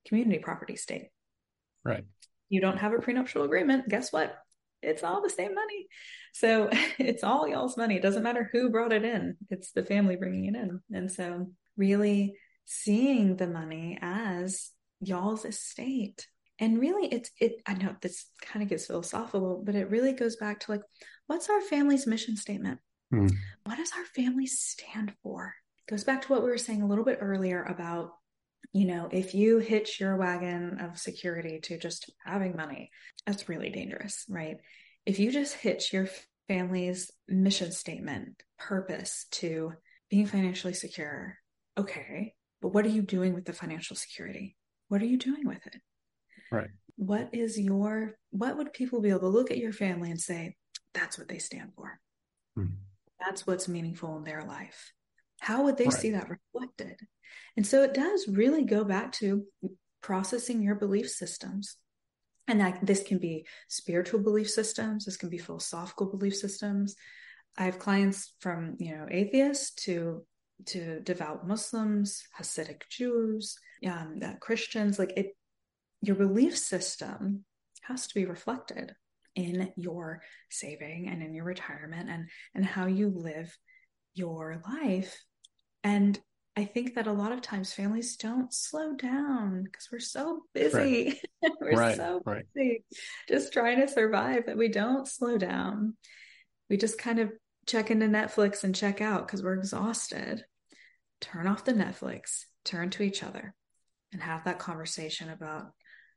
community 0.05 0.39
property 0.39 0.75
state. 0.75 1.09
Right 1.85 2.03
you 2.49 2.61
don't 2.61 2.77
have 2.77 2.93
a 2.93 2.99
prenuptial 2.99 3.43
agreement, 3.43 3.89
guess 3.89 4.11
what? 4.11 4.35
It's 4.81 5.03
all 5.03 5.21
the 5.21 5.29
same 5.29 5.53
money. 5.55 5.87
So 6.33 6.69
it's 6.99 7.23
all 7.23 7.47
y'all's 7.47 7.77
money. 7.77 7.95
It 7.95 8.01
doesn't 8.01 8.23
matter 8.23 8.49
who 8.51 8.69
brought 8.69 8.93
it 8.93 9.03
in, 9.03 9.37
it's 9.49 9.71
the 9.71 9.83
family 9.83 10.15
bringing 10.15 10.53
it 10.53 10.57
in. 10.57 10.81
And 10.93 11.11
so, 11.11 11.51
really 11.75 12.35
seeing 12.65 13.35
the 13.35 13.47
money 13.47 13.97
as 14.01 14.71
y'all's 14.99 15.45
estate. 15.45 16.27
And 16.59 16.79
really, 16.79 17.07
it's, 17.07 17.29
it, 17.39 17.61
I 17.67 17.75
know 17.75 17.95
this 18.01 18.25
kind 18.41 18.63
of 18.63 18.69
gets 18.69 18.87
philosophical, 18.87 19.61
but 19.63 19.75
it 19.75 19.91
really 19.91 20.13
goes 20.13 20.35
back 20.35 20.61
to 20.61 20.71
like, 20.71 20.81
what's 21.27 21.49
our 21.49 21.61
family's 21.61 22.07
mission 22.07 22.35
statement? 22.35 22.79
Mm. 23.13 23.31
What 23.63 23.77
does 23.77 23.91
our 23.95 24.05
family 24.05 24.47
stand 24.47 25.13
for? 25.21 25.53
It 25.87 25.91
goes 25.91 26.03
back 26.03 26.23
to 26.23 26.27
what 26.29 26.43
we 26.43 26.49
were 26.49 26.57
saying 26.57 26.81
a 26.81 26.87
little 26.87 27.05
bit 27.05 27.19
earlier 27.21 27.63
about 27.63 28.11
you 28.73 28.85
know, 28.85 29.09
if 29.11 29.33
you 29.33 29.59
hitch 29.59 29.99
your 29.99 30.15
wagon 30.17 30.79
of 30.79 30.99
security 30.99 31.59
to 31.63 31.77
just 31.77 32.11
having 32.25 32.55
money, 32.55 32.91
that's 33.25 33.49
really 33.49 33.69
dangerous, 33.69 34.25
right? 34.29 34.57
If 35.05 35.19
you 35.19 35.31
just 35.31 35.55
hitch 35.55 35.93
your 35.93 36.07
family's 36.47 37.11
mission 37.27 37.71
statement, 37.71 38.43
purpose 38.59 39.25
to 39.31 39.73
being 40.09 40.25
financially 40.25 40.73
secure, 40.73 41.37
okay, 41.77 42.33
but 42.61 42.69
what 42.69 42.85
are 42.85 42.89
you 42.89 43.01
doing 43.01 43.33
with 43.33 43.45
the 43.45 43.53
financial 43.53 43.95
security? 43.95 44.55
What 44.89 45.01
are 45.01 45.05
you 45.05 45.17
doing 45.17 45.45
with 45.45 45.65
it? 45.67 45.81
Right. 46.51 46.69
What 46.95 47.29
is 47.33 47.59
your, 47.59 48.17
what 48.31 48.57
would 48.57 48.73
people 48.73 49.01
be 49.01 49.09
able 49.09 49.19
to 49.21 49.27
look 49.27 49.51
at 49.51 49.57
your 49.57 49.73
family 49.73 50.09
and 50.11 50.19
say, 50.19 50.55
that's 50.93 51.17
what 51.17 51.27
they 51.27 51.37
stand 51.37 51.71
for? 51.75 51.99
Mm-hmm. 52.57 52.73
That's 53.19 53.45
what's 53.45 53.67
meaningful 53.67 54.17
in 54.17 54.23
their 54.23 54.43
life. 54.43 54.93
How 55.39 55.63
would 55.63 55.77
they 55.77 55.85
right. 55.85 55.93
see 55.93 56.11
that 56.11 56.29
reflected? 56.29 56.99
And 57.55 57.65
so 57.65 57.83
it 57.83 57.93
does 57.93 58.27
really 58.27 58.63
go 58.63 58.83
back 58.83 59.11
to 59.13 59.43
processing 60.01 60.61
your 60.61 60.75
belief 60.75 61.09
systems. 61.09 61.77
And 62.49 62.61
that 62.61 62.85
this 62.85 63.03
can 63.03 63.17
be 63.17 63.45
spiritual 63.67 64.21
belief 64.21 64.49
systems, 64.49 65.03
this 65.03 65.17
can 65.17 65.29
be 65.29 65.37
philosophical 65.37 66.07
belief 66.07 66.33
systems. 66.33 66.95
I 67.57 67.65
have 67.65 67.77
clients 67.77 68.35
from, 68.39 68.77
you 68.79 68.95
know, 68.95 69.07
atheists 69.09 69.73
to 69.85 70.25
to 70.67 71.01
devout 71.01 71.47
Muslims, 71.47 72.23
Hasidic 72.39 72.81
Jews, 72.89 73.57
um, 73.85 74.19
uh, 74.23 74.33
Christians. 74.39 74.97
Like 74.97 75.13
it, 75.15 75.35
your 76.01 76.15
belief 76.15 76.57
system 76.57 77.43
has 77.83 78.07
to 78.07 78.15
be 78.15 78.25
reflected 78.25 78.93
in 79.35 79.71
your 79.75 80.21
saving 80.49 81.09
and 81.09 81.21
in 81.21 81.33
your 81.33 81.45
retirement 81.45 82.09
and 82.09 82.29
and 82.55 82.65
how 82.65 82.87
you 82.87 83.09
live 83.09 83.55
your 84.13 84.61
life. 84.67 85.21
And 85.83 86.19
I 86.57 86.65
think 86.65 86.95
that 86.95 87.05
a 87.05 87.13
lot 87.13 87.31
of 87.31 87.41
times 87.41 87.71
families 87.71 88.17
don't 88.17 88.51
slow 88.51 88.93
down 88.93 89.63
because 89.63 89.89
we're 89.91 89.99
so 89.99 90.41
busy. 90.55 91.21
Right. 91.43 91.51
we're 91.61 91.77
right. 91.77 91.95
so 91.95 92.21
right. 92.25 92.45
busy 92.55 92.83
just 93.29 93.53
trying 93.53 93.79
to 93.79 93.87
survive 93.87 94.47
that 94.47 94.57
we 94.57 94.67
don't 94.67 95.07
slow 95.07 95.37
down. 95.37 95.95
We 96.67 96.77
just 96.77 96.97
kind 96.97 97.19
of 97.19 97.31
check 97.67 97.91
into 97.91 98.07
Netflix 98.07 98.63
and 98.63 98.73
check 98.73 99.01
out 99.01 99.27
because 99.27 99.43
we're 99.43 99.53
exhausted. 99.53 100.43
Turn 101.21 101.45
off 101.45 101.63
the 101.63 101.73
Netflix, 101.73 102.45
turn 102.65 102.89
to 102.91 103.03
each 103.03 103.23
other, 103.23 103.53
and 104.11 104.21
have 104.21 104.45
that 104.45 104.57
conversation 104.57 105.29
about, 105.29 105.71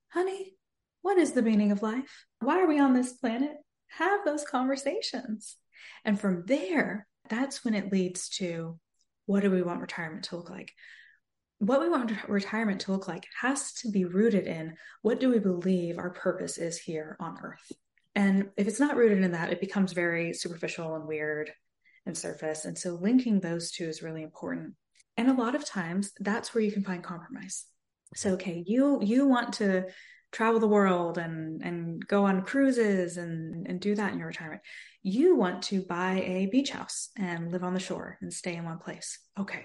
honey, 0.09 0.55
what 1.03 1.19
is 1.19 1.33
the 1.33 1.43
meaning 1.43 1.71
of 1.71 1.83
life? 1.83 2.25
Why 2.41 2.61
are 2.61 2.67
we 2.67 2.79
on 2.79 2.95
this 2.95 3.13
planet? 3.13 3.57
Have 3.89 4.25
those 4.25 4.45
conversations. 4.45 5.57
And 6.05 6.19
from 6.19 6.45
there, 6.47 7.07
that's 7.29 7.63
when 7.63 7.75
it 7.75 7.93
leads 7.93 8.31
to 8.31 8.79
what 9.27 9.43
do 9.43 9.51
we 9.51 9.63
want 9.63 9.81
retirement 9.81 10.25
to 10.25 10.37
look 10.37 10.51
like? 10.51 10.73
What 11.59 11.81
we 11.81 11.89
want 11.89 12.13
retirement 12.29 12.81
to 12.83 12.93
look 12.93 13.07
like 13.07 13.27
has 13.41 13.73
to 13.75 13.91
be 13.91 14.05
rooted 14.05 14.47
in 14.47 14.75
what 15.03 15.21
do 15.21 15.31
we 15.31 15.39
believe 15.39 15.99
our 15.99 16.11
purpose 16.11 16.57
is 16.59 16.79
here 16.79 17.17
on 17.21 17.37
earth. 17.43 17.73
And 18.15 18.49
if 18.57 18.67
it's 18.67 18.81
not 18.81 18.97
rooted 18.97 19.23
in 19.23 19.33
that, 19.33 19.53
it 19.53 19.61
becomes 19.61 19.93
very 19.93 20.33
superficial 20.33 20.97
and 20.97 21.07
weird 21.07 21.51
and 22.07 22.17
surface. 22.17 22.65
And 22.65 22.77
so 22.77 22.95
linking 22.95 23.41
those 23.41 23.71
two 23.71 23.85
is 23.85 24.03
really 24.03 24.23
important. 24.23 24.75
And 25.17 25.29
a 25.29 25.35
lot 25.35 25.55
of 25.55 25.67
times 25.67 26.13
that's 26.19 26.55
where 26.55 26.65
you 26.65 26.73
can 26.73 26.83
find 26.83 27.05
compromise. 27.05 27.67
So 28.17 28.31
okay, 28.33 28.65
you 28.67 29.01
you 29.03 29.27
want 29.27 29.53
to 29.55 29.87
travel 30.33 30.61
the 30.61 30.69
world 30.69 31.19
and 31.19 31.63
and 31.63 32.07
go 32.07 32.25
on 32.25 32.43
cruises 32.43 33.17
and 33.17 33.67
and 33.67 33.81
do 33.81 33.95
that 33.95 34.13
in 34.13 34.19
your 34.19 34.29
retirement 34.29 34.63
you 35.03 35.37
want 35.37 35.63
to 35.63 35.83
buy 35.83 36.23
a 36.25 36.47
beach 36.47 36.71
house 36.71 37.09
and 37.17 37.51
live 37.51 37.65
on 37.65 37.75
the 37.75 37.81
shore 37.81 38.19
and 38.21 38.33
stay 38.33 38.57
in 38.57 38.65
one 38.65 38.79
place. 38.79 39.19
Okay. 39.39 39.65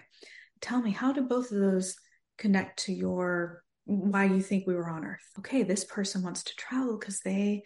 Tell 0.61 0.81
me, 0.81 0.91
how 0.91 1.11
do 1.11 1.21
both 1.21 1.51
of 1.51 1.59
those 1.59 1.95
connect 2.37 2.85
to 2.85 2.93
your 2.93 3.61
why 3.87 4.25
you 4.25 4.41
think 4.41 4.65
we 4.65 4.75
were 4.75 4.89
on 4.89 5.05
earth? 5.05 5.29
Okay, 5.39 5.63
this 5.63 5.83
person 5.83 6.23
wants 6.23 6.43
to 6.43 6.55
travel 6.55 6.97
because 6.97 7.19
they 7.19 7.63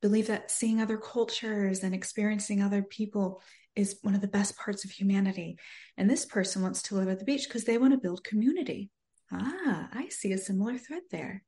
believe 0.00 0.28
that 0.28 0.50
seeing 0.50 0.80
other 0.80 0.98
cultures 0.98 1.82
and 1.82 1.94
experiencing 1.94 2.62
other 2.62 2.82
people 2.82 3.42
is 3.74 3.98
one 4.02 4.14
of 4.14 4.20
the 4.20 4.28
best 4.28 4.56
parts 4.56 4.84
of 4.84 4.90
humanity. 4.90 5.56
And 5.96 6.08
this 6.08 6.24
person 6.24 6.62
wants 6.62 6.82
to 6.82 6.94
live 6.94 7.08
at 7.08 7.18
the 7.18 7.24
beach 7.24 7.48
because 7.48 7.64
they 7.64 7.78
want 7.78 7.94
to 7.94 7.98
build 7.98 8.22
community. 8.22 8.90
Ah, 9.32 9.88
I 9.92 10.08
see 10.08 10.32
a 10.32 10.38
similar 10.38 10.78
thread 10.78 11.02
there. 11.10 11.42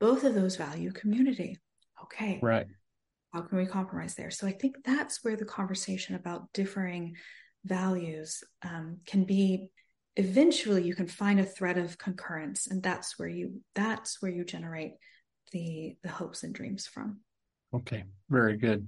Both 0.00 0.24
of 0.24 0.34
those 0.34 0.56
value 0.56 0.92
community. 0.92 1.58
Okay. 2.04 2.40
Right. 2.42 2.66
How 3.32 3.42
can 3.42 3.58
we 3.58 3.66
compromise 3.66 4.14
there? 4.14 4.30
So 4.30 4.46
i 4.46 4.52
think 4.52 4.76
that's 4.84 5.22
where 5.22 5.36
the 5.36 5.44
conversation 5.44 6.16
about 6.16 6.52
differing 6.52 7.14
values 7.64 8.42
um, 8.62 8.98
can 9.06 9.24
be 9.24 9.70
eventually 10.16 10.82
you 10.82 10.94
can 10.94 11.06
find 11.06 11.38
a 11.38 11.44
thread 11.44 11.78
of 11.78 11.96
concurrence 11.96 12.66
and 12.66 12.82
that's 12.82 13.18
where 13.18 13.28
you 13.28 13.60
that's 13.74 14.20
where 14.20 14.32
you 14.32 14.44
generate 14.44 14.92
the 15.52 15.96
the 16.02 16.08
hopes 16.08 16.42
and 16.42 16.54
dreams 16.54 16.86
from. 16.86 17.20
Okay. 17.72 18.04
Very 18.28 18.56
good. 18.56 18.86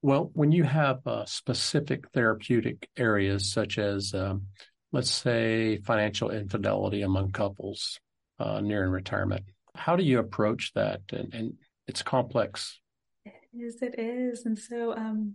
Well, 0.00 0.30
when 0.32 0.52
you 0.52 0.62
have 0.64 1.04
uh, 1.06 1.24
specific 1.26 2.10
therapeutic 2.12 2.88
areas 2.96 3.52
such 3.52 3.78
as, 3.78 4.14
um, 4.14 4.46
let's 4.92 5.10
say, 5.10 5.78
financial 5.78 6.30
infidelity 6.30 7.02
among 7.02 7.32
couples 7.32 7.98
uh, 8.38 8.60
nearing 8.60 8.90
retirement, 8.90 9.44
how 9.78 9.96
do 9.96 10.02
you 10.02 10.18
approach 10.18 10.72
that? 10.74 11.00
And, 11.12 11.32
and 11.32 11.52
it's 11.86 12.02
complex. 12.02 12.78
It 13.24 13.32
is. 13.56 13.82
It 13.82 13.98
is. 13.98 14.44
And 14.44 14.58
so, 14.58 14.92
um, 14.94 15.34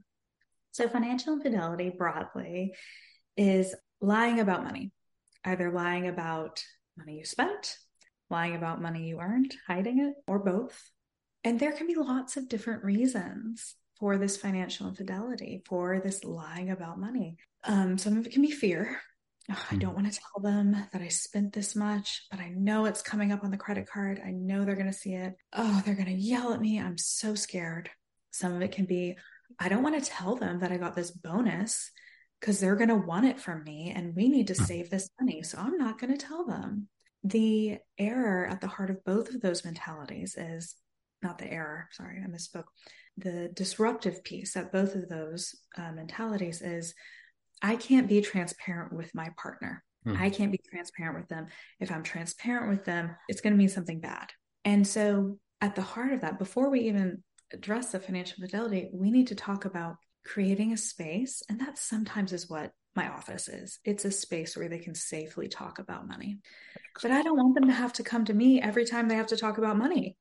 so 0.71 0.87
financial 0.87 1.33
infidelity 1.33 1.89
broadly 1.89 2.73
is 3.37 3.75
lying 4.01 4.39
about 4.39 4.63
money, 4.63 4.91
either 5.45 5.71
lying 5.71 6.07
about 6.07 6.63
money 6.97 7.17
you 7.17 7.25
spent, 7.25 7.77
lying 8.29 8.55
about 8.55 8.81
money 8.81 9.07
you 9.07 9.19
earned, 9.19 9.53
hiding 9.67 9.99
it, 9.99 10.13
or 10.27 10.39
both. 10.39 10.79
And 11.43 11.59
there 11.59 11.71
can 11.71 11.87
be 11.87 11.95
lots 11.95 12.37
of 12.37 12.49
different 12.49 12.83
reasons 12.83 13.75
for 13.99 14.17
this 14.17 14.37
financial 14.37 14.87
infidelity, 14.87 15.61
for 15.65 15.99
this 15.99 16.23
lying 16.23 16.69
about 16.69 16.99
money. 16.99 17.37
Um, 17.63 17.97
some 17.97 18.17
of 18.17 18.25
it 18.25 18.33
can 18.33 18.41
be 18.41 18.51
fear. 18.51 18.99
Oh, 19.51 19.65
I 19.71 19.73
hmm. 19.73 19.79
don't 19.79 19.95
want 19.95 20.11
to 20.11 20.19
tell 20.19 20.41
them 20.41 20.71
that 20.93 21.01
I 21.01 21.09
spent 21.09 21.53
this 21.53 21.75
much, 21.75 22.25
but 22.31 22.39
I 22.39 22.49
know 22.49 22.85
it's 22.85 23.01
coming 23.01 23.31
up 23.31 23.43
on 23.43 23.51
the 23.51 23.57
credit 23.57 23.87
card. 23.89 24.21
I 24.25 24.31
know 24.31 24.63
they're 24.63 24.75
going 24.75 24.87
to 24.87 24.93
see 24.93 25.13
it. 25.13 25.35
Oh, 25.51 25.81
they're 25.85 25.95
going 25.95 26.07
to 26.07 26.13
yell 26.13 26.53
at 26.53 26.61
me. 26.61 26.79
I'm 26.79 26.97
so 26.97 27.35
scared. 27.35 27.89
Some 28.31 28.53
of 28.53 28.61
it 28.61 28.71
can 28.71 28.85
be, 28.85 29.17
I 29.59 29.69
don't 29.69 29.83
want 29.83 30.01
to 30.01 30.09
tell 30.09 30.35
them 30.35 30.59
that 30.59 30.71
I 30.71 30.77
got 30.77 30.95
this 30.95 31.11
bonus 31.11 31.91
because 32.39 32.59
they're 32.59 32.77
going 32.77 32.89
to 32.89 32.95
want 32.95 33.25
it 33.25 33.39
from 33.39 33.63
me 33.63 33.93
and 33.95 34.15
we 34.15 34.29
need 34.29 34.47
to 34.47 34.53
hmm. 34.53 34.63
save 34.63 34.89
this 34.89 35.09
money. 35.19 35.43
So 35.43 35.57
I'm 35.57 35.77
not 35.77 35.99
going 35.99 36.15
to 36.15 36.25
tell 36.25 36.45
them. 36.45 36.87
The 37.25 37.77
error 37.97 38.45
at 38.45 38.59
the 38.59 38.67
heart 38.67 38.89
of 38.89 39.03
both 39.05 39.33
of 39.33 39.39
those 39.39 39.63
mentalities 39.63 40.35
is 40.37 40.75
not 41.21 41.37
the 41.37 41.49
error, 41.49 41.87
sorry, 41.91 42.21
I 42.21 42.27
misspoke. 42.27 42.65
The 43.17 43.49
disruptive 43.53 44.23
piece 44.23 44.57
at 44.57 44.73
both 44.73 44.95
of 44.95 45.07
those 45.07 45.55
uh, 45.77 45.91
mentalities 45.93 46.61
is 46.61 46.93
I 47.63 47.77
can't 47.77 48.09
be 48.09 48.21
transparent 48.21 48.93
with 48.93 49.15
my 49.15 49.29
partner. 49.41 49.83
Hmm. 50.03 50.17
I 50.17 50.29
can't 50.29 50.51
be 50.51 50.59
transparent 50.69 51.17
with 51.17 51.29
them. 51.29 51.47
If 51.79 51.91
I'm 51.91 52.03
transparent 52.03 52.69
with 52.69 52.85
them, 52.85 53.15
it's 53.29 53.41
going 53.41 53.53
to 53.53 53.57
mean 53.57 53.69
something 53.69 54.01
bad. 54.01 54.31
And 54.65 54.85
so, 54.85 55.39
at 55.61 55.75
the 55.75 55.81
heart 55.81 56.11
of 56.11 56.21
that, 56.21 56.39
before 56.39 56.69
we 56.69 56.81
even 56.81 57.23
address 57.53 57.93
the 57.93 57.99
financial 57.99 58.41
fidelity, 58.41 58.89
we 58.91 59.11
need 59.11 59.27
to 59.27 59.35
talk 59.35 59.63
about 59.63 59.95
creating 60.25 60.73
a 60.73 60.77
space. 60.77 61.41
And 61.47 61.61
that 61.61 61.77
sometimes 61.77 62.33
is 62.33 62.49
what 62.49 62.71
my 62.95 63.09
office 63.09 63.47
is. 63.47 63.79
It's 63.85 64.05
a 64.05 64.11
space 64.11 64.57
where 64.57 64.67
they 64.67 64.79
can 64.79 64.93
safely 64.93 65.47
talk 65.47 65.79
about 65.79 66.07
money. 66.07 66.39
But 67.01 67.11
I 67.11 67.21
don't 67.23 67.37
want 67.37 67.55
them 67.55 67.67
to 67.67 67.73
have 67.73 67.93
to 67.93 68.03
come 68.03 68.25
to 68.25 68.33
me 68.33 68.61
every 68.61 68.85
time 68.85 69.07
they 69.07 69.15
have 69.15 69.27
to 69.27 69.37
talk 69.37 69.57
about 69.57 69.77
money. 69.77 70.17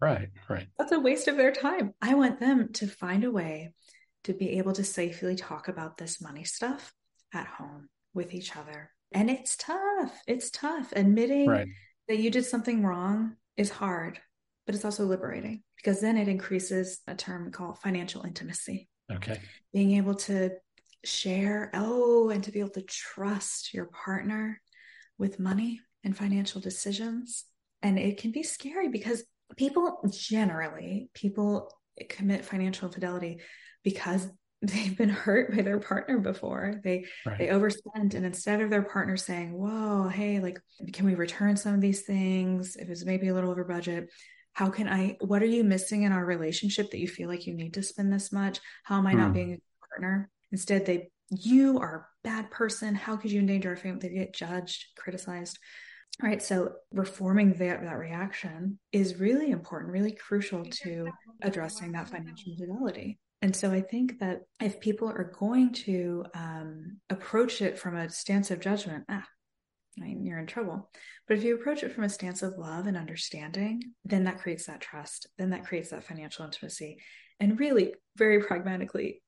Right, 0.00 0.28
right. 0.48 0.66
That's 0.78 0.92
a 0.92 1.00
waste 1.00 1.28
of 1.28 1.36
their 1.36 1.52
time. 1.52 1.94
I 2.02 2.14
want 2.14 2.40
them 2.40 2.72
to 2.74 2.86
find 2.86 3.24
a 3.24 3.30
way 3.30 3.72
to 4.24 4.32
be 4.32 4.58
able 4.58 4.72
to 4.72 4.84
safely 4.84 5.34
talk 5.34 5.68
about 5.68 5.96
this 5.96 6.20
money 6.20 6.44
stuff 6.44 6.92
at 7.32 7.46
home 7.46 7.88
with 8.14 8.34
each 8.34 8.56
other. 8.56 8.90
And 9.12 9.30
it's 9.30 9.56
tough. 9.56 10.20
It's 10.26 10.50
tough. 10.50 10.92
Admitting 10.94 11.48
right. 11.48 11.68
that 12.08 12.18
you 12.18 12.30
did 12.30 12.44
something 12.44 12.84
wrong 12.84 13.36
is 13.56 13.70
hard, 13.70 14.20
but 14.66 14.74
it's 14.74 14.84
also 14.84 15.04
liberating 15.04 15.62
because 15.76 16.00
then 16.00 16.16
it 16.16 16.28
increases 16.28 17.00
a 17.06 17.14
term 17.14 17.50
called 17.50 17.78
financial 17.78 18.24
intimacy. 18.24 18.88
Okay. 19.12 19.40
Being 19.72 19.92
able 19.96 20.14
to 20.14 20.50
share, 21.04 21.70
oh, 21.74 22.30
and 22.30 22.44
to 22.44 22.52
be 22.52 22.60
able 22.60 22.70
to 22.70 22.82
trust 22.82 23.72
your 23.74 23.86
partner 23.86 24.60
with 25.18 25.40
money 25.40 25.80
and 26.04 26.16
financial 26.16 26.60
decisions. 26.60 27.44
And 27.82 27.98
it 27.98 28.18
can 28.18 28.30
be 28.30 28.42
scary 28.42 28.88
because 28.88 29.24
people 29.56 29.98
generally, 30.10 31.10
people 31.14 31.72
commit 32.08 32.44
financial 32.44 32.88
infidelity 32.88 33.40
because 33.82 34.28
they've 34.62 34.96
been 34.96 35.08
hurt 35.08 35.56
by 35.56 35.62
their 35.62 35.80
partner 35.80 36.18
before. 36.18 36.80
They 36.84 37.06
right. 37.24 37.38
they 37.38 37.48
overspent 37.48 38.14
and 38.14 38.26
instead 38.26 38.60
of 38.60 38.68
their 38.68 38.82
partner 38.82 39.16
saying, 39.16 39.52
"Whoa, 39.52 40.08
hey, 40.08 40.40
like 40.40 40.60
can 40.92 41.06
we 41.06 41.14
return 41.14 41.56
some 41.56 41.74
of 41.74 41.80
these 41.80 42.02
things 42.02 42.76
if 42.76 42.90
it's 42.90 43.04
maybe 43.04 43.28
a 43.28 43.34
little 43.34 43.50
over 43.50 43.64
budget?" 43.64 44.10
How 44.52 44.68
can 44.68 44.88
I 44.88 45.16
what 45.20 45.42
are 45.42 45.46
you 45.46 45.64
missing 45.64 46.02
in 46.02 46.12
our 46.12 46.24
relationship 46.24 46.90
that 46.90 46.98
you 46.98 47.08
feel 47.08 47.28
like 47.28 47.46
you 47.46 47.54
need 47.54 47.74
to 47.74 47.82
spend 47.82 48.12
this 48.12 48.32
much? 48.32 48.60
How 48.84 48.98
am 48.98 49.06
I 49.06 49.14
not 49.14 49.28
hmm. 49.28 49.32
being 49.32 49.52
a 49.54 49.86
partner? 49.86 50.28
Instead, 50.52 50.84
they 50.84 51.10
you 51.30 51.78
are 51.78 52.06
a 52.24 52.28
bad 52.28 52.50
person. 52.50 52.94
How 52.94 53.16
could 53.16 53.30
you 53.30 53.40
endanger 53.40 53.70
our 53.70 53.76
family? 53.76 54.08
They 54.08 54.14
get 54.14 54.34
judged, 54.34 54.86
criticized. 54.96 55.58
Right. 56.20 56.42
So 56.42 56.72
reforming 56.92 57.54
that, 57.54 57.82
that 57.82 57.96
reaction 57.96 58.78
is 58.92 59.20
really 59.20 59.50
important, 59.50 59.92
really 59.92 60.12
crucial 60.12 60.64
to 60.64 61.08
addressing 61.40 61.92
that 61.92 62.10
financial 62.10 62.52
infidelity. 62.52 63.18
And 63.42 63.56
so 63.56 63.70
I 63.72 63.80
think 63.80 64.18
that 64.20 64.42
if 64.60 64.80
people 64.80 65.08
are 65.08 65.32
going 65.38 65.72
to 65.72 66.26
um, 66.34 66.98
approach 67.08 67.62
it 67.62 67.78
from 67.78 67.96
a 67.96 68.10
stance 68.10 68.50
of 68.50 68.60
judgment, 68.60 69.04
ah, 69.08 69.26
I 69.98 70.04
mean, 70.04 70.24
you're 70.24 70.38
in 70.38 70.46
trouble. 70.46 70.90
But 71.26 71.38
if 71.38 71.44
you 71.44 71.54
approach 71.54 71.82
it 71.82 71.92
from 71.92 72.04
a 72.04 72.08
stance 72.08 72.42
of 72.42 72.58
love 72.58 72.86
and 72.86 72.96
understanding, 72.96 73.82
then 74.04 74.24
that 74.24 74.40
creates 74.40 74.66
that 74.66 74.80
trust. 74.80 75.26
Then 75.38 75.50
that 75.50 75.64
creates 75.64 75.90
that 75.90 76.04
financial 76.04 76.44
intimacy. 76.44 76.98
And 77.38 77.58
really, 77.58 77.94
very 78.16 78.42
pragmatically, 78.42 79.22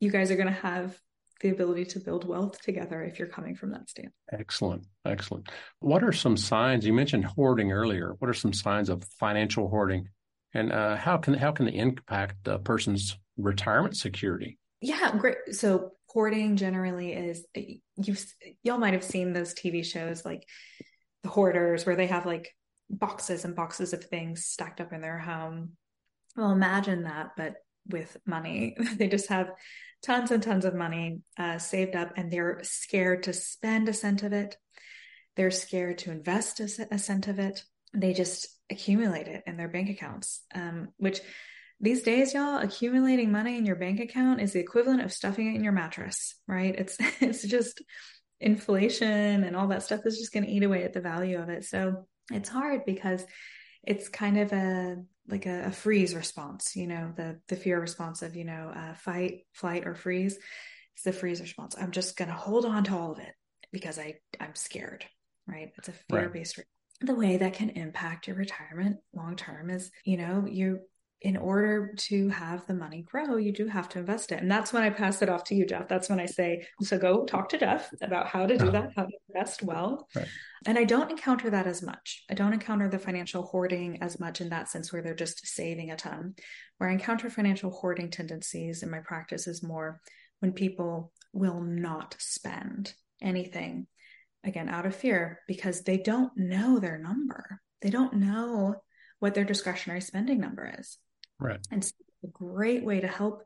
you 0.00 0.10
guys 0.10 0.30
are 0.30 0.36
going 0.36 0.46
to 0.46 0.52
have 0.52 0.96
the 1.40 1.50
ability 1.50 1.84
to 1.84 2.00
build 2.00 2.26
wealth 2.26 2.60
together 2.62 3.02
if 3.02 3.18
you're 3.18 3.28
coming 3.28 3.56
from 3.56 3.72
that 3.72 3.90
stance. 3.90 4.14
Excellent. 4.32 4.86
Excellent. 5.04 5.48
What 5.80 6.02
are 6.02 6.12
some 6.12 6.36
signs? 6.36 6.86
You 6.86 6.92
mentioned 6.92 7.24
hoarding 7.24 7.72
earlier. 7.72 8.14
What 8.18 8.30
are 8.30 8.34
some 8.34 8.52
signs 8.52 8.88
of 8.88 9.04
financial 9.18 9.68
hoarding? 9.68 10.08
And 10.54 10.72
uh, 10.72 10.96
how 10.96 11.18
can 11.18 11.34
how 11.34 11.52
can 11.52 11.66
they 11.66 11.74
impact 11.74 12.48
a 12.48 12.58
person's 12.58 13.18
retirement 13.36 13.96
security? 13.96 14.58
Yeah, 14.80 15.16
great. 15.16 15.36
So 15.52 15.92
hoarding 16.08 16.56
generally 16.56 17.12
is 17.12 17.44
you 17.54 18.16
y'all 18.62 18.78
might 18.78 18.94
have 18.94 19.04
seen 19.04 19.32
those 19.32 19.54
TV 19.54 19.84
shows 19.84 20.24
like 20.24 20.46
the 21.22 21.28
hoarders 21.28 21.84
where 21.84 21.96
they 21.96 22.06
have 22.06 22.26
like 22.26 22.54
boxes 22.88 23.44
and 23.44 23.56
boxes 23.56 23.92
of 23.92 24.04
things 24.04 24.44
stacked 24.44 24.80
up 24.80 24.92
in 24.92 25.00
their 25.00 25.18
home. 25.18 25.72
Well, 26.36 26.52
imagine 26.52 27.04
that, 27.04 27.30
but 27.36 27.56
with 27.88 28.16
money. 28.26 28.76
they 28.96 29.08
just 29.08 29.28
have 29.28 29.48
tons 30.02 30.30
and 30.30 30.42
tons 30.42 30.64
of 30.64 30.74
money 30.74 31.20
uh, 31.38 31.58
saved 31.58 31.96
up 31.96 32.12
and 32.16 32.30
they're 32.30 32.60
scared 32.62 33.24
to 33.24 33.32
spend 33.32 33.88
a 33.88 33.92
cent 33.92 34.22
of 34.22 34.32
it. 34.32 34.56
They're 35.36 35.50
scared 35.50 35.98
to 35.98 36.10
invest 36.10 36.60
a, 36.60 36.88
a 36.90 36.98
cent 36.98 37.28
of 37.28 37.38
it. 37.38 37.62
They 37.92 38.12
just 38.12 38.48
accumulate 38.70 39.28
it 39.28 39.42
in 39.46 39.56
their 39.56 39.68
bank 39.68 39.90
accounts, 39.90 40.42
um, 40.54 40.88
which 40.96 41.20
these 41.80 42.02
days, 42.02 42.32
y'all, 42.32 42.58
accumulating 42.58 43.30
money 43.30 43.56
in 43.58 43.66
your 43.66 43.76
bank 43.76 44.00
account 44.00 44.40
is 44.40 44.52
the 44.52 44.60
equivalent 44.60 45.02
of 45.02 45.12
stuffing 45.12 45.52
it 45.52 45.56
in 45.56 45.64
your 45.64 45.72
mattress, 45.72 46.34
right? 46.48 46.74
It's, 46.74 46.96
it's 47.20 47.42
just 47.42 47.82
inflation 48.40 49.44
and 49.44 49.56
all 49.56 49.68
that 49.68 49.82
stuff 49.82 50.00
is 50.04 50.18
just 50.18 50.32
going 50.32 50.44
to 50.44 50.50
eat 50.50 50.62
away 50.62 50.84
at 50.84 50.92
the 50.92 51.00
value 51.00 51.38
of 51.38 51.48
it. 51.48 51.64
So 51.64 52.06
it's 52.32 52.48
hard 52.48 52.84
because 52.84 53.24
it's 53.86 54.08
kind 54.08 54.38
of 54.38 54.52
a 54.52 54.96
like 55.28 55.46
a, 55.46 55.66
a, 55.66 55.70
freeze 55.72 56.14
response 56.14 56.76
you 56.76 56.86
know 56.86 57.12
the 57.16 57.40
the 57.48 57.56
fear 57.56 57.80
response 57.80 58.22
of 58.22 58.36
you 58.36 58.44
know 58.44 58.72
uh, 58.74 58.94
fight 58.94 59.40
flight 59.52 59.86
or 59.86 59.94
freeze 59.94 60.38
it's 60.94 61.02
the 61.04 61.12
freeze 61.12 61.40
response 61.40 61.76
i'm 61.80 61.90
just 61.90 62.16
going 62.16 62.28
to 62.28 62.34
hold 62.34 62.64
on 62.64 62.84
to 62.84 62.94
all 62.94 63.12
of 63.12 63.18
it 63.18 63.32
because 63.72 63.98
i 63.98 64.14
i'm 64.40 64.54
scared 64.54 65.04
right 65.46 65.72
it's 65.78 65.88
a 65.88 65.92
fear 66.10 66.28
based 66.28 66.58
right. 66.58 66.66
the 67.00 67.14
way 67.14 67.38
that 67.38 67.54
can 67.54 67.70
impact 67.70 68.26
your 68.26 68.36
retirement 68.36 68.96
long 69.14 69.36
term 69.36 69.70
is 69.70 69.90
you 70.04 70.16
know 70.16 70.46
you 70.48 70.80
in 71.26 71.36
order 71.36 71.92
to 71.96 72.28
have 72.28 72.64
the 72.68 72.72
money 72.72 73.02
grow, 73.02 73.36
you 73.36 73.52
do 73.52 73.66
have 73.66 73.88
to 73.88 73.98
invest 73.98 74.30
it. 74.30 74.40
And 74.40 74.48
that's 74.48 74.72
when 74.72 74.84
I 74.84 74.90
pass 74.90 75.22
it 75.22 75.28
off 75.28 75.42
to 75.46 75.56
you, 75.56 75.66
Jeff. 75.66 75.88
That's 75.88 76.08
when 76.08 76.20
I 76.20 76.26
say, 76.26 76.64
so 76.82 76.98
go 76.98 77.24
talk 77.24 77.48
to 77.48 77.58
Jeff 77.58 77.92
about 78.00 78.28
how 78.28 78.46
to 78.46 78.56
do 78.56 78.68
uh-huh. 78.68 78.70
that, 78.70 78.92
how 78.94 79.06
to 79.06 79.12
invest 79.28 79.64
well. 79.64 80.06
Right. 80.14 80.28
And 80.66 80.78
I 80.78 80.84
don't 80.84 81.10
encounter 81.10 81.50
that 81.50 81.66
as 81.66 81.82
much. 81.82 82.22
I 82.30 82.34
don't 82.34 82.52
encounter 82.52 82.88
the 82.88 83.00
financial 83.00 83.42
hoarding 83.42 84.00
as 84.02 84.20
much 84.20 84.40
in 84.40 84.50
that 84.50 84.68
sense 84.68 84.92
where 84.92 85.02
they're 85.02 85.16
just 85.16 85.44
saving 85.44 85.90
a 85.90 85.96
ton. 85.96 86.36
Where 86.78 86.88
I 86.88 86.92
encounter 86.92 87.28
financial 87.28 87.72
hoarding 87.72 88.12
tendencies 88.12 88.84
in 88.84 88.90
my 88.92 89.00
practice 89.00 89.48
is 89.48 89.64
more 89.64 90.00
when 90.38 90.52
people 90.52 91.10
will 91.32 91.60
not 91.60 92.14
spend 92.20 92.94
anything, 93.20 93.88
again, 94.44 94.68
out 94.68 94.86
of 94.86 94.94
fear, 94.94 95.40
because 95.48 95.82
they 95.82 95.96
don't 95.96 96.30
know 96.36 96.78
their 96.78 96.98
number. 96.98 97.60
They 97.82 97.90
don't 97.90 98.14
know 98.14 98.76
what 99.18 99.34
their 99.34 99.44
discretionary 99.44 100.02
spending 100.02 100.38
number 100.38 100.72
is. 100.78 100.98
Right. 101.38 101.60
And 101.70 101.84
so 101.84 101.92
a 102.24 102.28
great 102.28 102.84
way 102.84 103.00
to 103.00 103.08
help 103.08 103.42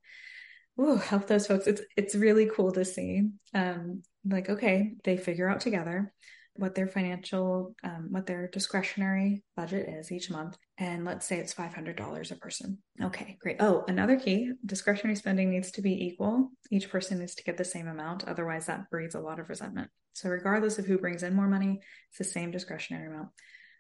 ooh, 0.81 0.97
help 0.97 1.27
those 1.27 1.47
folks. 1.47 1.67
It's 1.67 1.83
it's 1.97 2.15
really 2.15 2.47
cool 2.47 2.73
to 2.73 2.85
see. 2.85 3.29
Um, 3.55 4.03
like, 4.25 4.49
okay, 4.49 4.95
they 5.05 5.17
figure 5.17 5.49
out 5.49 5.61
together 5.61 6.13
what 6.55 6.75
their 6.75 6.89
financial, 6.89 7.75
um, 7.85 8.09
what 8.11 8.27
their 8.27 8.49
discretionary 8.49 9.43
budget 9.57 9.89
is 9.89 10.13
each 10.13 10.31
month. 10.31 10.59
And 10.77 11.05
let's 11.05 11.27
say 11.27 11.39
it's 11.39 11.55
$500 11.55 12.31
a 12.33 12.37
person. 12.37 12.79
Okay, 13.03 13.39
great. 13.41 13.57
Oh, 13.61 13.85
another 13.89 14.19
key 14.19 14.53
discretionary 14.67 15.17
spending 15.17 15.51
needs 15.51 15.71
to 15.73 15.83
be 15.83 16.07
equal. 16.07 16.51
Each 16.71 16.91
person 16.91 17.21
needs 17.21 17.35
to 17.37 17.45
get 17.45 17.57
the 17.57 17.65
same 17.65 17.89
amount. 17.89 18.25
Otherwise, 18.25 18.67
that 18.67 18.91
breeds 18.91 19.15
a 19.15 19.21
lot 19.21 19.39
of 19.39 19.49
resentment. 19.49 19.91
So, 20.13 20.29
regardless 20.29 20.79
of 20.79 20.87
who 20.87 20.99
brings 20.99 21.23
in 21.23 21.35
more 21.35 21.49
money, 21.49 21.81
it's 22.11 22.19
the 22.19 22.25
same 22.25 22.51
discretionary 22.51 23.07
amount. 23.07 23.29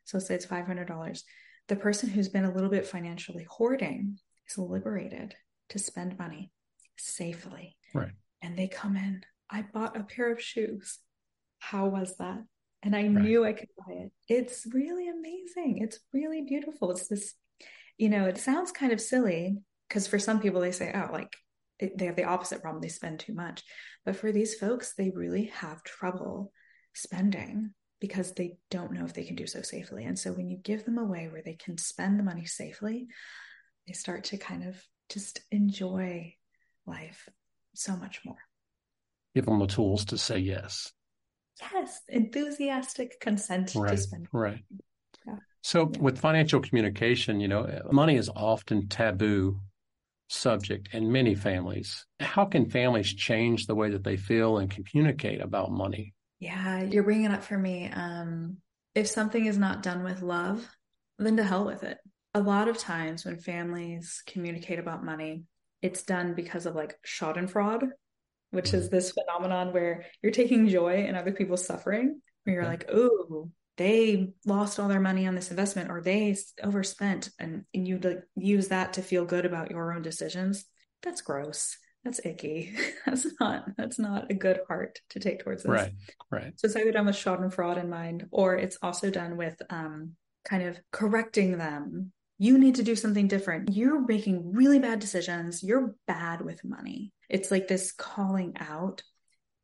So, 0.05 0.19
say 0.19 0.37
it's 0.37 0.47
$500 0.47 1.23
the 1.71 1.77
person 1.77 2.09
who's 2.09 2.29
been 2.29 2.45
a 2.45 2.53
little 2.53 2.69
bit 2.69 2.85
financially 2.85 3.47
hoarding 3.49 4.19
is 4.49 4.59
liberated 4.59 5.37
to 5.69 5.79
spend 5.79 6.19
money 6.19 6.51
safely. 6.99 7.77
Right. 7.95 8.11
And 8.43 8.59
they 8.59 8.67
come 8.67 8.97
in, 8.97 9.23
I 9.49 9.63
bought 9.63 9.97
a 9.97 10.03
pair 10.03 10.33
of 10.33 10.43
shoes. 10.43 10.99
How 11.61 11.87
was 11.87 12.17
that? 12.17 12.39
And 12.83 12.97
I 12.97 13.03
right. 13.03 13.13
knew 13.13 13.45
I 13.45 13.53
could 13.53 13.69
buy 13.79 13.95
it. 13.95 14.13
It's 14.27 14.67
really 14.75 15.09
amazing. 15.09 15.79
It's 15.81 16.01
really 16.13 16.43
beautiful. 16.43 16.91
It's 16.91 17.07
this, 17.07 17.35
you 17.99 18.09
know, 18.09 18.25
it 18.25 18.39
sounds 18.39 18.73
kind 18.73 18.93
of 18.93 19.01
silly 19.01 19.59
because 19.89 20.09
for 20.09 20.19
some 20.19 20.41
people 20.41 20.61
they 20.61 20.73
say, 20.73 20.91
oh, 20.93 21.13
like 21.13 21.37
they 21.79 22.07
have 22.07 22.17
the 22.17 22.25
opposite 22.25 22.63
problem. 22.63 22.83
They 22.83 22.89
spend 22.89 23.21
too 23.21 23.35
much. 23.35 23.63
But 24.05 24.17
for 24.17 24.33
these 24.33 24.57
folks, 24.57 24.95
they 24.99 25.13
really 25.15 25.53
have 25.55 25.85
trouble 25.85 26.53
spending 26.95 27.75
because 28.01 28.33
they 28.33 28.57
don't 28.71 28.93
know 28.93 29.05
if 29.05 29.15
they 29.15 29.25
can 29.25 29.37
do 29.37 29.47
so 29.47 29.63
safely. 29.63 30.05
And 30.05 30.19
so 30.19 30.33
when 30.33 30.49
you 30.49 30.57
give 30.57 30.85
them 30.85 30.99
a 30.99 31.05
way 31.05 31.29
where 31.29 31.43
they 31.43 31.55
can 31.55 31.77
spend 31.79 32.19
the 32.19 32.25
money 32.25 32.47
safely, 32.47 33.09
they 33.87 33.93
start 33.93 34.25
to 34.25 34.39
kind 34.39 34.67
of 34.67 34.83
just 35.09 35.41
enjoy 35.51 36.35
life 36.87 37.29
so 37.75 37.97
much 37.97 38.21
more. 38.25 38.39
Give 39.35 39.45
them 39.45 39.59
the 39.59 39.67
tools 39.67 40.05
to 40.07 40.19
say 40.19 40.39
yes. 40.39 40.93
Yes, 41.73 42.01
enthusiastic 42.09 43.21
consent 43.21 43.75
right, 43.75 43.91
to 43.91 43.97
spend. 43.99 44.29
Right. 44.33 44.65
Yeah. 45.27 45.37
So 45.63 45.91
yeah. 45.93 46.01
with 46.01 46.19
financial 46.19 46.61
communication, 46.61 47.39
you 47.39 47.49
know, 47.49 47.83
money 47.93 48.17
is 48.17 48.31
often 48.35 48.89
taboo 48.89 49.61
subject 50.29 50.89
in 50.93 51.13
many 51.13 51.35
families. 51.35 52.07
How 52.19 52.47
can 52.47 52.71
families 52.71 53.13
change 53.13 53.67
the 53.67 53.75
way 53.75 53.91
that 53.91 54.05
they 54.05 54.17
feel 54.17 54.59
and 54.59 54.71
communicate 54.71 55.43
about 55.43 55.71
money? 55.71 56.15
Yeah, 56.41 56.83
you're 56.83 57.03
bringing 57.03 57.27
it 57.27 57.33
up 57.33 57.45
for 57.45 57.57
me. 57.57 57.91
Um, 57.93 58.57
if 58.95 59.07
something 59.07 59.45
is 59.45 59.59
not 59.59 59.83
done 59.83 60.03
with 60.03 60.23
love, 60.23 60.67
then 61.19 61.37
to 61.37 61.45
hell 61.45 61.67
with 61.67 61.85
it. 61.85 61.99
A 62.35 62.41
lot 62.41 62.69
of 62.69 62.79
times 62.79 63.25
when 63.25 63.39
families 63.39 64.23
communicate 64.27 64.79
about 64.79 65.05
money, 65.05 65.45
it's 65.83 66.03
done 66.03 66.35
because 66.35 66.65
of 66.65 66.75
like 66.75 66.99
schadenfreude, 67.07 67.91
which 68.51 68.73
is 68.73 68.87
mm-hmm. 68.87 68.97
this 68.97 69.13
phenomenon 69.13 69.73
where 69.73 70.07
you're 70.23 70.33
taking 70.33 70.69
joy 70.69 71.05
in 71.05 71.15
other 71.15 71.33
people's 71.33 71.67
suffering, 71.67 72.21
where 72.45 72.57
you're 72.57 72.65
like, 72.65 72.89
oh, 72.91 73.51
they 73.77 74.33
lost 74.47 74.81
all 74.81 74.89
their 74.89 75.01
money 75.01 75.27
on 75.27 75.35
this 75.35 75.51
investment 75.51 75.91
or 75.91 76.01
they 76.01 76.37
overspent 76.63 77.31
and, 77.39 77.65
and 77.75 77.87
you 77.87 77.99
like, 77.99 78.23
use 78.37 78.69
that 78.69 78.95
to 78.95 79.03
feel 79.03 79.25
good 79.25 79.45
about 79.45 79.71
your 79.71 79.93
own 79.93 80.03
decisions. 80.03 80.65
That's 81.03 81.23
gross 81.23 81.77
that's 82.05 82.21
icky. 82.25 82.75
that's 83.07 83.27
not 83.39 83.65
that's 83.77 83.99
not 83.99 84.31
a 84.31 84.35
good 84.35 84.61
heart 84.69 85.01
to 85.11 85.21
take 85.21 85.43
towards 85.45 85.63
this. 85.63 85.71
Right. 85.71 85.93
Right. 86.31 86.53
So 86.57 86.67
it's 86.67 86.77
either 86.77 86.93
done 86.93 87.07
with 87.07 87.17
Schadenfreude 87.17 87.79
in 87.81 87.91
mind, 87.91 88.27
or 88.31 88.57
it's 88.57 88.79
also 88.83 89.11
done 89.11 89.37
with 89.37 89.61
um, 89.71 90.13
kind 90.45 90.63
of 90.63 90.79
correcting 90.93 91.59
them. 91.59 92.13
You 92.39 92.57
need 92.57 92.77
to 92.77 92.83
do 92.83 92.97
something 92.97 93.29
different. 93.29 93.71
You're 93.75 94.01
making 94.01 94.53
really 94.55 94.79
bad 94.79 94.99
decisions. 94.99 95.63
You're 95.63 95.95
bad 96.07 96.41
with 96.41 96.65
money. 96.65 97.13
It's 97.29 97.51
like 97.51 97.69
this 97.69 97.93
calling 97.93 98.55
out. 98.59 99.03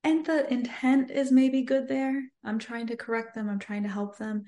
And 0.04 0.24
the 0.24 0.52
intent 0.52 1.10
is 1.10 1.32
maybe 1.32 1.62
good 1.62 1.88
there. 1.88 2.22
I'm 2.44 2.58
trying 2.58 2.88
to 2.88 2.96
correct 2.96 3.34
them. 3.34 3.48
I'm 3.48 3.58
trying 3.58 3.84
to 3.84 3.88
help 3.88 4.18
them. 4.18 4.44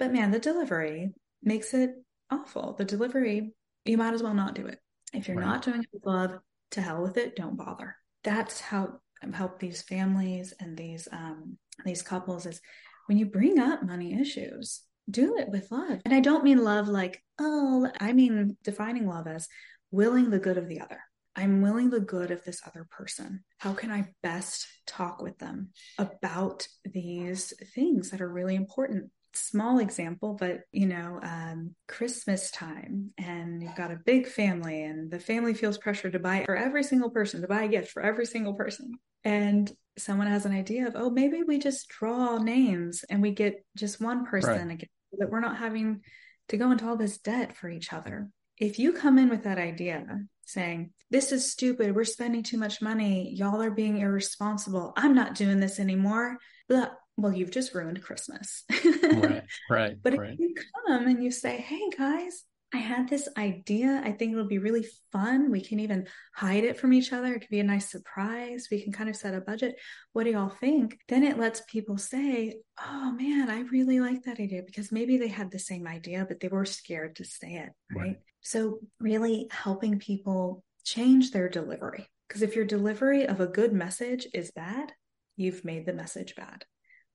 But 0.00 0.12
man, 0.12 0.32
the 0.32 0.40
delivery 0.40 1.12
makes 1.42 1.72
it 1.72 1.92
awful. 2.28 2.74
The 2.76 2.84
delivery, 2.84 3.52
you 3.84 3.96
might 3.96 4.14
as 4.14 4.22
well 4.22 4.34
not 4.34 4.56
do 4.56 4.66
it. 4.66 4.78
If 5.14 5.28
you're 5.28 5.36
right. 5.36 5.46
not 5.46 5.62
doing 5.62 5.82
it 5.82 5.88
with 5.92 6.04
love, 6.04 6.32
to 6.72 6.80
hell 6.80 7.02
with 7.02 7.16
it, 7.16 7.36
don't 7.36 7.56
bother. 7.56 7.96
That's 8.24 8.60
how 8.60 9.00
help 9.34 9.58
these 9.58 9.82
families 9.82 10.54
and 10.60 10.76
these 10.76 11.06
um, 11.12 11.58
these 11.84 12.02
couples 12.02 12.46
is 12.46 12.60
when 13.06 13.18
you 13.18 13.26
bring 13.26 13.58
up 13.58 13.82
money 13.82 14.18
issues, 14.18 14.82
do 15.10 15.36
it 15.36 15.48
with 15.48 15.70
love. 15.70 16.00
And 16.04 16.14
I 16.14 16.20
don't 16.20 16.44
mean 16.44 16.62
love 16.62 16.88
like, 16.88 17.22
oh, 17.38 17.90
I 18.00 18.12
mean 18.12 18.56
defining 18.62 19.06
love 19.06 19.26
as 19.26 19.48
willing 19.90 20.30
the 20.30 20.38
good 20.38 20.58
of 20.58 20.68
the 20.68 20.80
other. 20.80 21.00
I'm 21.36 21.62
willing 21.62 21.90
the 21.90 22.00
good 22.00 22.30
of 22.30 22.44
this 22.44 22.60
other 22.66 22.86
person. 22.90 23.44
How 23.58 23.72
can 23.72 23.90
I 23.90 24.12
best 24.22 24.66
talk 24.86 25.22
with 25.22 25.38
them 25.38 25.70
about 25.98 26.66
these 26.84 27.52
things 27.74 28.10
that 28.10 28.20
are 28.20 28.28
really 28.28 28.56
important 28.56 29.10
small 29.34 29.78
example, 29.78 30.36
but 30.38 30.62
you 30.72 30.86
know, 30.86 31.20
um, 31.22 31.74
Christmas 31.88 32.50
time 32.50 33.10
and 33.18 33.62
you've 33.62 33.76
got 33.76 33.90
a 33.90 34.00
big 34.04 34.26
family 34.26 34.82
and 34.82 35.10
the 35.10 35.20
family 35.20 35.54
feels 35.54 35.78
pressure 35.78 36.10
to 36.10 36.18
buy 36.18 36.44
for 36.44 36.56
every 36.56 36.82
single 36.82 37.10
person, 37.10 37.40
to 37.40 37.48
buy 37.48 37.62
a 37.62 37.68
gift 37.68 37.90
for 37.90 38.02
every 38.02 38.26
single 38.26 38.54
person. 38.54 38.92
And 39.24 39.70
someone 39.98 40.26
has 40.26 40.46
an 40.46 40.52
idea 40.52 40.86
of, 40.86 40.94
oh, 40.96 41.10
maybe 41.10 41.42
we 41.42 41.58
just 41.58 41.88
draw 41.88 42.38
names 42.38 43.04
and 43.08 43.20
we 43.22 43.32
get 43.32 43.64
just 43.76 44.00
one 44.00 44.26
person 44.26 44.68
right. 44.68 44.88
that 45.18 45.30
we're 45.30 45.40
not 45.40 45.58
having 45.58 46.02
to 46.48 46.56
go 46.56 46.70
into 46.70 46.86
all 46.86 46.96
this 46.96 47.18
debt 47.18 47.56
for 47.56 47.68
each 47.68 47.92
other. 47.92 48.28
If 48.58 48.78
you 48.78 48.92
come 48.92 49.18
in 49.18 49.28
with 49.28 49.44
that 49.44 49.58
idea 49.58 50.04
saying, 50.44 50.92
this 51.10 51.32
is 51.32 51.50
stupid, 51.50 51.94
we're 51.94 52.04
spending 52.04 52.42
too 52.42 52.58
much 52.58 52.82
money, 52.82 53.32
y'all 53.34 53.62
are 53.62 53.70
being 53.70 53.98
irresponsible, 53.98 54.92
I'm 54.96 55.14
not 55.14 55.34
doing 55.34 55.60
this 55.60 55.80
anymore, 55.80 56.38
blah, 56.68 56.88
well, 57.20 57.32
you've 57.32 57.50
just 57.50 57.74
ruined 57.74 58.02
Christmas. 58.02 58.64
right, 59.12 59.42
right. 59.70 59.96
But 60.02 60.16
right. 60.16 60.32
if 60.32 60.38
you 60.38 60.54
come 60.86 61.06
and 61.06 61.22
you 61.22 61.30
say, 61.30 61.56
hey 61.56 61.90
guys, 61.96 62.44
I 62.72 62.76
had 62.76 63.08
this 63.08 63.28
idea. 63.36 64.00
I 64.04 64.12
think 64.12 64.32
it'll 64.32 64.46
be 64.46 64.58
really 64.58 64.86
fun. 65.10 65.50
We 65.50 65.60
can 65.60 65.80
even 65.80 66.06
hide 66.32 66.62
it 66.62 66.78
from 66.78 66.92
each 66.92 67.12
other. 67.12 67.34
It 67.34 67.40
could 67.40 67.50
be 67.50 67.58
a 67.58 67.64
nice 67.64 67.90
surprise. 67.90 68.68
We 68.70 68.82
can 68.82 68.92
kind 68.92 69.10
of 69.10 69.16
set 69.16 69.34
a 69.34 69.40
budget. 69.40 69.74
What 70.12 70.24
do 70.24 70.30
y'all 70.30 70.50
think? 70.50 70.98
Then 71.08 71.24
it 71.24 71.38
lets 71.38 71.62
people 71.62 71.98
say, 71.98 72.60
oh 72.78 73.10
man, 73.10 73.50
I 73.50 73.62
really 73.72 73.98
like 73.98 74.22
that 74.22 74.38
idea 74.38 74.62
because 74.64 74.92
maybe 74.92 75.18
they 75.18 75.28
had 75.28 75.50
the 75.50 75.58
same 75.58 75.88
idea, 75.88 76.24
but 76.28 76.38
they 76.38 76.48
were 76.48 76.64
scared 76.64 77.16
to 77.16 77.24
say 77.24 77.54
it. 77.54 77.70
Right. 77.92 78.02
right. 78.02 78.16
So, 78.42 78.78
really 79.00 79.48
helping 79.50 79.98
people 79.98 80.64
change 80.84 81.32
their 81.32 81.48
delivery. 81.48 82.06
Because 82.28 82.42
if 82.42 82.54
your 82.54 82.64
delivery 82.64 83.26
of 83.26 83.40
a 83.40 83.46
good 83.46 83.72
message 83.72 84.28
is 84.32 84.52
bad, 84.52 84.92
you've 85.36 85.64
made 85.64 85.84
the 85.84 85.92
message 85.92 86.36
bad. 86.36 86.64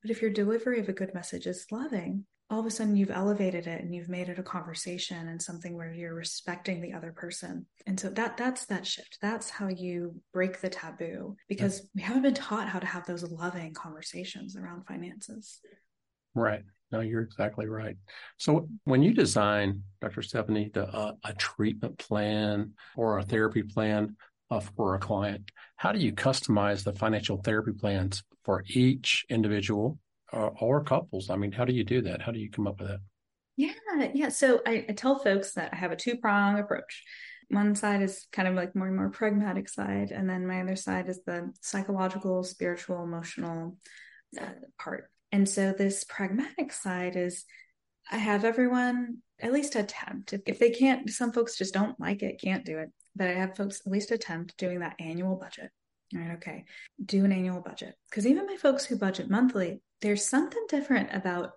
But 0.06 0.12
if 0.12 0.22
your 0.22 0.30
delivery 0.30 0.80
of 0.80 0.88
a 0.88 0.94
good 0.94 1.16
message 1.16 1.48
is 1.48 1.66
loving, 1.72 2.28
all 2.52 2.60
of 2.60 2.68
a 2.68 2.70
sudden 2.70 2.96
you've 2.96 3.10
elevated 3.10 3.66
it 3.66 3.82
and 3.82 3.92
you've 3.92 4.08
made 4.08 4.30
it 4.30 4.38
a 4.38 4.44
conversation 4.44 5.30
and 5.30 5.42
something 5.42 5.76
where 5.76 5.92
you're 5.92 6.14
respecting 6.14 6.80
the 6.80 6.94
other 6.94 7.12
person. 7.12 7.66
And 7.88 8.00
so 8.00 8.12
that 8.12 8.38
that's 8.38 8.68
that 8.68 8.86
shift. 8.86 9.18
That's 9.20 9.50
how 9.50 9.68
you 9.68 10.14
break 10.32 10.62
the 10.62 10.70
taboo 10.70 11.38
because 11.50 11.90
we 11.96 12.04
haven't 12.04 12.22
been 12.22 12.36
taught 12.36 12.70
how 12.70 12.78
to 12.78 12.86
have 12.86 13.08
those 13.08 13.24
loving 13.24 13.74
conversations 13.74 14.56
around 14.56 14.86
finances. 14.86 15.60
Right. 16.36 16.62
No, 16.92 17.00
you're 17.00 17.24
exactly 17.24 17.66
right. 17.66 17.98
So 18.38 18.70
when 18.84 19.02
you 19.02 19.12
design, 19.12 19.82
Dr. 20.02 20.22
Stephanie, 20.22 20.70
the, 20.72 20.88
uh, 20.88 21.14
a 21.24 21.34
treatment 21.34 21.98
plan 21.98 22.74
or 22.96 23.18
a 23.18 23.24
therapy 23.24 23.64
plan 23.64 24.18
uh, 24.52 24.60
for 24.60 24.96
a 24.96 25.00
client, 25.00 25.52
how 25.76 25.92
do 25.92 26.00
you 26.00 26.14
customize 26.14 26.84
the 26.84 26.94
financial 26.94 27.38
therapy 27.38 27.72
plans 27.72 28.24
for 28.44 28.64
each 28.68 29.26
individual 29.30 30.00
or, 30.32 30.48
uh, 30.48 30.50
or 30.60 30.84
couples? 30.84 31.30
I 31.30 31.36
mean, 31.36 31.52
how 31.52 31.66
do 31.66 31.74
you 31.74 31.84
do 31.84 32.02
that? 32.04 32.22
How 32.22 32.32
do 32.32 32.40
you 32.40 32.50
come 32.50 32.68
up 32.68 32.80
with 32.80 32.90
that? 32.90 33.00
Yeah, 33.58 33.74
yeah. 34.14 34.30
So 34.30 34.62
I, 34.66 34.86
I 34.90 34.94
tell 34.94 35.20
folks 35.20 35.54
that 35.54 35.70
I 35.74 35.78
have 35.78 35.92
a 35.92 35.96
two 35.96 36.18
prong 36.18 36.60
approach. 36.60 37.04
One 37.50 37.76
side 37.76 38.02
is 38.02 38.26
kind 38.32 38.48
of 38.48 38.56
like 38.56 38.76
more 38.76 38.88
and 38.88 38.96
more 38.96 39.10
pragmatic 39.10 39.70
side, 39.70 40.12
and 40.12 40.30
then 40.30 40.48
my 40.48 40.62
other 40.62 40.76
side 40.76 41.08
is 41.10 41.22
the 41.26 41.54
psychological, 41.62 42.44
spiritual, 42.44 43.04
emotional 43.04 43.78
uh, 44.40 44.50
part. 44.80 45.10
And 45.32 45.48
so 45.48 45.72
this 45.72 46.04
pragmatic 46.04 46.74
side 46.74 47.16
is 47.16 47.46
I 48.12 48.18
have 48.18 48.46
everyone 48.46 49.18
at 49.40 49.54
least 49.54 49.76
attempt. 49.76 50.34
If, 50.34 50.42
if 50.46 50.60
they 50.60 50.72
can't, 50.72 51.10
some 51.10 51.32
folks 51.32 51.58
just 51.58 51.74
don't 51.74 52.00
like 52.00 52.24
it, 52.24 52.42
can't 52.42 52.66
do 52.66 52.78
it. 52.80 52.90
But 53.16 53.28
I 53.28 53.34
have 53.34 53.56
folks 53.56 53.82
at 53.86 53.92
least 53.92 54.12
attempt 54.12 54.58
doing 54.58 54.80
that 54.80 54.96
annual 55.00 55.36
budget. 55.36 55.70
Right. 56.14 56.32
Okay. 56.36 56.66
Do 57.04 57.26
an 57.26 57.32
annual 57.32 57.62
budget. 57.62 57.96
Because 58.10 58.28
even 58.28 58.46
my 58.46 58.58
folks 58.58 58.86
who 58.86 58.96
budget 58.96 59.30
monthly, 59.30 59.82
there's 60.02 60.26
something 60.26 60.64
different 60.70 61.10
about 61.14 61.52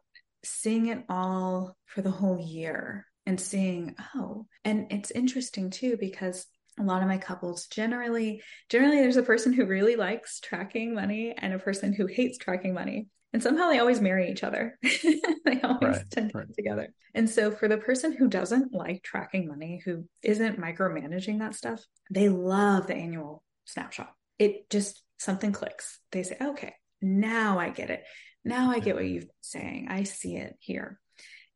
seeing 0.44 0.86
it 0.86 1.04
all 1.08 1.76
for 1.86 2.02
the 2.02 2.10
whole 2.10 2.38
year 2.40 3.06
and 3.26 3.40
seeing, 3.40 3.94
oh, 4.14 4.46
and 4.64 4.86
it's 4.90 5.10
interesting 5.10 5.70
too, 5.70 5.96
because 5.98 6.46
a 6.80 6.82
lot 6.82 7.02
of 7.02 7.08
my 7.08 7.18
couples 7.18 7.66
generally, 7.66 8.40
generally 8.70 9.00
there's 9.00 9.16
a 9.16 9.22
person 9.22 9.52
who 9.52 9.66
really 9.66 9.96
likes 9.96 10.40
tracking 10.40 10.94
money 10.94 11.34
and 11.36 11.52
a 11.52 11.58
person 11.58 11.92
who 11.92 12.06
hates 12.06 12.38
tracking 12.38 12.72
money. 12.72 13.08
And 13.32 13.42
somehow 13.42 13.68
they 13.68 13.78
always 13.78 14.00
marry 14.00 14.30
each 14.30 14.42
other. 14.42 14.78
they 14.82 15.60
always 15.62 15.82
right, 15.82 16.10
tend 16.10 16.30
to 16.30 16.38
right. 16.38 16.54
together. 16.54 16.88
And 17.14 17.28
so 17.28 17.50
for 17.50 17.68
the 17.68 17.76
person 17.76 18.12
who 18.12 18.26
doesn't 18.26 18.72
like 18.72 19.02
tracking 19.02 19.48
money, 19.48 19.82
who 19.84 20.06
isn't 20.22 20.58
micromanaging 20.58 21.40
that 21.40 21.54
stuff, 21.54 21.84
they 22.10 22.28
love 22.30 22.86
the 22.86 22.94
annual 22.94 23.42
snapshot 23.66 24.14
it 24.38 24.70
just 24.70 25.02
something 25.18 25.52
clicks. 25.52 25.98
They 26.12 26.22
say, 26.22 26.36
okay, 26.40 26.74
now 27.02 27.58
I 27.58 27.70
get 27.70 27.90
it. 27.90 28.04
Now 28.44 28.70
I 28.70 28.78
get 28.78 28.94
what 28.94 29.04
you've 29.04 29.24
been 29.24 29.30
saying. 29.40 29.88
I 29.90 30.04
see 30.04 30.36
it 30.36 30.56
here. 30.60 30.98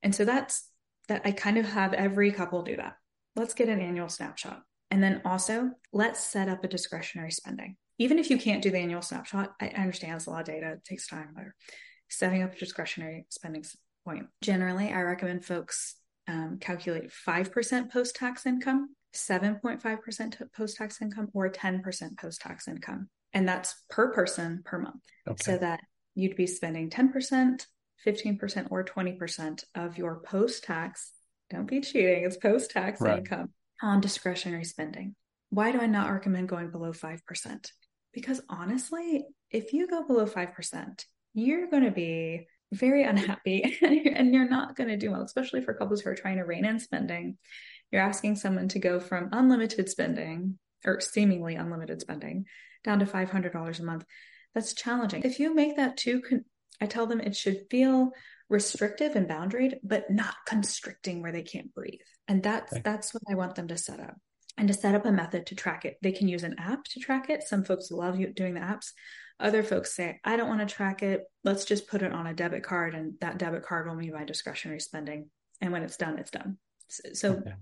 And 0.03 0.15
so 0.15 0.25
that's 0.25 0.69
that 1.09 1.23
I 1.25 1.33
kind 1.33 1.59
of 1.59 1.67
have 1.67 1.95
every 1.95 2.33
couple 2.33 2.63
do 2.63 2.77
that. 2.77 2.95
Let's 3.37 3.55
get 3.55 3.69
an 3.69 3.81
annual 3.81 4.09
snapshot. 4.09 4.63
And 4.91 5.03
then 5.03 5.23
also 5.25 5.71
let's 5.93 6.23
set 6.23 6.49
up 6.49 6.65
a 6.65 6.69
discretionary 6.69 7.31
spending. 7.31 7.77
Even 7.99 8.19
if 8.19 8.31
you 8.31 8.39
can't 8.39 8.63
do 8.63 8.71
the 8.71 8.79
annual 8.79 9.03
snapshot, 9.03 9.53
I 9.61 9.69
understand 9.69 10.17
it's 10.17 10.27
a 10.27 10.31
lot 10.31 10.41
of 10.41 10.47
data, 10.47 10.73
it 10.73 10.85
takes 10.85 11.07
time. 11.07 11.31
But 11.35 11.45
setting 12.09 12.43
up 12.43 12.55
a 12.55 12.59
discretionary 12.59 13.27
spending 13.31 13.65
point. 14.05 14.27
Generally, 14.43 14.93
I 14.93 15.03
recommend 15.03 15.45
folks 15.45 15.97
um, 16.29 16.59
calculate 16.61 17.11
5% 17.27 17.91
post 17.91 18.17
tax 18.17 18.47
income 18.47 18.91
7.5% 19.15 20.43
post 20.57 20.77
tax 20.77 21.03
income 21.03 21.29
or 21.35 21.51
10% 21.51 22.19
post 22.19 22.41
tax 22.41 22.69
income. 22.69 23.09
And 23.33 23.49
that's 23.49 23.75
per 23.89 24.13
person 24.13 24.63
per 24.65 24.79
month. 24.79 25.03
Okay. 25.29 25.43
So 25.43 25.59
that 25.59 25.81
you'd 26.15 26.37
be 26.37 26.47
spending 26.47 26.91
10%, 26.91 27.67
15%, 28.07 28.67
or 28.71 28.85
20% 28.85 29.65
of 29.75 29.99
your 29.99 30.21
post 30.21 30.65
tax. 30.65 31.13
Don't 31.51 31.67
be 31.67 31.81
cheating, 31.81 32.25
it's 32.25 32.37
post 32.37 32.71
tax 32.71 33.01
right. 33.01 33.19
income 33.19 33.51
on 33.83 34.01
discretionary 34.01 34.65
spending. 34.65 35.15
Why 35.51 35.73
do 35.73 35.81
I 35.81 35.87
not 35.87 36.11
recommend 36.11 36.49
going 36.49 36.71
below 36.71 36.93
5%? 36.93 37.67
Because 38.13 38.41
honestly, 38.49 39.25
if 39.51 39.73
you 39.73 39.89
go 39.89 40.07
below 40.07 40.27
5%, 40.27 41.05
you're 41.35 41.69
going 41.69 41.85
to 41.85 41.91
be 41.91 42.47
very 42.73 43.05
unhappy 43.05 43.79
and 43.83 44.35
you're 44.35 44.49
not 44.49 44.77
going 44.77 44.89
to 44.89 44.97
do 44.97 45.11
well, 45.11 45.23
especially 45.23 45.61
for 45.61 45.75
couples 45.75 46.01
who 46.01 46.11
are 46.11 46.15
trying 46.15 46.39
to 46.39 46.45
rein 46.45 46.65
in 46.65 46.79
spending. 46.79 47.37
You're 47.91 48.03
asking 48.03 48.37
someone 48.37 48.69
to 48.69 48.79
go 48.79 49.01
from 49.01 49.29
unlimited 49.33 49.89
spending 49.89 50.59
or 50.85 51.01
seemingly 51.01 51.55
unlimited 51.55 52.01
spending 52.01 52.47
down 52.85 52.99
to 53.01 53.07
$500 53.07 53.79
a 53.79 53.83
month. 53.83 54.05
That's 54.55 54.75
challenging. 54.75 55.23
If 55.23 55.39
you 55.39 55.55
make 55.55 55.77
that 55.77 55.97
too, 55.97 56.23
con- 56.23 56.45
I 56.81 56.87
tell 56.87 57.07
them 57.07 57.21
it 57.21 57.37
should 57.37 57.67
feel 57.71 58.11
restrictive 58.49 59.17
and 59.17 59.29
boundaried, 59.29 59.77
but 59.83 60.11
not 60.11 60.35
constricting 60.47 61.23
where 61.23 61.33
they 61.33 61.43
can't 61.43 61.73
breathe. 61.75 62.01
And 62.29 62.43
that's 62.43 62.73
okay. 62.73 62.83
that's 62.85 63.15
what 63.15 63.23
I 63.31 63.35
want 63.35 63.55
them 63.55 63.69
to 63.69 63.79
set 63.79 64.01
up. 64.01 64.17
And 64.63 64.69
to 64.69 64.75
set 64.75 64.95
up 64.95 65.07
a 65.07 65.11
method 65.11 65.47
to 65.47 65.57
track 65.57 65.85
it. 65.85 65.97
They 66.03 66.13
can 66.13 66.29
use 66.29 66.45
an 66.45 66.55
app 66.57 66.85
to 66.85 67.01
track 67.01 67.29
it. 67.29 67.43
Some 67.43 67.65
folks 67.65 67.91
love 67.91 68.17
doing 68.37 68.55
the 68.55 68.61
apps. 68.61 68.93
Other 69.41 69.65
folks 69.65 69.93
say, 69.93 70.21
I 70.23 70.37
don't 70.37 70.49
want 70.49 70.61
to 70.61 70.73
track 70.73 71.03
it. 71.03 71.25
Let's 71.43 71.65
just 71.65 71.89
put 71.89 72.03
it 72.03 72.13
on 72.13 72.29
a 72.29 72.33
debit 72.33 72.63
card, 72.63 72.95
and 72.95 73.15
that 73.21 73.39
debit 73.39 73.65
card 73.65 73.89
will 73.89 73.97
be 73.97 74.13
my 74.13 74.23
discretionary 74.23 74.79
spending. 74.79 75.31
And 75.61 75.73
when 75.73 75.83
it's 75.83 75.97
done, 75.97 76.17
it's 76.17 76.31
done. 76.31 76.59
So, 76.89 77.33
okay. 77.33 77.55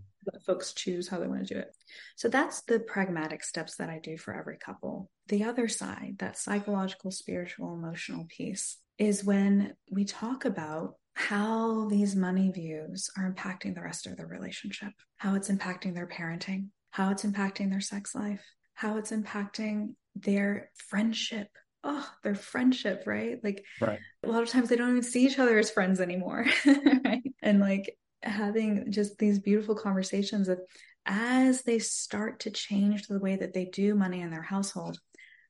folks 0.45 0.75
choose 0.75 1.09
how 1.09 1.19
they 1.19 1.27
want 1.27 1.49
to 1.49 1.55
do 1.55 1.59
it. 1.59 1.75
So 2.17 2.29
that's 2.29 2.61
the 2.65 2.81
pragmatic 2.81 3.45
steps 3.45 3.77
that 3.77 3.89
I 3.89 3.99
do 3.99 4.19
for 4.19 4.39
every 4.39 4.59
couple. 4.59 5.09
The 5.29 5.45
other 5.45 5.69
side, 5.69 6.17
that 6.19 6.37
psychological, 6.37 7.13
spiritual, 7.13 7.73
emotional 7.73 8.27
piece, 8.29 8.77
is 8.99 9.25
when 9.25 9.73
we 9.91 10.05
talk 10.05 10.45
about 10.45 10.97
how 11.15 11.89
these 11.89 12.15
money 12.15 12.51
views 12.51 13.09
are 13.17 13.33
impacting 13.33 13.75
the 13.75 13.81
rest 13.81 14.07
of 14.07 14.19
their 14.19 14.27
relationship, 14.27 14.93
how 15.17 15.35
it's 15.35 15.51
impacting 15.51 15.95
their 15.95 16.07
parenting, 16.07 16.67
how 16.91 17.11
it's 17.11 17.25
impacting 17.25 17.71
their 17.71 17.81
sex 17.81 18.15
life, 18.15 18.45
how 18.75 18.99
it's 18.99 19.13
impacting 19.13 19.95
their 20.15 20.71
friendship, 20.89 21.49
oh, 21.85 22.09
their 22.23 22.35
friendship, 22.35 23.05
right? 23.07 23.39
Like 23.43 23.65
right. 23.81 23.99
a 24.23 24.29
lot 24.29 24.43
of 24.43 24.49
times 24.49 24.69
they 24.69 24.77
don't 24.77 24.91
even 24.91 25.03
see 25.03 25.27
each 25.27 25.39
other 25.39 25.59
as 25.59 25.71
friends 25.71 26.01
anymore. 26.01 26.47
right? 27.05 27.23
And 27.43 27.61
like 27.61 27.97
having 28.23 28.91
just 28.93 29.19
these 29.19 29.39
beautiful 29.39 29.75
conversations 29.75 30.49
of 30.49 30.61
as 31.07 31.63
they 31.63 31.79
start 31.79 32.41
to 32.41 32.51
change 32.51 33.07
the 33.07 33.19
way 33.19 33.37
that 33.37 33.55
they 33.55 33.67
do 33.67 33.95
money 33.95 34.21
in 34.21 34.31
their 34.31 34.43
household, 34.43 34.99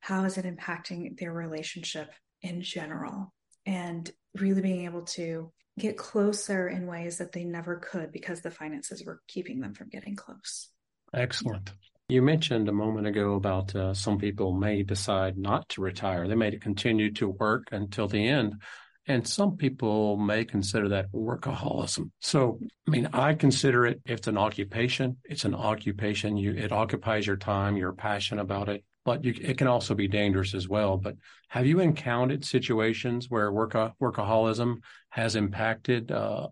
how 0.00 0.24
is 0.24 0.38
it 0.38 0.44
impacting 0.44 1.18
their 1.18 1.32
relationship 1.32 2.10
in 2.42 2.62
general? 2.62 3.32
And 3.66 4.10
really 4.38 4.62
being 4.62 4.84
able 4.84 5.02
to 5.02 5.52
get 5.78 5.96
closer 5.96 6.68
in 6.68 6.86
ways 6.86 7.18
that 7.18 7.32
they 7.32 7.44
never 7.44 7.76
could 7.76 8.12
because 8.12 8.40
the 8.40 8.50
finances 8.50 9.04
were 9.04 9.20
keeping 9.28 9.60
them 9.60 9.74
from 9.74 9.88
getting 9.88 10.14
close. 10.14 10.68
Excellent. 11.12 11.72
You 12.08 12.22
mentioned 12.22 12.68
a 12.68 12.72
moment 12.72 13.06
ago 13.06 13.34
about 13.34 13.74
uh, 13.74 13.94
some 13.94 14.18
people 14.18 14.52
may 14.52 14.82
decide 14.82 15.38
not 15.38 15.68
to 15.70 15.80
retire. 15.80 16.26
They 16.26 16.34
may 16.34 16.56
continue 16.56 17.12
to 17.12 17.28
work 17.28 17.68
until 17.70 18.08
the 18.08 18.26
end. 18.26 18.60
And 19.06 19.26
some 19.26 19.56
people 19.56 20.16
may 20.16 20.44
consider 20.44 20.88
that 20.88 21.12
workaholism. 21.12 22.10
So, 22.20 22.58
I 22.86 22.90
mean, 22.90 23.08
I 23.12 23.34
consider 23.34 23.86
it, 23.86 24.00
if 24.06 24.18
it's 24.18 24.28
an 24.28 24.38
occupation, 24.38 25.18
it's 25.24 25.44
an 25.44 25.54
occupation. 25.54 26.36
You, 26.36 26.52
it 26.52 26.72
occupies 26.72 27.26
your 27.26 27.36
time. 27.36 27.76
You're 27.76 27.92
passionate 27.92 28.42
about 28.42 28.68
it, 28.68 28.84
but 29.04 29.24
you, 29.24 29.34
it 29.40 29.56
can 29.56 29.68
also 29.68 29.94
be 29.94 30.08
dangerous 30.08 30.54
as 30.54 30.68
well. 30.68 30.96
But 30.96 31.16
have 31.48 31.66
you 31.66 31.80
encountered 31.80 32.44
situations 32.44 33.26
where 33.28 33.50
worka, 33.52 33.92
workaholism 34.02 34.78
has 35.10 35.34
impacted 35.36 36.10
uh, 36.12 36.48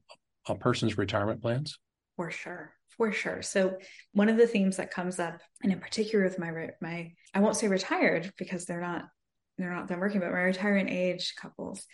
a 0.49 0.55
person's 0.55 0.97
retirement 0.97 1.43
plans? 1.43 1.79
For 2.17 2.31
sure 2.31 2.78
for 2.99 3.12
sure. 3.12 3.40
So 3.40 3.78
one 4.12 4.28
of 4.28 4.36
the 4.36 4.46
themes 4.46 4.76
that 4.76 4.90
comes 4.90 5.18
up, 5.18 5.40
and 5.62 5.72
in 5.72 5.80
particular 5.80 6.24
with 6.24 6.38
my 6.38 6.70
my 6.82 7.12
I 7.32 7.40
won't 7.40 7.57
say 7.57 7.68
retired 7.68 8.32
because 8.36 8.66
they're 8.66 8.80
not 8.80 9.05
they're 9.57 9.72
not 9.72 9.88
done 9.88 10.01
working, 10.01 10.20
but 10.20 10.32
my 10.32 10.40
retirement 10.40 10.90
age 10.90 11.34
couples 11.40 11.86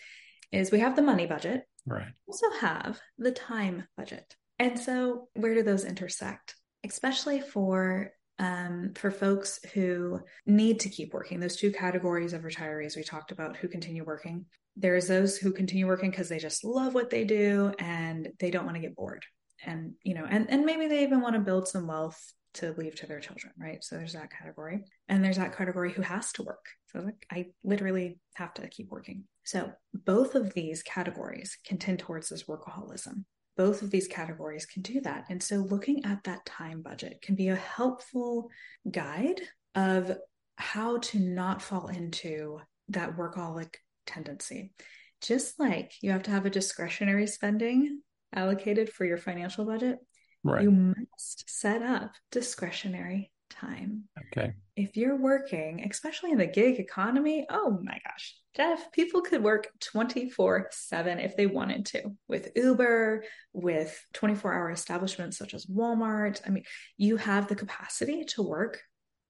is 0.51 0.73
we 0.73 0.81
have 0.81 0.97
the 0.97 1.03
money 1.03 1.27
budget. 1.27 1.63
Right. 1.87 2.09
Also 2.27 2.51
have 2.61 3.01
the 3.19 3.31
time 3.31 3.87
budget. 3.97 4.35
And 4.59 4.79
so 4.79 5.29
where 5.35 5.55
do 5.55 5.63
those 5.63 5.85
intersect? 5.85 6.57
Especially 6.85 7.41
for 7.41 8.11
um, 8.39 8.93
for 8.97 9.13
folks 9.13 9.61
who 9.75 10.21
need 10.45 10.81
to 10.81 10.89
keep 10.89 11.15
working, 11.15 11.39
those 11.39 11.57
two 11.57 11.71
categories 11.71 12.33
of 12.33 12.43
retirees 12.43 12.97
we 12.97 13.05
talked 13.05 13.31
about 13.31 13.57
who 13.57 13.69
continue 13.69 14.05
working. 14.05 14.47
There's 14.77 15.07
those 15.07 15.37
who 15.37 15.53
continue 15.53 15.87
working 15.87 16.11
because 16.11 16.29
they 16.29 16.39
just 16.39 16.65
love 16.65 16.95
what 16.95 17.11
they 17.11 17.25
do 17.25 17.73
and 17.79 18.31
they 18.41 18.51
don't 18.51 18.65
want 18.65 18.75
to 18.75 18.81
get 18.81 18.97
bored 18.97 19.25
and 19.67 19.95
you 20.03 20.15
know 20.15 20.27
and 20.29 20.51
and 20.51 20.65
maybe 20.65 20.87
they 20.87 21.03
even 21.03 21.21
want 21.21 21.35
to 21.35 21.41
build 21.41 21.69
some 21.69 21.87
wealth 21.87 22.21
to 22.55 22.73
leave 22.79 22.95
to 22.95 23.07
their 23.07 23.21
children 23.21 23.53
right? 23.59 23.83
So 23.83 23.97
there's 23.97 24.13
that 24.15 24.31
category. 24.31 24.85
And 25.09 25.23
there's 25.23 25.37
that 25.37 25.57
category 25.57 25.93
who 25.93 26.03
has 26.03 26.33
to 26.33 26.43
work. 26.43 26.65
So 26.93 27.01
like 27.01 27.27
i 27.31 27.47
literally 27.63 28.19
have 28.35 28.55
to 28.55 28.69
keep 28.69 28.91
working. 28.91 29.25
So 29.45 29.73
both 29.93 30.35
of 30.35 30.55
these 30.55 30.83
categories 30.83 31.59
can 31.67 31.79
tend 31.79 31.99
towards 31.99 32.29
this 32.29 32.45
workaholism. 32.45 33.25
Both 33.57 33.83
of 33.83 33.91
these 33.91 34.09
categories 34.09 34.67
can 34.67 34.83
do 34.83 35.01
that. 35.03 35.25
And 35.31 35.43
so 35.43 35.57
looking 35.57 36.05
at 36.05 36.25
that 36.25 36.45
time 36.47 36.83
budget 36.83 37.21
can 37.23 37.35
be 37.35 37.49
a 37.49 37.57
helpful 37.57 38.49
guide 38.91 39.41
of 39.75 40.17
how 40.57 40.99
to 40.99 41.19
not 41.19 41.63
fall 41.63 41.89
into 41.89 42.61
that 42.89 43.17
workaholic 43.17 43.75
tendency. 44.07 44.73
Just 45.21 45.59
like 45.59 45.93
you 46.01 46.11
have 46.11 46.25
to 46.25 46.31
have 46.31 46.47
a 46.47 46.51
discretionary 46.51 47.27
spending 47.27 48.01
allocated 48.35 48.91
for 48.91 49.05
your 49.05 49.19
financial 49.19 49.65
budget, 49.65 49.99
right. 50.43 50.63
you 50.63 50.71
must 50.71 51.45
set 51.49 51.83
up 51.83 52.13
discretionary 52.31 53.31
time. 53.51 54.05
Okay. 54.27 54.53
If 54.77 54.97
you're 54.97 55.17
working, 55.17 55.87
especially 55.89 56.33
in 56.33 56.39
the 56.39 56.47
gig 56.47 56.79
economy, 56.81 57.47
oh 57.49 57.79
my 57.83 57.99
gosh, 58.05 58.35
Jeff, 58.57 58.93
people 58.93 59.23
could 59.23 59.43
work 59.43 59.69
24 59.81 60.69
7 60.71 61.19
if 61.19 61.37
they 61.37 61.47
wanted 61.47 61.87
to 61.87 62.17
with 62.29 62.51
Uber, 62.57 63.25
with 63.53 64.05
24 64.15 64.53
hour 64.53 64.71
establishments 64.71 65.39
such 65.39 65.55
as 65.55 65.67
Walmart. 65.67 66.41
I 66.47 66.51
mean, 66.51 66.65
you 66.97 67.17
have 67.17 67.49
the 67.49 67.57
capacity 67.57 68.25
to 68.31 68.43
work 68.43 68.81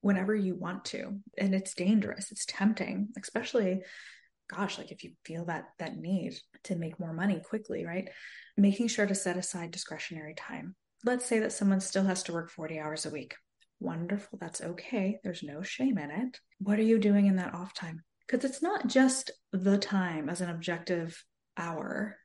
whenever 0.01 0.35
you 0.35 0.55
want 0.55 0.85
to. 0.85 1.19
And 1.39 1.55
it's 1.55 1.75
dangerous, 1.75 2.31
it's 2.31 2.45
tempting, 2.47 3.09
especially 3.19 3.83
gosh 4.49 4.79
like 4.79 4.93
if 4.93 5.05
you 5.05 5.13
feel 5.25 5.45
that 5.47 5.65
that 5.79 5.97
need 5.97 6.35
to 6.65 6.77
make 6.77 7.01
more 7.01 7.13
money 7.13 7.41
quickly 7.45 7.85
right? 7.85 8.09
Making 8.57 8.89
sure 8.89 9.07
to 9.07 9.15
set 9.15 9.37
aside 9.37 9.71
discretionary 9.71 10.35
time. 10.35 10.75
Let's 11.05 11.27
say 11.27 11.41
that 11.41 11.53
someone 11.53 11.81
still 11.81 12.05
has 12.05 12.23
to 12.25 12.33
work 12.33 12.51
40 12.51 12.79
hours 12.79 13.07
a 13.07 13.11
week. 13.11 13.35
Wonderful 13.81 14.39
that's 14.41 14.61
okay. 14.61 15.19
There's 15.23 15.43
no 15.43 15.63
shame 15.63 15.99
in 15.99 16.11
it. 16.11 16.41
What 16.59 16.79
are 16.79 16.83
you 16.83 16.99
doing 16.99 17.27
in 17.27 17.37
that 17.37 17.55
off 17.55 17.75
time? 17.75 18.03
Because 18.27 18.49
it's 18.49 18.63
not 18.63 18.87
just 18.87 19.31
the 19.53 19.77
time 19.77 20.29
as 20.29 20.41
an 20.41 20.51
objective 20.51 21.23
hour 21.57 22.17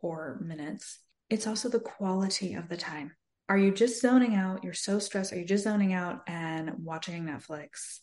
or 0.00 0.40
minutes. 0.44 1.00
It's 1.30 1.46
also 1.46 1.68
the 1.68 1.80
quality 1.80 2.54
of 2.54 2.68
the 2.68 2.76
time. 2.76 3.12
Are 3.48 3.58
you 3.58 3.72
just 3.72 4.00
zoning 4.00 4.34
out? 4.34 4.62
You're 4.62 4.74
so 4.74 4.98
stressed. 4.98 5.32
Are 5.32 5.38
you 5.38 5.46
just 5.46 5.64
zoning 5.64 5.92
out 5.92 6.20
and 6.26 6.72
watching 6.84 7.24
netflix 7.24 8.00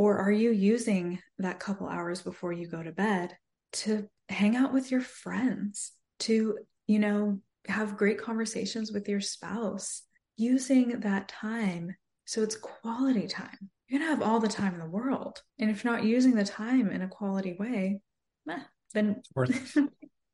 or 0.00 0.16
are 0.16 0.32
you 0.32 0.50
using 0.50 1.18
that 1.40 1.60
couple 1.60 1.86
hours 1.86 2.22
before 2.22 2.54
you 2.54 2.66
go 2.66 2.82
to 2.82 2.90
bed 2.90 3.36
to 3.70 4.08
hang 4.30 4.56
out 4.56 4.72
with 4.72 4.90
your 4.90 5.02
friends, 5.02 5.92
to, 6.20 6.56
you 6.86 6.98
know, 6.98 7.38
have 7.66 7.98
great 7.98 8.18
conversations 8.18 8.90
with 8.90 9.10
your 9.10 9.20
spouse, 9.20 10.00
using 10.38 11.00
that 11.00 11.28
time 11.28 11.94
so 12.24 12.42
it's 12.42 12.56
quality 12.56 13.26
time? 13.26 13.58
You're 13.88 14.00
going 14.00 14.10
to 14.10 14.16
have 14.16 14.26
all 14.26 14.40
the 14.40 14.48
time 14.48 14.72
in 14.72 14.80
the 14.80 14.86
world. 14.86 15.42
And 15.58 15.70
if 15.70 15.84
you're 15.84 15.92
not 15.92 16.04
using 16.04 16.34
the 16.34 16.44
time 16.44 16.90
in 16.90 17.02
a 17.02 17.08
quality 17.08 17.58
way, 17.60 18.00
meh, 18.46 18.60
then 18.94 19.20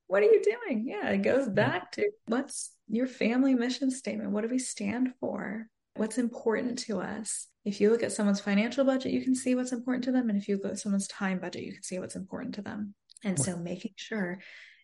what 0.06 0.22
are 0.22 0.26
you 0.26 0.42
doing? 0.44 0.86
Yeah, 0.86 1.10
it 1.10 1.22
goes 1.22 1.48
back 1.48 1.90
to 1.92 2.08
what's 2.26 2.70
your 2.86 3.08
family 3.08 3.56
mission 3.56 3.90
statement? 3.90 4.30
What 4.30 4.42
do 4.42 4.48
we 4.48 4.60
stand 4.60 5.14
for? 5.18 5.66
What's 5.96 6.18
important 6.18 6.78
to 6.86 7.00
us? 7.00 7.48
If 7.66 7.80
you 7.80 7.90
look 7.90 8.04
at 8.04 8.12
someone's 8.12 8.40
financial 8.40 8.84
budget, 8.84 9.12
you 9.12 9.22
can 9.22 9.34
see 9.34 9.56
what's 9.56 9.72
important 9.72 10.04
to 10.04 10.12
them. 10.12 10.30
And 10.30 10.38
if 10.38 10.46
you 10.46 10.56
look 10.56 10.72
at 10.72 10.78
someone's 10.78 11.08
time 11.08 11.40
budget, 11.40 11.64
you 11.64 11.72
can 11.72 11.82
see 11.82 11.98
what's 11.98 12.14
important 12.14 12.54
to 12.54 12.62
them. 12.62 12.94
And 13.24 13.38
so 13.38 13.56
making 13.56 13.92
sure, 13.96 14.38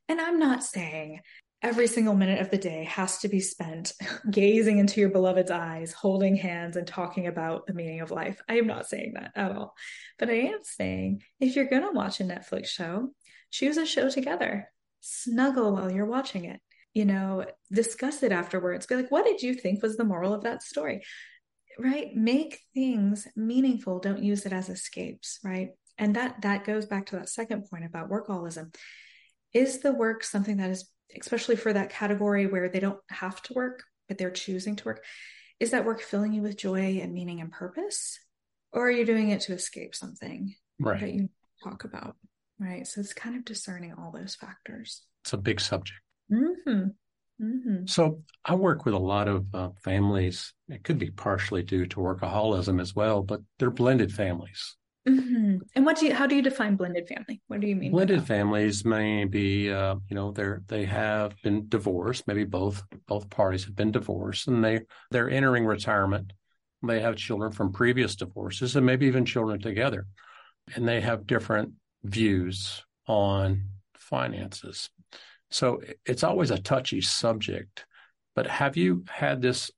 and 0.08 0.20
I'm 0.20 0.40
not 0.40 0.64
saying 0.64 1.20
every 1.62 1.86
single 1.86 2.16
minute 2.16 2.40
of 2.40 2.50
the 2.50 2.58
day 2.58 2.84
has 2.84 3.18
to 3.18 3.28
be 3.28 3.38
spent 3.38 3.92
gazing 4.30 4.78
into 4.78 5.00
your 5.00 5.10
beloved's 5.10 5.52
eyes, 5.52 5.92
holding 5.92 6.34
hands, 6.34 6.76
and 6.76 6.84
talking 6.84 7.28
about 7.28 7.66
the 7.66 7.74
meaning 7.74 8.00
of 8.00 8.10
life. 8.10 8.40
I 8.48 8.58
am 8.58 8.66
not 8.66 8.88
saying 8.88 9.14
that 9.14 9.30
at 9.36 9.52
all. 9.52 9.74
But 10.18 10.28
I 10.28 10.48
am 10.48 10.58
saying 10.62 11.22
if 11.38 11.54
you're 11.54 11.68
going 11.68 11.82
to 11.82 11.92
watch 11.92 12.18
a 12.18 12.24
Netflix 12.24 12.66
show, 12.66 13.10
choose 13.52 13.76
a 13.76 13.86
show 13.86 14.10
together, 14.10 14.68
snuggle 15.00 15.72
while 15.72 15.90
you're 15.90 16.04
watching 16.04 16.46
it. 16.46 16.60
You 16.94 17.04
know, 17.06 17.46
discuss 17.72 18.22
it 18.22 18.32
afterwards. 18.32 18.86
Be 18.86 18.96
like, 18.96 19.10
what 19.10 19.24
did 19.24 19.40
you 19.40 19.54
think 19.54 19.82
was 19.82 19.96
the 19.96 20.04
moral 20.04 20.34
of 20.34 20.42
that 20.42 20.62
story? 20.62 21.02
Right? 21.78 22.14
Make 22.14 22.60
things 22.74 23.26
meaningful. 23.36 23.98
Don't 23.98 24.22
use 24.22 24.46
it 24.46 24.52
as 24.52 24.68
escapes 24.68 25.38
right? 25.44 25.70
And 25.98 26.16
that 26.16 26.42
that 26.42 26.64
goes 26.64 26.86
back 26.86 27.06
to 27.06 27.16
that 27.16 27.28
second 27.28 27.68
point 27.70 27.84
about 27.84 28.10
workaholism. 28.10 28.74
Is 29.52 29.80
the 29.80 29.92
work 29.92 30.24
something 30.24 30.56
that 30.58 30.70
is 30.70 30.88
especially 31.18 31.56
for 31.56 31.72
that 31.72 31.90
category 31.90 32.46
where 32.46 32.68
they 32.68 32.80
don't 32.80 33.00
have 33.10 33.42
to 33.42 33.52
work 33.52 33.82
but 34.08 34.16
they're 34.16 34.30
choosing 34.30 34.76
to 34.76 34.84
work 34.84 35.04
is 35.60 35.72
that 35.72 35.84
work 35.84 36.00
filling 36.00 36.32
you 36.32 36.42
with 36.42 36.56
joy 36.56 37.00
and 37.02 37.12
meaning 37.12 37.40
and 37.40 37.52
purpose? 37.52 38.18
Or 38.72 38.88
are 38.88 38.90
you 38.90 39.04
doing 39.04 39.30
it 39.30 39.42
to 39.42 39.52
escape 39.52 39.94
something 39.94 40.54
right. 40.80 40.98
that 40.98 41.12
you 41.12 41.28
talk 41.62 41.84
about 41.84 42.16
right? 42.62 42.86
So 42.86 43.00
it's 43.00 43.12
kind 43.12 43.36
of 43.36 43.44
discerning 43.44 43.94
all 43.94 44.12
those 44.12 44.34
factors. 44.34 45.02
It's 45.24 45.32
a 45.32 45.38
big 45.38 45.60
subject. 45.60 46.00
Mm-hmm. 46.30 46.88
Mm-hmm. 47.40 47.86
So 47.86 48.22
I 48.44 48.54
work 48.54 48.84
with 48.84 48.94
a 48.94 48.98
lot 48.98 49.28
of 49.28 49.46
uh, 49.54 49.70
families. 49.82 50.52
It 50.68 50.84
could 50.84 50.98
be 50.98 51.10
partially 51.10 51.62
due 51.62 51.86
to 51.86 51.96
workaholism 51.96 52.80
as 52.80 52.94
well, 52.94 53.22
but 53.22 53.40
they're 53.58 53.70
blended 53.70 54.12
families. 54.12 54.76
Mm-hmm. 55.08 55.56
And 55.74 55.84
what 55.84 55.98
do 55.98 56.06
you? 56.06 56.14
How 56.14 56.28
do 56.28 56.36
you 56.36 56.42
define 56.42 56.76
blended 56.76 57.08
family? 57.08 57.42
What 57.48 57.60
do 57.60 57.66
you 57.66 57.74
mean? 57.74 57.90
Blended 57.90 58.24
families 58.24 58.84
may 58.84 59.24
be, 59.24 59.68
uh, 59.68 59.96
you 60.08 60.14
know, 60.14 60.30
they're 60.30 60.62
they 60.68 60.84
have 60.84 61.34
been 61.42 61.68
divorced. 61.68 62.28
Maybe 62.28 62.44
both 62.44 62.84
both 63.08 63.28
parties 63.28 63.64
have 63.64 63.74
been 63.74 63.90
divorced, 63.90 64.46
and 64.46 64.64
they 64.64 64.82
they're 65.10 65.28
entering 65.28 65.66
retirement. 65.66 66.32
They 66.86 67.00
have 67.00 67.16
children 67.16 67.50
from 67.50 67.72
previous 67.72 68.14
divorces, 68.14 68.76
and 68.76 68.86
maybe 68.86 69.06
even 69.06 69.24
children 69.24 69.60
together, 69.60 70.06
and 70.76 70.86
they 70.86 71.00
have 71.00 71.26
different 71.26 71.72
views 72.04 72.84
on 73.08 73.70
finances. 73.96 74.88
So 75.52 75.82
it's 76.06 76.24
always 76.24 76.50
a 76.50 76.58
touchy 76.58 77.00
subject. 77.00 77.84
But 78.34 78.46
have 78.46 78.76
you 78.76 79.04
had 79.08 79.42
this 79.42 79.70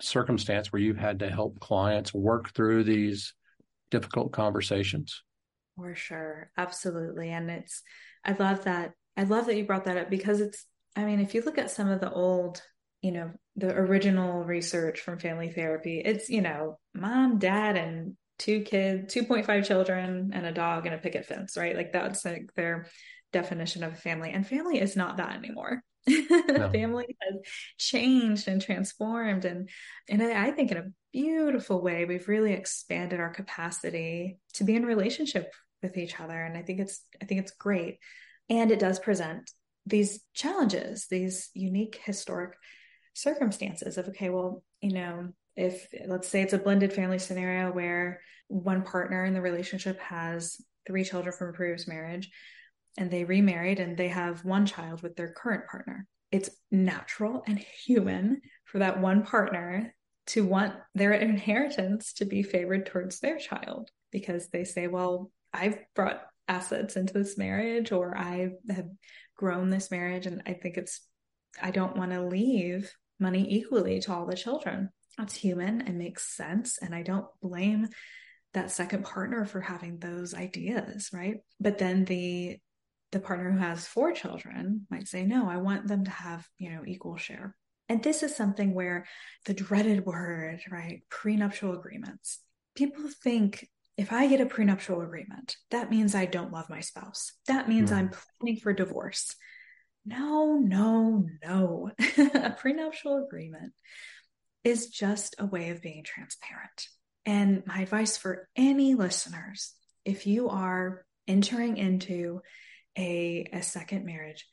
circumstance 0.00 0.72
where 0.72 0.80
you've 0.80 0.96
had 0.96 1.18
to 1.18 1.28
help 1.28 1.58
clients 1.58 2.14
work 2.14 2.54
through 2.54 2.84
these 2.84 3.34
difficult 3.90 4.32
conversations? 4.32 5.22
For 5.76 5.94
sure. 5.94 6.50
Absolutely. 6.56 7.30
And 7.30 7.50
it's, 7.50 7.82
I 8.24 8.32
love 8.32 8.64
that. 8.64 8.92
I 9.16 9.24
love 9.24 9.46
that 9.46 9.56
you 9.56 9.64
brought 9.64 9.84
that 9.84 9.96
up 9.96 10.10
because 10.10 10.40
it's, 10.40 10.64
I 10.94 11.04
mean, 11.04 11.20
if 11.20 11.34
you 11.34 11.42
look 11.42 11.58
at 11.58 11.70
some 11.70 11.88
of 11.88 12.00
the 12.00 12.10
old, 12.10 12.62
you 13.02 13.12
know, 13.12 13.32
the 13.56 13.74
original 13.74 14.44
research 14.44 15.00
from 15.00 15.18
family 15.18 15.50
therapy, 15.50 16.00
it's, 16.04 16.28
you 16.28 16.40
know, 16.40 16.78
mom, 16.94 17.38
dad, 17.38 17.76
and 17.76 18.16
two 18.38 18.62
kids, 18.62 19.12
2.5 19.12 19.64
children, 19.64 20.30
and 20.32 20.46
a 20.46 20.52
dog 20.52 20.86
and 20.86 20.94
a 20.94 20.98
picket 20.98 21.26
fence, 21.26 21.56
right? 21.56 21.76
Like 21.76 21.92
that's 21.92 22.24
like 22.24 22.50
their 22.54 22.86
definition 23.32 23.82
of 23.82 23.92
a 23.92 23.96
family. 23.96 24.30
And 24.30 24.46
family 24.46 24.80
is 24.80 24.96
not 24.96 25.16
that 25.18 25.36
anymore. 25.36 25.82
No. 26.06 26.70
family 26.72 27.16
has 27.20 27.40
changed 27.76 28.48
and 28.48 28.60
transformed. 28.60 29.44
And, 29.44 29.68
and 30.08 30.22
I 30.22 30.50
think 30.50 30.70
in 30.70 30.78
a 30.78 30.90
beautiful 31.12 31.82
way, 31.82 32.04
we've 32.04 32.28
really 32.28 32.52
expanded 32.52 33.20
our 33.20 33.30
capacity 33.30 34.38
to 34.54 34.64
be 34.64 34.76
in 34.76 34.86
relationship 34.86 35.52
with 35.82 35.96
each 35.96 36.18
other. 36.18 36.40
And 36.40 36.56
I 36.56 36.62
think 36.62 36.80
it's, 36.80 37.02
I 37.20 37.26
think 37.26 37.40
it's 37.40 37.52
great. 37.52 37.98
And 38.48 38.70
it 38.70 38.78
does 38.78 38.98
present 38.98 39.50
these 39.86 40.20
challenges, 40.34 41.06
these 41.10 41.50
unique 41.54 42.00
historic 42.02 42.54
circumstances 43.14 43.98
of, 43.98 44.08
okay, 44.08 44.30
well, 44.30 44.62
you 44.80 44.92
know, 44.92 45.28
if 45.56 45.88
let's 46.06 46.28
say 46.28 46.42
it's 46.42 46.52
a 46.52 46.58
blended 46.58 46.92
family 46.92 47.18
scenario 47.18 47.72
where 47.72 48.20
one 48.46 48.82
partner 48.82 49.24
in 49.24 49.34
the 49.34 49.40
relationship 49.40 49.98
has 50.00 50.56
three 50.86 51.04
children 51.04 51.34
from 51.36 51.50
a 51.50 51.52
previous 51.52 51.88
marriage 51.88 52.30
and 52.98 53.10
they 53.10 53.24
remarried 53.24 53.80
and 53.80 53.96
they 53.96 54.08
have 54.08 54.44
one 54.44 54.66
child 54.66 55.02
with 55.02 55.16
their 55.16 55.32
current 55.32 55.66
partner. 55.70 56.06
It's 56.30 56.50
natural 56.70 57.42
and 57.46 57.58
human 57.58 58.42
for 58.64 58.80
that 58.80 59.00
one 59.00 59.22
partner 59.22 59.94
to 60.26 60.44
want 60.44 60.74
their 60.94 61.12
inheritance 61.12 62.12
to 62.14 62.26
be 62.26 62.42
favored 62.42 62.84
towards 62.84 63.20
their 63.20 63.38
child 63.38 63.88
because 64.12 64.48
they 64.48 64.64
say, 64.64 64.88
well, 64.88 65.30
I've 65.54 65.78
brought 65.94 66.20
assets 66.48 66.96
into 66.96 67.14
this 67.14 67.38
marriage 67.38 67.92
or 67.92 68.16
I 68.16 68.50
have 68.68 68.88
grown 69.36 69.70
this 69.70 69.90
marriage 69.90 70.26
and 70.26 70.42
I 70.44 70.52
think 70.52 70.76
it's, 70.76 71.00
I 71.62 71.70
don't 71.70 71.96
want 71.96 72.10
to 72.10 72.26
leave 72.26 72.92
money 73.20 73.46
equally 73.48 74.00
to 74.00 74.12
all 74.12 74.26
the 74.26 74.36
children. 74.36 74.90
That's 75.16 75.34
human 75.34 75.82
and 75.82 75.98
makes 75.98 76.36
sense. 76.36 76.78
And 76.78 76.94
I 76.94 77.02
don't 77.02 77.26
blame 77.40 77.88
that 78.54 78.70
second 78.70 79.04
partner 79.04 79.44
for 79.44 79.60
having 79.60 79.98
those 79.98 80.34
ideas, 80.34 81.10
right? 81.12 81.36
But 81.60 81.78
then 81.78 82.04
the 82.04 82.58
the 83.12 83.20
partner 83.20 83.50
who 83.50 83.58
has 83.58 83.86
four 83.86 84.12
children 84.12 84.86
might 84.90 85.08
say, 85.08 85.24
no, 85.24 85.48
I 85.48 85.56
want 85.56 85.86
them 85.86 86.04
to 86.04 86.10
have, 86.10 86.46
you 86.58 86.70
know, 86.70 86.82
equal 86.86 87.16
share. 87.16 87.56
And 87.88 88.02
this 88.02 88.22
is 88.22 88.36
something 88.36 88.74
where 88.74 89.06
the 89.46 89.54
dreaded 89.54 90.04
word, 90.04 90.60
right? 90.70 91.02
Prenuptial 91.08 91.72
agreements. 91.72 92.40
People 92.74 93.04
think 93.22 93.66
if 93.96 94.12
I 94.12 94.28
get 94.28 94.40
a 94.40 94.46
prenuptial 94.46 95.00
agreement, 95.00 95.56
that 95.70 95.90
means 95.90 96.14
I 96.14 96.26
don't 96.26 96.52
love 96.52 96.70
my 96.70 96.80
spouse. 96.80 97.32
That 97.48 97.68
means 97.68 97.90
I'm 97.90 98.10
planning 98.40 98.60
for 98.60 98.72
divorce. 98.72 99.34
No, 100.06 100.54
no, 100.54 101.26
no. 101.44 101.90
a 102.34 102.50
prenuptial 102.56 103.24
agreement 103.24 103.72
is 104.62 104.88
just 104.88 105.34
a 105.38 105.46
way 105.46 105.70
of 105.70 105.82
being 105.82 106.04
transparent. 106.04 106.88
And 107.26 107.64
my 107.66 107.80
advice 107.80 108.16
for 108.16 108.48
any 108.54 108.94
listeners, 108.94 109.74
if 110.04 110.26
you 110.26 110.48
are 110.48 111.04
entering 111.26 111.76
into 111.76 112.40
a, 112.98 113.48
a 113.52 113.62
second 113.62 114.04
marriage, 114.04 114.44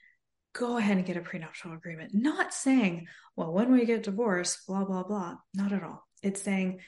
go 0.53 0.77
ahead 0.77 0.97
and 0.97 1.05
get 1.05 1.17
a 1.17 1.21
prenuptial 1.21 1.73
agreement. 1.73 2.11
Not 2.13 2.53
saying, 2.53 3.07
well, 3.35 3.51
when 3.51 3.73
we 3.73 3.85
get 3.85 4.03
divorced, 4.03 4.65
blah, 4.67 4.85
blah, 4.85 5.03
blah. 5.03 5.35
Not 5.53 5.73
at 5.73 5.83
all. 5.83 6.07
It's 6.23 6.41
saying, 6.41 6.79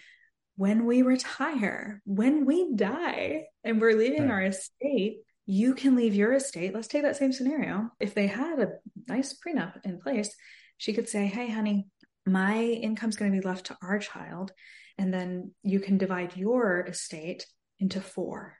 when 0.56 0.86
we 0.86 1.02
retire, 1.02 2.02
when 2.06 2.46
we 2.46 2.74
die, 2.74 3.44
and 3.64 3.82
we're 3.82 3.98
leaving 3.98 4.24
right. 4.24 4.32
our 4.32 4.42
estate, 4.44 5.18
you 5.46 5.76
can 5.76 5.96
leave 5.96 6.16
your 6.16 6.34
estate. 6.34 6.74
Let's 6.74 6.88
take 6.88 7.04
that 7.04 7.16
same 7.16 7.32
scenario. 7.32 7.90
If 8.00 8.14
they 8.14 8.28
had 8.28 8.60
a 8.60 8.70
nice 9.08 9.38
prenup 9.38 9.86
in 9.86 10.00
place, 10.00 10.36
she 10.78 10.94
could 10.94 11.08
say, 11.08 11.28
Hey, 11.28 11.50
honey, 11.50 11.88
my 12.26 12.58
income's 12.58 13.16
going 13.16 13.32
to 13.32 13.40
be 13.40 13.48
left 13.48 13.68
to 13.68 13.78
our 13.82 14.00
child. 14.00 14.52
And 14.98 15.14
then 15.14 15.52
you 15.64 15.80
can 15.80 15.98
divide 15.98 16.36
your 16.36 16.86
estate 16.88 17.46
into 17.80 18.02
four. 18.02 18.58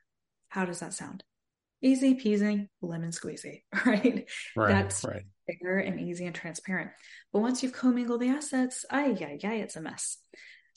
How 0.50 0.66
does 0.66 0.80
that 0.80 0.94
sound? 0.94 1.24
Easy 1.82 2.16
peasy 2.16 2.68
lemon 2.82 3.12
squeezy, 3.12 3.64
right? 3.86 4.30
right 4.56 4.70
That's 4.70 5.04
right. 5.04 5.24
fair 5.62 5.80
and 5.80 6.00
easy 6.00 6.26
and 6.26 6.36
transparent. 6.36 6.92
But 7.32 7.42
once 7.42 7.64
you've 7.64 7.74
commingled 7.74 8.22
the 8.22 8.30
assets, 8.30 8.86
ay, 8.90 9.16
yeah, 9.20 9.36
yeah, 9.40 9.54
it's 9.54 9.76
a 9.76 9.82
mess. 9.82 10.18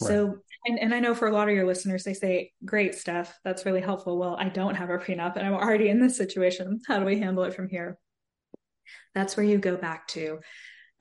Right. 0.01 0.09
So, 0.09 0.39
and, 0.67 0.79
and 0.79 0.95
I 0.95 1.01
know 1.01 1.15
for 1.15 1.29
a 1.29 1.33
lot 1.33 1.49
of 1.49 1.55
your 1.55 1.67
listeners, 1.67 2.05
they 2.05 2.15
say, 2.15 2.53
great 2.65 2.95
stuff. 2.95 3.39
That's 3.45 3.67
really 3.67 3.81
helpful. 3.81 4.19
Well, 4.19 4.37
I 4.39 4.49
don't 4.49 4.75
have 4.75 4.91
a 4.91 4.99
prenup 4.99 5.37
and 5.37 5.47
I'm 5.47 5.55
already 5.55 5.89
in 5.89 6.01
this 6.01 6.17
situation. 6.17 6.81
How 6.87 6.99
do 6.99 7.05
we 7.05 7.19
handle 7.19 7.45
it 7.45 7.55
from 7.55 7.69
here? 7.69 7.99
That's 9.15 9.37
where 9.37 9.45
you 9.45 9.59
go 9.59 9.77
back 9.77 10.09
to, 10.09 10.41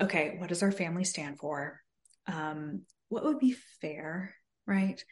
okay, 0.02 0.36
what 0.38 0.50
does 0.50 0.64
our 0.64 0.72
family 0.72 1.04
stand 1.04 1.39
for? 1.39 1.80
Um, 2.28 2.84
what 3.10 3.24
would 3.24 3.39
be 3.39 3.56
fair, 3.82 4.36
right? 4.66 5.04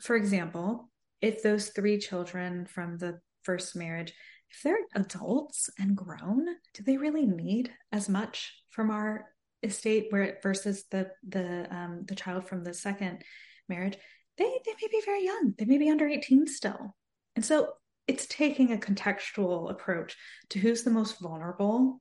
For 0.00 0.16
example, 0.16 0.90
if 1.20 1.42
those 1.42 1.68
three 1.68 1.98
children 1.98 2.66
from 2.66 2.98
the 2.98 3.20
first 3.44 3.76
marriage, 3.76 4.12
if 4.50 4.62
they're 4.62 4.78
adults 4.94 5.70
and 5.78 5.96
grown, 5.96 6.46
do 6.74 6.82
they 6.82 6.96
really 6.96 7.26
need 7.26 7.72
as 7.90 8.08
much 8.08 8.54
from 8.70 8.90
our 8.90 9.26
estate 9.62 10.06
where 10.10 10.38
versus 10.42 10.84
the 10.90 11.08
the 11.26 11.66
um 11.74 12.04
the 12.06 12.14
child 12.14 12.46
from 12.46 12.64
the 12.64 12.74
second 12.74 13.22
marriage? 13.68 13.96
They 14.38 14.44
they 14.64 14.72
may 14.80 14.88
be 14.90 15.02
very 15.04 15.24
young. 15.24 15.54
They 15.56 15.64
may 15.64 15.78
be 15.78 15.90
under 15.90 16.06
18 16.06 16.46
still. 16.46 16.94
And 17.36 17.44
so 17.44 17.72
it's 18.06 18.26
taking 18.26 18.72
a 18.72 18.76
contextual 18.76 19.70
approach 19.70 20.16
to 20.50 20.58
who's 20.58 20.82
the 20.82 20.90
most 20.90 21.18
vulnerable 21.20 22.00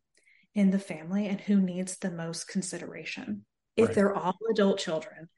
in 0.56 0.72
the 0.72 0.80
family 0.80 1.28
and 1.28 1.40
who 1.40 1.62
needs 1.62 1.98
the 1.98 2.12
most 2.12 2.48
consideration. 2.48 3.46
If 3.78 3.88
right. 3.88 3.96
they're 3.96 4.16
all 4.16 4.38
adult 4.52 4.80
children, 4.80 5.30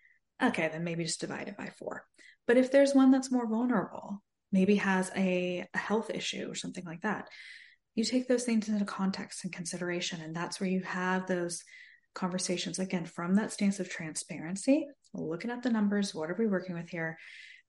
okay, 0.41 0.69
then 0.71 0.83
maybe 0.83 1.03
just 1.03 1.21
divide 1.21 1.47
it 1.47 1.57
by 1.57 1.71
four. 1.77 2.05
But 2.47 2.57
if 2.57 2.71
there's 2.71 2.95
one 2.95 3.11
that's 3.11 3.31
more 3.31 3.47
vulnerable, 3.47 4.23
maybe 4.53 4.75
has 4.75 5.11
a, 5.17 5.67
a 5.73 5.77
health 5.77 6.09
issue 6.09 6.47
or 6.49 6.55
something 6.55 6.85
like 6.85 7.01
that. 7.01 7.27
You 7.95 8.05
take 8.05 8.27
those 8.27 8.43
things 8.43 8.69
into 8.69 8.85
context 8.85 9.43
and 9.43 9.51
consideration. 9.51 10.21
And 10.21 10.33
that's 10.33 10.61
where 10.61 10.69
you 10.69 10.81
have 10.83 11.27
those 11.27 11.63
conversations 12.15 12.79
again 12.79 13.05
from 13.05 13.35
that 13.35 13.51
stance 13.51 13.79
of 13.79 13.89
transparency, 13.89 14.87
looking 15.13 15.51
at 15.51 15.63
the 15.63 15.71
numbers, 15.71 16.13
what 16.13 16.29
are 16.29 16.37
we 16.37 16.47
working 16.47 16.75
with 16.75 16.89
here? 16.89 17.17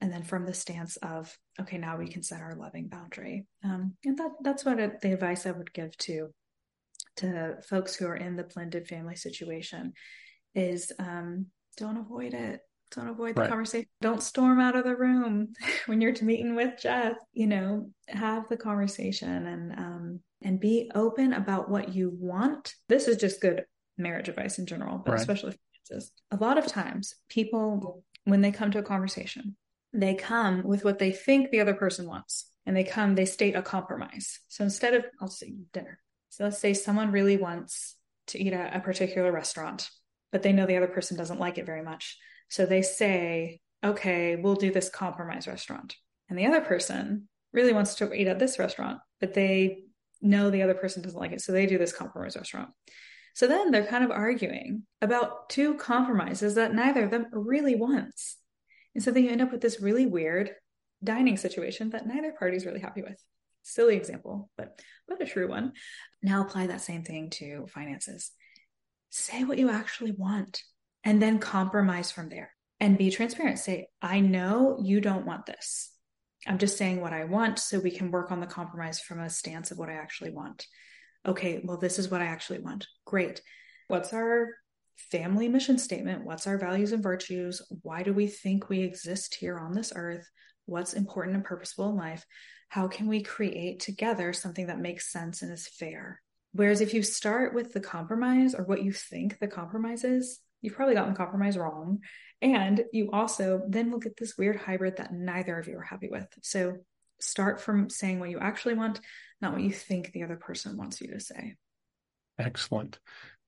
And 0.01 0.12
then 0.12 0.22
from 0.22 0.45
the 0.45 0.55
stance 0.55 0.97
of, 0.97 1.35
okay, 1.61 1.78
now 1.78 1.97
we 1.97 2.09
can 2.09 2.22
set 2.22 2.43
our 2.43 2.55
loving 2.55 2.89
boundary. 2.89 3.47
Um, 3.64 3.95
and 4.05 4.18
that 4.18 4.32
that's 4.43 4.64
what 4.64 4.78
it, 4.78 5.01
the 5.01 5.12
advice 5.12 5.47
I 5.47 5.53
would 5.53 5.72
give 5.72 5.97
to 5.99 6.28
to 7.16 7.57
folks 7.68 7.95
who 7.95 8.07
are 8.07 8.16
in 8.16 8.37
the 8.37 8.43
blended 8.43 8.89
family 8.89 9.14
situation 9.14 9.93
is 10.55 10.93
um, 10.99 11.47
don't 11.76 11.97
avoid 11.97 12.35
it 12.35 12.61
don't 12.95 13.09
avoid 13.09 13.37
the 13.37 13.43
right. 13.43 13.51
conversation. 13.51 13.89
Don't 14.01 14.23
storm 14.23 14.61
out 14.61 14.77
of 14.77 14.85
the 14.85 14.97
room 14.97 15.53
when 15.87 16.01
you're 16.01 16.15
meeting 16.23 16.55
with 16.55 16.79
Jeff. 16.81 17.17
You 17.33 17.47
know, 17.47 17.91
have 18.09 18.49
the 18.49 18.57
conversation 18.57 19.47
and 19.47 19.73
um, 19.73 20.21
and 20.43 20.61
be 20.61 20.91
open 20.95 21.33
about 21.33 21.71
what 21.71 21.95
you 21.95 22.11
want. 22.15 22.75
This 22.89 23.09
is 23.09 23.17
just 23.17 23.41
good 23.41 23.65
marriage 23.97 24.29
advice 24.29 24.59
in 24.59 24.67
general, 24.67 24.99
but 24.99 25.13
right. 25.13 25.21
especially 25.21 25.57
finances. 25.89 26.13
A 26.31 26.37
lot 26.37 26.59
of 26.59 26.67
times, 26.67 27.15
people 27.29 28.05
when 28.25 28.41
they 28.41 28.53
come 28.53 28.71
to 28.71 28.79
a 28.79 28.83
conversation, 28.83 29.57
they 29.93 30.15
come 30.15 30.63
with 30.63 30.85
what 30.85 30.99
they 30.99 31.13
think 31.13 31.51
the 31.51 31.61
other 31.61 31.75
person 31.75 32.07
wants. 32.07 32.51
And 32.67 32.77
they 32.77 32.85
come, 32.85 33.15
they 33.15 33.27
state 33.27 33.55
a 33.55 33.63
compromise. 33.63 34.41
So 34.49 34.65
instead 34.65 34.95
of, 34.95 35.05
I'll 35.21 35.29
say 35.29 35.55
dinner. 35.73 35.99
So 36.31 36.45
let's 36.45 36.59
say 36.59 36.73
someone 36.73 37.13
really 37.13 37.37
wants 37.37 37.97
to 38.29 38.43
eat 38.43 38.55
at 38.55 38.75
a 38.75 38.81
particular 38.81 39.31
restaurant, 39.31 39.91
but 40.33 40.43
they 40.43 40.53
know 40.53 40.67
the 40.67 40.79
other 40.79 40.89
person 40.89 41.17
doesn't 41.17 41.39
like 41.39 41.59
it 41.59 41.67
very 41.67 41.83
much. 41.83 42.17
So 42.49 42.67
they 42.67 42.83
say, 42.83 43.61
okay, 43.85 44.37
we'll 44.37 44.55
do 44.55 44.73
this 44.73 44.89
compromise 44.89 45.47
restaurant. 45.47 45.97
And 46.29 46.39
the 46.39 46.47
other 46.47 46.61
person 46.61 47.29
really 47.53 47.73
wants 47.73 47.97
to 47.97 48.13
eat 48.13 48.27
at 48.27 48.39
this 48.39 48.59
restaurant, 48.59 48.99
but 49.21 49.35
they 49.35 49.85
know 50.23 50.51
the 50.51 50.63
other 50.63 50.75
person 50.75 51.03
doesn't 51.03 51.19
like 51.19 51.33
it. 51.33 51.43
So 51.43 51.53
they 51.53 51.67
do 51.67 51.79
this 51.79 51.93
compromise 51.93 52.37
restaurant. 52.37 52.71
So 53.35 53.47
then 53.47 53.71
they're 53.71 53.87
kind 53.87 54.05
of 54.05 54.11
arguing 54.11 54.85
about 55.03 55.49
two 55.49 55.75
compromises 55.75 56.55
that 56.55 56.75
neither 56.75 57.05
of 57.05 57.11
them 57.11 57.27
really 57.33 57.75
wants. 57.75 58.37
And 58.95 59.03
so 59.03 59.11
then 59.11 59.25
you 59.25 59.31
end 59.31 59.43
up 59.43 59.53
with 59.53 59.61
this 59.61 59.81
really 59.81 60.07
weird 60.07 60.53
dining 61.03 61.37
situation 61.37 61.91
that 61.91 62.07
neither 62.07 62.33
party 62.33 62.57
is 62.57 62.65
really 62.65 62.81
happy 62.81 63.03
with. 63.03 63.21
Silly 63.63 63.97
example, 63.97 64.51
but 64.57 64.81
but 65.09 65.21
a 65.21 65.27
true 65.27 65.49
one. 65.49 65.73
Now 66.23 66.43
apply 66.43 66.69
that 66.69 66.81
same 66.81 67.03
thing 67.03 67.31
to 67.31 67.67
finances. 67.69 68.31
Say 69.11 69.45
what 69.45 69.59
you 69.59 69.71
actually 69.71 70.13
want 70.13 70.63
and 71.05 71.21
then 71.21 71.39
compromise 71.39 72.11
from 72.11 72.29
there 72.29 72.51
and 72.81 72.99
be 72.99 73.11
transparent. 73.11 73.59
Say, 73.59 73.89
I 74.03 74.21
know 74.21 74.79
you 74.83 75.01
don't 75.01 75.27
want 75.27 75.47
this. 75.47 75.91
I'm 76.47 76.59
just 76.59 76.77
saying 76.77 77.01
what 77.01 77.13
I 77.13 77.25
want 77.25 77.59
so 77.59 77.79
we 77.79 77.91
can 77.91 78.11
work 78.11 78.31
on 78.31 78.41
the 78.41 78.47
compromise 78.47 79.01
from 79.01 79.21
a 79.21 79.31
stance 79.31 79.71
of 79.71 79.79
what 79.79 79.89
I 79.89 79.95
actually 79.95 80.31
want 80.31 80.67
okay, 81.27 81.61
well, 81.65 81.77
this 81.77 81.99
is 81.99 82.11
what 82.11 82.21
I 82.21 82.27
actually 82.27 82.61
want. 82.61 82.87
Great. 83.05 83.41
What's 83.89 84.13
our 84.13 84.51
family 85.11 85.49
mission 85.49 85.79
statement? 85.79 86.25
What's 86.25 86.47
our 86.47 86.59
values 86.59 86.93
and 86.93 87.03
virtues? 87.03 87.63
Why 87.83 88.03
do 88.03 88.13
we 88.13 88.27
think 88.27 88.69
we 88.69 88.81
exist 88.81 89.35
here 89.35 89.59
on 89.59 89.73
this 89.73 89.93
earth? 89.95 90.29
What's 90.67 90.95
important 90.95 91.37
and 91.37 91.45
purposeful 91.45 91.91
in 91.91 91.97
life? 91.97 92.25
How 92.69 92.89
can 92.89 93.07
we 93.07 93.23
create 93.23 93.81
together 93.81 94.33
something 94.33 94.67
that 94.67 94.81
makes 94.81 95.13
sense 95.13 95.43
and 95.43 95.53
is 95.53 95.69
fair? 95.69 96.21
Whereas 96.53 96.81
if 96.81 96.95
you 96.95 97.03
start 97.03 97.55
with 97.55 97.73
the 97.73 97.81
compromise 97.81 98.55
or 98.55 98.65
what 98.65 98.83
you 98.83 98.93
think 98.93 99.39
the 99.39 99.49
compromise 99.49 100.05
is, 100.05 100.41
you've 100.65 100.75
probably 100.75 100.95
gotten 100.95 101.12
the 101.12 101.19
compromise 101.19 101.59
wrong. 101.59 101.99
And 102.41 102.85
you 102.91 103.11
also 103.12 103.62
then 103.69 103.91
will 103.91 103.99
get 103.99 104.17
this 104.17 104.39
weird 104.39 104.57
hybrid 104.57 104.97
that 104.97 105.12
neither 105.12 105.59
of 105.59 105.69
you 105.69 105.77
are 105.77 105.83
happy 105.83 106.09
with. 106.11 106.27
So 106.43 106.79
start 107.21 107.61
from 107.61 107.91
saying 107.91 108.19
what 108.19 108.31
you 108.31 108.39
actually 108.39 108.75
want, 108.75 108.99
not 109.43 109.53
what 109.53 109.62
you 109.62 109.71
think 109.71 110.12
the 110.12 110.23
other 110.23 110.37
person 110.37 110.79
wants 110.79 111.03
you 111.03 111.09
to 111.09 111.21
say. 111.21 111.57
Excellent. 112.39 112.99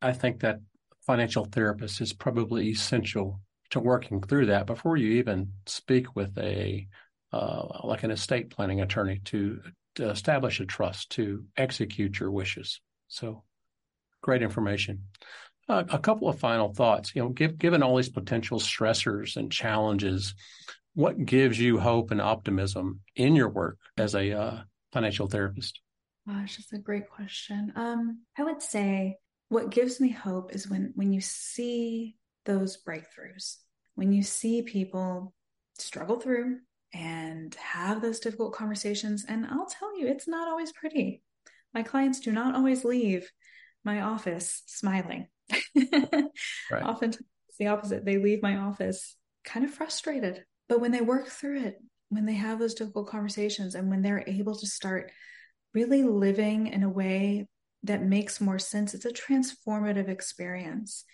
I 0.03 0.13
think 0.13 0.41
that 0.41 0.61
financial 1.07 1.47
therapist 1.47 2.03
is 2.03 2.13
probably 2.13 2.69
essential 2.69 3.41
to 3.71 3.81
working 3.81 4.21
through 4.21 4.47
that 4.47 4.67
before 4.67 4.99
you 4.99 5.13
even 5.13 5.53
speak 5.65 6.15
with 6.15 6.37
a 6.37 6.87
uh, 7.33 7.81
like 7.85 8.03
an 8.03 8.11
estate 8.11 8.51
planning 8.51 8.83
attorney 8.83 9.21
to, 9.25 9.61
to 9.95 10.11
establish 10.11 10.61
a 10.61 10.67
trust 10.67 11.11
to 11.11 11.45
execute 11.57 12.21
your 12.21 12.31
wishes. 12.31 12.81
So 13.09 13.43
great 14.23 14.43
information. 14.43 15.05
Uh, 15.69 15.83
a 15.89 15.99
couple 15.99 16.29
of 16.29 16.39
final 16.39 16.73
thoughts. 16.73 17.13
You 17.15 17.23
know, 17.23 17.29
give, 17.31 17.59
given 17.59 17.83
all 17.83 17.97
these 17.97 18.09
potential 18.09 18.61
stressors 18.61 19.37
and 19.37 19.51
challenges, 19.51 20.35
what 20.95 21.25
gives 21.25 21.59
you 21.59 21.79
hope 21.79 22.11
and 22.13 22.21
optimism 22.21 23.01
in 23.17 23.35
your 23.35 23.49
work 23.49 23.79
as 23.99 24.15
a 24.15 24.33
uh, 24.33 24.61
financial 24.93 25.27
therapist? 25.27 25.81
Gosh, 26.29 26.57
that's 26.57 26.73
a 26.73 26.79
great 26.79 27.09
question. 27.09 27.73
Um, 27.77 28.23
I 28.39 28.45
would 28.45 28.63
say 28.63 29.17
what 29.49 29.71
gives 29.71 30.01
me 30.01 30.11
hope 30.11 30.55
is 30.55 30.69
when 30.69 30.93
when 30.97 31.13
you 31.13 31.21
see 31.21 32.17
those 32.45 32.79
breakthroughs, 32.83 33.57
when 33.95 34.13
you 34.13 34.23
see 34.23 34.63
people 34.63 35.35
struggle 35.79 36.19
through 36.19 36.59
and 36.95 37.55
have 37.57 38.01
those 38.01 38.21
difficult 38.21 38.55
conversations. 38.55 39.25
And 39.29 39.47
I'll 39.47 39.67
tell 39.67 39.99
you, 39.99 40.07
it's 40.07 40.29
not 40.29 40.49
always 40.49 40.73
pretty. 40.73 41.23
My 41.75 41.83
clients 41.83 42.21
do 42.21 42.33
not 42.33 42.55
always 42.55 42.85
leave 42.85 43.31
my 43.85 44.01
office 44.01 44.63
smiling. 44.67 45.29
Right. 45.75 46.25
Often 46.83 47.11
it's 47.11 47.59
the 47.59 47.69
opposite. 47.69 48.05
They 48.05 48.19
leave 48.19 48.43
my 48.43 48.57
office 48.57 49.17
kind 49.45 49.65
of 49.65 49.71
frustrated 49.71 50.45
but 50.69 50.81
when 50.81 50.93
they 50.93 51.01
work 51.01 51.29
through 51.29 51.63
it, 51.63 51.81
when 52.09 52.27
they 52.27 52.35
have 52.35 52.59
those 52.59 52.75
difficult 52.75 53.09
conversations, 53.09 53.75
and 53.75 53.91
when 53.91 54.03
they're 54.03 54.25
able 54.27 54.57
to 54.57 54.67
start 54.67 55.11
really 55.75 56.03
living 56.03 56.69
in 56.69 56.83
a 56.83 56.89
way 56.89 57.47
that 57.83 58.03
makes 58.03 58.41
more 58.41 58.59
sense, 58.59 58.95
it's 58.95 59.05
a 59.05 59.11
transformative 59.11 60.09
experience 60.09 61.05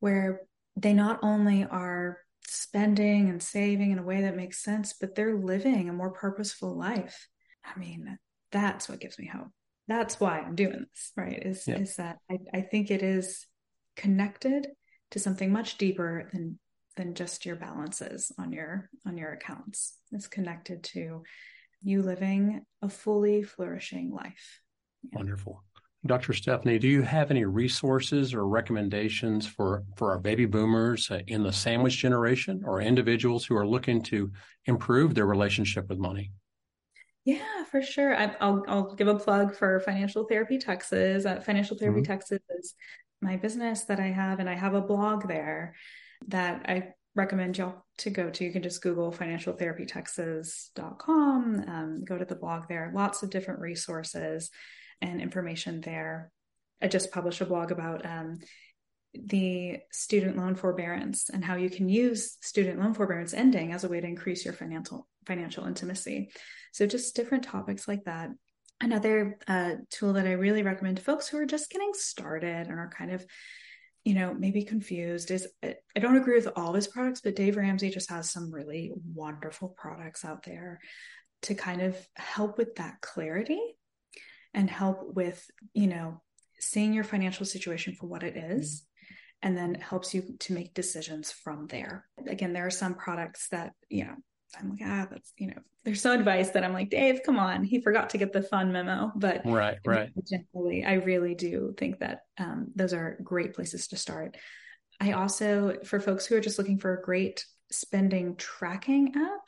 where 0.00 0.42
they 0.76 0.92
not 0.92 1.20
only 1.22 1.64
are 1.64 2.18
spending 2.46 3.28
and 3.28 3.42
saving 3.42 3.92
in 3.92 3.98
a 3.98 4.04
way 4.04 4.22
that 4.22 4.36
makes 4.36 4.62
sense, 4.62 4.94
but 5.00 5.14
they're 5.14 5.36
living 5.36 5.88
a 5.88 5.92
more 5.92 6.10
purposeful 6.10 6.76
life. 6.76 7.28
I 7.64 7.78
mean, 7.78 8.18
that's 8.50 8.88
what 8.88 9.00
gives 9.00 9.18
me 9.18 9.26
hope. 9.26 9.48
That's 9.88 10.20
why 10.20 10.40
I'm 10.40 10.54
doing 10.54 10.86
this, 10.90 11.12
right? 11.16 11.40
Is 11.44 11.66
yeah. 11.66 11.78
is 11.78 11.96
that 11.96 12.18
I, 12.30 12.38
I 12.54 12.60
think 12.62 12.90
it 12.90 13.02
is 13.02 13.46
connected 13.96 14.68
to 15.10 15.18
something 15.18 15.52
much 15.52 15.78
deeper 15.78 16.28
than 16.32 16.58
than 16.96 17.14
just 17.14 17.46
your 17.46 17.56
balances 17.56 18.32
on 18.38 18.52
your 18.52 18.88
on 19.06 19.16
your 19.16 19.32
accounts. 19.32 19.96
It's 20.12 20.28
connected 20.28 20.84
to 20.84 21.22
you 21.82 22.02
living 22.02 22.64
a 22.80 22.88
fully 22.88 23.42
flourishing 23.42 24.10
life. 24.12 24.60
Yeah. 25.02 25.18
Wonderful. 25.18 25.64
Dr. 26.04 26.32
Stephanie, 26.32 26.80
do 26.80 26.88
you 26.88 27.02
have 27.02 27.30
any 27.30 27.44
resources 27.44 28.34
or 28.34 28.48
recommendations 28.48 29.46
for, 29.46 29.84
for 29.96 30.10
our 30.10 30.18
baby 30.18 30.46
boomers 30.46 31.08
uh, 31.12 31.20
in 31.28 31.44
the 31.44 31.52
sandwich 31.52 31.96
generation 31.96 32.62
or 32.66 32.80
individuals 32.80 33.44
who 33.44 33.56
are 33.56 33.66
looking 33.66 34.02
to 34.02 34.32
improve 34.66 35.14
their 35.14 35.26
relationship 35.26 35.88
with 35.88 35.98
money? 35.98 36.32
Yeah, 37.24 37.64
for 37.70 37.82
sure. 37.82 38.16
I, 38.16 38.34
will 38.44 38.64
I'll 38.66 38.94
give 38.96 39.06
a 39.06 39.14
plug 39.14 39.54
for 39.54 39.78
Financial 39.78 40.24
Therapy 40.24 40.58
Texas. 40.58 41.24
Uh, 41.24 41.40
Financial 41.40 41.78
Therapy 41.78 42.00
mm-hmm. 42.00 42.12
Texas 42.12 42.40
is 42.50 42.74
my 43.22 43.36
business 43.36 43.84
that 43.84 44.00
I 44.00 44.08
have, 44.08 44.40
and 44.40 44.50
I 44.50 44.54
have 44.54 44.74
a 44.74 44.80
blog 44.80 45.28
there 45.28 45.76
that 46.28 46.62
I 46.66 46.94
recommend 47.14 47.58
y'all 47.58 47.84
to 47.98 48.08
go 48.10 48.30
to. 48.30 48.44
You 48.44 48.52
can 48.52 48.62
just 48.62 48.82
Google 48.82 49.12
financialtherapytexas.com, 49.12 51.64
um, 51.68 52.04
go 52.04 52.18
to 52.18 52.24
the 52.24 52.34
blog 52.34 52.64
there. 52.68 52.90
Lots 52.94 53.22
of 53.22 53.30
different 53.30 53.60
resources 53.60 54.50
and 55.00 55.20
information 55.20 55.80
there. 55.80 56.32
I 56.80 56.88
just 56.88 57.12
published 57.12 57.40
a 57.40 57.46
blog 57.46 57.70
about 57.70 58.04
um, 58.04 58.40
the 59.14 59.78
student 59.90 60.36
loan 60.36 60.54
forbearance 60.54 61.28
and 61.28 61.44
how 61.44 61.56
you 61.56 61.70
can 61.70 61.88
use 61.88 62.36
student 62.40 62.80
loan 62.80 62.94
forbearance 62.94 63.34
ending 63.34 63.72
as 63.72 63.84
a 63.84 63.88
way 63.88 64.00
to 64.00 64.06
increase 64.06 64.44
your 64.44 64.54
financial 64.54 65.08
financial 65.26 65.66
intimacy. 65.66 66.30
So 66.72 66.86
just 66.86 67.14
different 67.14 67.44
topics 67.44 67.86
like 67.86 68.04
that. 68.04 68.30
Another 68.80 69.38
uh, 69.46 69.74
tool 69.90 70.14
that 70.14 70.26
I 70.26 70.32
really 70.32 70.62
recommend 70.62 70.96
to 70.96 71.02
folks 71.02 71.28
who 71.28 71.38
are 71.38 71.46
just 71.46 71.70
getting 71.70 71.92
started 71.94 72.66
and 72.66 72.78
are 72.78 72.90
kind 72.90 73.12
of 73.12 73.24
you 74.04 74.14
know, 74.14 74.34
maybe 74.34 74.64
confused 74.64 75.30
is 75.30 75.46
I 75.62 75.76
don't 76.00 76.16
agree 76.16 76.34
with 76.34 76.48
all 76.56 76.72
his 76.72 76.88
products, 76.88 77.20
but 77.20 77.36
Dave 77.36 77.56
Ramsey 77.56 77.90
just 77.90 78.10
has 78.10 78.30
some 78.30 78.52
really 78.52 78.92
wonderful 79.14 79.68
products 79.68 80.24
out 80.24 80.42
there 80.42 80.80
to 81.42 81.54
kind 81.54 81.80
of 81.80 81.96
help 82.14 82.58
with 82.58 82.74
that 82.76 83.00
clarity 83.00 83.60
and 84.54 84.68
help 84.68 85.14
with, 85.14 85.48
you 85.72 85.86
know, 85.86 86.20
seeing 86.58 86.92
your 86.92 87.04
financial 87.04 87.46
situation 87.46 87.94
for 87.94 88.06
what 88.06 88.22
it 88.22 88.36
is, 88.36 88.84
and 89.40 89.56
then 89.56 89.74
helps 89.74 90.14
you 90.14 90.36
to 90.40 90.52
make 90.52 90.74
decisions 90.74 91.30
from 91.30 91.66
there. 91.68 92.06
Again, 92.28 92.52
there 92.52 92.66
are 92.66 92.70
some 92.70 92.94
products 92.94 93.48
that, 93.50 93.72
you 93.88 94.04
know, 94.04 94.16
I'm 94.58 94.70
like, 94.70 94.80
ah, 94.84 95.06
that's, 95.10 95.32
you 95.38 95.48
know, 95.48 95.58
there's 95.84 96.00
some 96.00 96.18
advice 96.18 96.50
that 96.50 96.64
I'm 96.64 96.72
like, 96.72 96.90
Dave, 96.90 97.20
come 97.24 97.38
on. 97.38 97.64
He 97.64 97.80
forgot 97.80 98.10
to 98.10 98.18
get 98.18 98.32
the 98.32 98.42
fun 98.42 98.72
memo. 98.72 99.12
But 99.16 99.42
right, 99.44 99.78
right. 99.84 100.10
Generally, 100.28 100.84
I 100.84 100.94
really 100.94 101.34
do 101.34 101.74
think 101.76 102.00
that 102.00 102.20
um, 102.38 102.68
those 102.74 102.92
are 102.92 103.18
great 103.22 103.54
places 103.54 103.88
to 103.88 103.96
start. 103.96 104.36
I 105.00 105.12
also, 105.12 105.78
for 105.84 105.98
folks 105.98 106.26
who 106.26 106.36
are 106.36 106.40
just 106.40 106.58
looking 106.58 106.78
for 106.78 106.94
a 106.94 107.02
great 107.02 107.44
spending 107.70 108.36
tracking 108.36 109.14
app, 109.16 109.40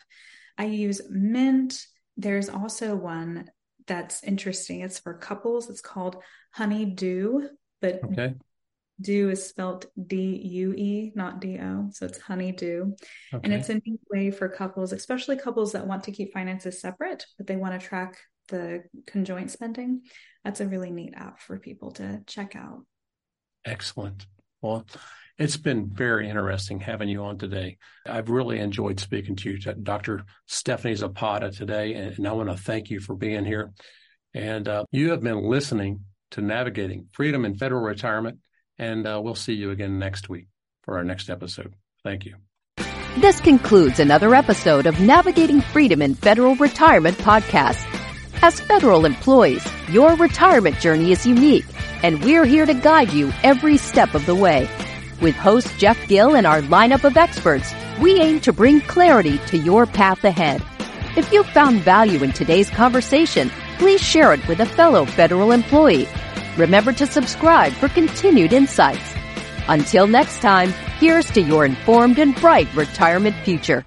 I 0.59 0.65
use 0.65 1.01
Mint. 1.09 1.87
There's 2.17 2.49
also 2.49 2.97
one 2.97 3.51
that's 3.87 4.25
interesting. 4.25 4.81
It's 4.81 4.99
for 4.99 5.15
couples. 5.15 5.69
It's 5.71 5.81
called 5.81 6.17
Honeydue, 6.57 7.49
but 7.81 8.01
okay. 8.05 8.35
Dew 9.01 9.31
is 9.31 9.47
spelled 9.47 9.87
D 10.07 10.41
U 10.45 10.73
E, 10.73 11.13
not 11.15 11.41
D 11.41 11.59
O. 11.61 11.89
So 11.93 12.07
it's 12.07 12.19
Honeydue. 12.19 12.93
Okay. 13.33 13.41
And 13.43 13.53
it's 13.53 13.69
a 13.69 13.75
neat 13.75 14.01
way 14.11 14.31
for 14.31 14.49
couples, 14.49 14.93
especially 14.93 15.37
couples 15.37 15.73
that 15.73 15.87
want 15.87 16.05
to 16.05 16.13
keep 16.13 16.33
finances 16.33 16.81
separate, 16.81 17.27
but 17.37 17.47
they 17.47 17.57
want 17.57 17.79
to 17.79 17.87
track 17.87 18.19
the 18.49 18.85
conjoint 19.07 19.51
spending. 19.51 20.03
That's 20.45 20.61
a 20.61 20.69
really 20.69 20.91
neat 20.91 21.15
app 21.17 21.41
for 21.41 21.59
people 21.59 21.93
to 21.93 22.23
check 22.27 22.55
out. 22.55 22.85
Excellent. 23.65 24.27
Well, 24.61 24.87
it's 25.39 25.57
been 25.57 25.91
very 25.93 26.29
interesting 26.29 26.79
having 26.79 27.09
you 27.09 27.25
on 27.25 27.39
today. 27.39 27.79
I've 28.07 28.31
really 28.31 28.61
enjoyed 28.61 29.01
speaking 29.01 29.35
to 29.37 29.51
you, 29.51 29.59
Dr. 29.59 30.25
Stephanie 30.47 30.95
Zepeda, 30.95 31.57
today, 31.57 31.95
and 31.95 32.29
I 32.29 32.33
want 32.33 32.51
to 32.51 32.57
thank 32.57 32.91
you 32.91 33.01
for 33.01 33.17
being 33.17 33.45
here. 33.45 33.73
And 34.35 34.69
uh, 34.69 34.85
you 34.93 35.11
have 35.11 35.23
been 35.23 35.43
listening 35.43 36.01
to 36.33 36.41
Navigating 36.41 37.09
Freedom 37.13 37.45
in 37.45 37.57
Federal 37.57 37.83
Retirement 37.83 38.39
and 38.79 39.07
uh, 39.07 39.21
we'll 39.23 39.35
see 39.35 39.55
you 39.55 39.71
again 39.71 39.99
next 39.99 40.29
week 40.29 40.47
for 40.83 40.97
our 40.97 41.05
next 41.05 41.31
episode. 41.31 41.75
Thank 42.03 42.27
you. 42.27 42.37
This 43.19 43.41
concludes 43.41 44.01
another 44.01 44.35
episode 44.35 44.87
of 44.87 45.01
Navigating 45.01 45.61
Freedom 45.61 46.03
in 46.03 46.15
Federal 46.15 46.57
Retirement 46.57 47.17
podcast. 47.19 47.83
As 48.43 48.59
federal 48.61 49.07
employees, 49.07 49.65
your 49.89 50.17
retirement 50.17 50.79
journey 50.81 51.13
is 51.13 51.25
unique, 51.25 51.65
and 52.03 52.23
we're 52.25 52.45
here 52.45 52.67
to 52.67 52.75
guide 52.75 53.13
you 53.13 53.33
every 53.43 53.77
step 53.77 54.15
of 54.15 54.27
the 54.27 54.35
way. 54.35 54.69
With 55.21 55.37
host 55.37 55.79
Jeff 55.79 56.09
Gill 56.09 56.35
and 56.35 56.47
our 56.47 56.61
lineup 56.63 57.05
of 57.05 57.17
experts, 57.17 57.73
we 58.01 58.21
aim 58.21 58.41
to 58.41 58.53
bring 58.53 58.81
clarity 58.81 59.39
to 59.47 59.57
your 59.57 59.87
path 59.87 60.25
ahead. 60.25 60.63
If 61.17 61.33
you 61.33 61.45
found 61.45 61.81
value 61.81 62.23
in 62.25 62.33
today's 62.33 62.69
conversation, 62.69 63.49
please 63.79 64.03
share 64.03 64.35
it 64.35 64.47
with 64.49 64.59
a 64.59 64.67
fellow 64.67 65.07
federal 65.07 65.53
employee. 65.53 66.09
Remember 66.57 66.93
to 66.93 67.07
subscribe 67.07 67.73
for 67.73 67.89
continued 67.89 68.53
insights. 68.53 69.15
Until 69.69 70.07
next 70.07 70.41
time, 70.41 70.73
here's 70.99 71.31
to 71.33 71.41
your 71.41 71.65
informed 71.65 72.19
and 72.19 72.35
bright 72.37 72.73
retirement 72.75 73.35
future. 73.45 73.85